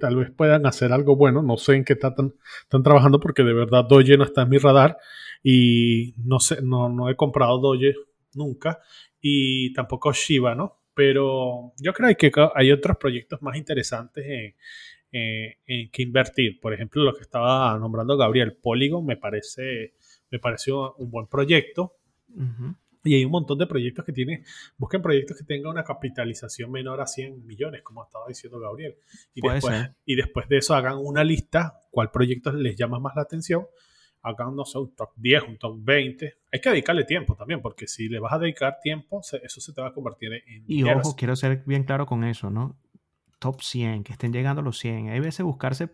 tal 0.00 0.16
vez 0.16 0.32
puedan 0.32 0.66
hacer 0.66 0.92
algo 0.92 1.14
bueno. 1.14 1.42
No 1.42 1.56
sé 1.58 1.74
en 1.74 1.84
qué 1.84 1.92
están, 1.92 2.34
están 2.62 2.82
trabajando 2.82 3.20
porque 3.20 3.44
de 3.44 3.52
verdad 3.52 3.84
Doge 3.88 4.16
no 4.16 4.24
está 4.24 4.42
en 4.42 4.48
mi 4.48 4.58
radar 4.58 4.96
y 5.40 6.14
no 6.24 6.40
sé, 6.40 6.60
no, 6.60 6.88
no 6.88 7.08
he 7.08 7.14
comprado 7.14 7.60
Doge 7.60 7.94
nunca 8.34 8.80
y 9.20 9.72
tampoco 9.74 10.12
Shiba, 10.12 10.56
¿no? 10.56 10.80
Pero 10.92 11.72
yo 11.78 11.92
creo 11.92 12.16
que 12.16 12.32
hay 12.56 12.72
otros 12.72 12.96
proyectos 12.96 13.40
más 13.42 13.56
interesantes 13.56 14.26
en, 14.26 15.54
en 15.64 15.90
que 15.92 16.02
invertir. 16.02 16.58
Por 16.58 16.74
ejemplo, 16.74 17.04
lo 17.04 17.14
que 17.14 17.22
estaba 17.22 17.78
nombrando 17.78 18.16
Gabriel, 18.16 18.56
Polygon 18.60 19.06
me 19.06 19.16
parece 19.16 19.94
me 20.32 20.40
pareció 20.40 20.94
un 20.94 21.12
buen 21.12 21.28
proyecto. 21.28 21.94
Y 23.04 23.14
hay 23.16 23.24
un 23.24 23.32
montón 23.32 23.58
de 23.58 23.66
proyectos 23.66 24.04
que 24.04 24.12
tienen, 24.12 24.44
busquen 24.78 25.02
proyectos 25.02 25.36
que 25.36 25.44
tengan 25.44 25.72
una 25.72 25.84
capitalización 25.84 26.70
menor 26.70 27.00
a 27.00 27.06
100 27.06 27.46
millones, 27.46 27.82
como 27.82 28.04
estaba 28.04 28.26
diciendo 28.28 28.60
Gabriel. 28.60 28.96
Y, 29.34 29.40
después, 29.40 29.90
y 30.04 30.14
después 30.14 30.48
de 30.48 30.58
eso 30.58 30.74
hagan 30.74 30.98
una 30.98 31.24
lista, 31.24 31.80
cuál 31.90 32.10
proyecto 32.10 32.52
les 32.52 32.76
llama 32.76 33.00
más 33.00 33.14
la 33.16 33.22
atención, 33.22 33.66
hagan, 34.22 34.54
no 34.54 34.64
sé, 34.64 34.78
un 34.78 34.94
top 34.94 35.10
10, 35.16 35.42
un 35.48 35.58
top 35.58 35.76
20. 35.80 36.34
Hay 36.52 36.60
que 36.60 36.70
dedicarle 36.70 37.04
tiempo 37.04 37.34
también, 37.34 37.60
porque 37.60 37.86
si 37.86 38.08
le 38.08 38.20
vas 38.20 38.32
a 38.32 38.38
dedicar 38.38 38.78
tiempo, 38.80 39.20
eso 39.20 39.60
se 39.60 39.72
te 39.72 39.80
va 39.80 39.88
a 39.88 39.92
convertir 39.92 40.32
en... 40.32 40.64
Y 40.66 40.84
ojo, 40.84 41.16
quiero 41.16 41.34
ser 41.34 41.62
bien 41.66 41.84
claro 41.84 42.06
con 42.06 42.22
eso, 42.24 42.50
¿no? 42.50 42.78
Top 43.38 43.60
100, 43.60 44.04
que 44.04 44.12
estén 44.12 44.32
llegando 44.32 44.60
a 44.60 44.64
los 44.64 44.78
100. 44.78 45.10
Hay 45.10 45.20
veces 45.20 45.44
buscarse... 45.44 45.90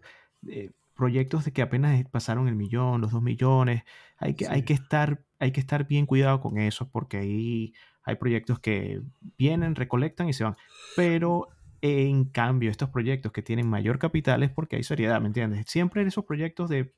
Eh, 0.47 0.71
proyectos 0.99 1.44
de 1.44 1.53
que 1.53 1.62
apenas 1.62 2.05
pasaron 2.11 2.49
el 2.49 2.57
millón, 2.57 3.01
los 3.01 3.12
dos 3.12 3.22
millones. 3.22 3.84
Hay 4.18 4.34
que, 4.34 4.49
hay 4.49 4.64
que, 4.64 4.74
estar, 4.74 5.22
hay 5.38 5.53
que 5.53 5.61
estar 5.61 5.86
bien 5.86 6.07
cuidado 6.07 6.40
con 6.40 6.59
eso 6.59 6.90
porque 6.90 7.18
ahí 7.18 7.72
hay 8.03 8.16
proyectos 8.16 8.59
que 8.59 9.01
vienen, 9.38 9.76
recolectan 9.76 10.28
y 10.28 10.32
se 10.32 10.42
van. 10.42 10.57
Pero 10.96 11.49
en 11.80 12.24
cambio, 12.24 12.70
estos 12.70 12.90
proyectos 12.90 13.30
que 13.30 13.42
tienen 13.42 13.68
mayor 13.68 14.01
capital 14.01 14.42
es 14.42 14.51
porque 14.51 14.74
hay 14.74 14.82
seriedad, 14.82 15.20
¿me 15.20 15.28
entiendes? 15.28 15.66
Siempre 15.68 16.03
en 16.03 16.09
esos 16.09 16.24
proyectos 16.24 16.68
de, 16.68 16.92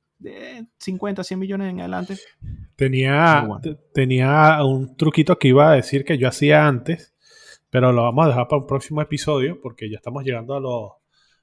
50, 0.78 1.22
100 1.22 1.40
millones 1.40 1.70
en 1.70 1.80
adelante. 1.80 2.16
Tenía, 2.76 3.46
tenía 3.92 4.64
un 4.64 4.96
truquito 4.96 5.38
que 5.38 5.48
iba 5.48 5.70
a 5.70 5.74
decir 5.74 6.05
que 6.05 6.16
yo 6.16 6.28
hacía 6.28 6.66
antes, 6.66 7.14
pero 7.68 7.92
lo 7.92 8.03
vamos 8.03 8.24
a 8.24 8.28
dejar 8.28 8.48
para 8.48 8.62
un 8.62 8.66
próximo 8.66 9.03
episodio 9.03 9.61
porque 9.61 9.90
ya 9.90 9.96
estamos 9.96 10.24
llegando 10.24 10.55
a 10.55 10.61
los 10.61 10.99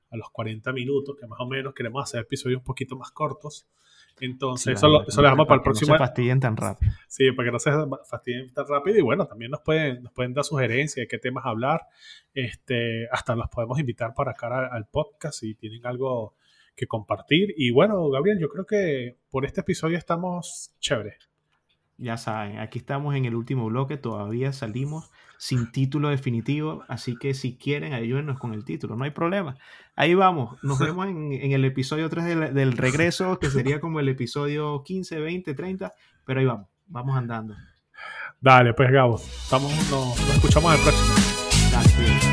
a 0.09 0.17
los 0.17 0.29
40 0.31 0.71
minutos, 0.73 1.15
que 1.19 1.27
más 1.27 1.39
o 1.39 1.47
menos 1.47 1.73
queremos 1.73 2.03
hacer 2.03 2.21
episodios 2.21 2.59
un 2.59 2.63
poquito 2.63 2.95
más 2.95 3.11
cortos. 3.11 3.67
Entonces, 4.19 4.77
eso, 4.77 4.87
lo, 4.87 5.07
eso 5.07 5.21
dejamos 5.21 5.45
para 5.45 5.57
el 5.57 5.61
próximo. 5.61 5.93
No 5.93 5.97
se 5.97 5.99
fastidien 5.99 6.39
tan 6.39 6.57
rápido. 6.57 6.91
Sí, 7.07 7.31
para 7.33 7.47
que 7.47 7.51
no 7.51 7.59
se 7.59 7.71
fastidien 8.09 8.51
tan 8.51 8.65
rápido. 8.67 8.97
Y 8.97 9.01
bueno, 9.01 9.27
también 9.27 9.51
nos 9.51 9.61
pueden, 9.61 10.01
nos 10.03 10.11
pueden 10.11 10.33
dar 10.33 10.43
sugerencias 10.43 11.03
de 11.03 11.07
qué 11.07 11.19
temas 11.19 11.45
hablar. 11.45 11.81
Este, 12.33 13.07
hasta 13.11 13.35
los 13.35 13.47
podemos 13.49 13.79
invitar 13.79 14.13
para 14.15 14.31
acá 14.31 14.67
al 14.67 14.87
podcast 14.87 15.39
si 15.39 15.53
tienen 15.53 15.85
algo 15.85 16.35
que 16.75 16.87
compartir. 16.87 17.53
Y 17.57 17.71
bueno, 17.71 18.09
Gabriel, 18.09 18.39
yo 18.39 18.49
creo 18.49 18.65
que 18.65 19.17
por 19.29 19.45
este 19.45 19.61
episodio 19.61 19.97
estamos 19.97 20.73
chéveres. 20.79 21.29
Ya 21.97 22.17
saben, 22.17 22.59
aquí 22.59 22.77
estamos 22.77 23.15
en 23.15 23.25
el 23.25 23.33
último 23.33 23.65
bloque, 23.65 23.97
todavía 23.97 24.53
salimos 24.53 25.11
sin 25.38 25.71
título 25.71 26.09
definitivo, 26.09 26.83
así 26.88 27.15
que 27.15 27.33
si 27.33 27.57
quieren, 27.57 27.93
ayúdenos 27.93 28.39
con 28.39 28.53
el 28.53 28.65
título, 28.65 28.95
no 28.95 29.03
hay 29.03 29.11
problema. 29.11 29.55
Ahí 29.95 30.13
vamos, 30.13 30.57
nos 30.63 30.79
vemos 30.79 31.07
en, 31.07 31.51
el 31.51 31.65
episodio 31.65 32.09
3 32.09 32.53
del, 32.53 32.73
regreso, 32.73 33.39
que 33.39 33.49
sería 33.49 33.79
como 33.79 33.99
el 33.99 34.09
episodio 34.09 34.83
15, 34.83 35.19
20, 35.19 35.53
30, 35.53 35.93
pero 36.25 36.39
ahí 36.39 36.45
vamos, 36.45 36.67
vamos 36.88 37.17
andando. 37.17 37.55
Dale, 38.39 38.73
pues 38.73 38.91
Gabo, 38.91 39.15
estamos, 39.15 39.71
nos, 39.89 40.19
escuchamos 40.35 40.75
el 40.75 40.81
próximo. 40.81 41.15
Dale, 41.71 42.26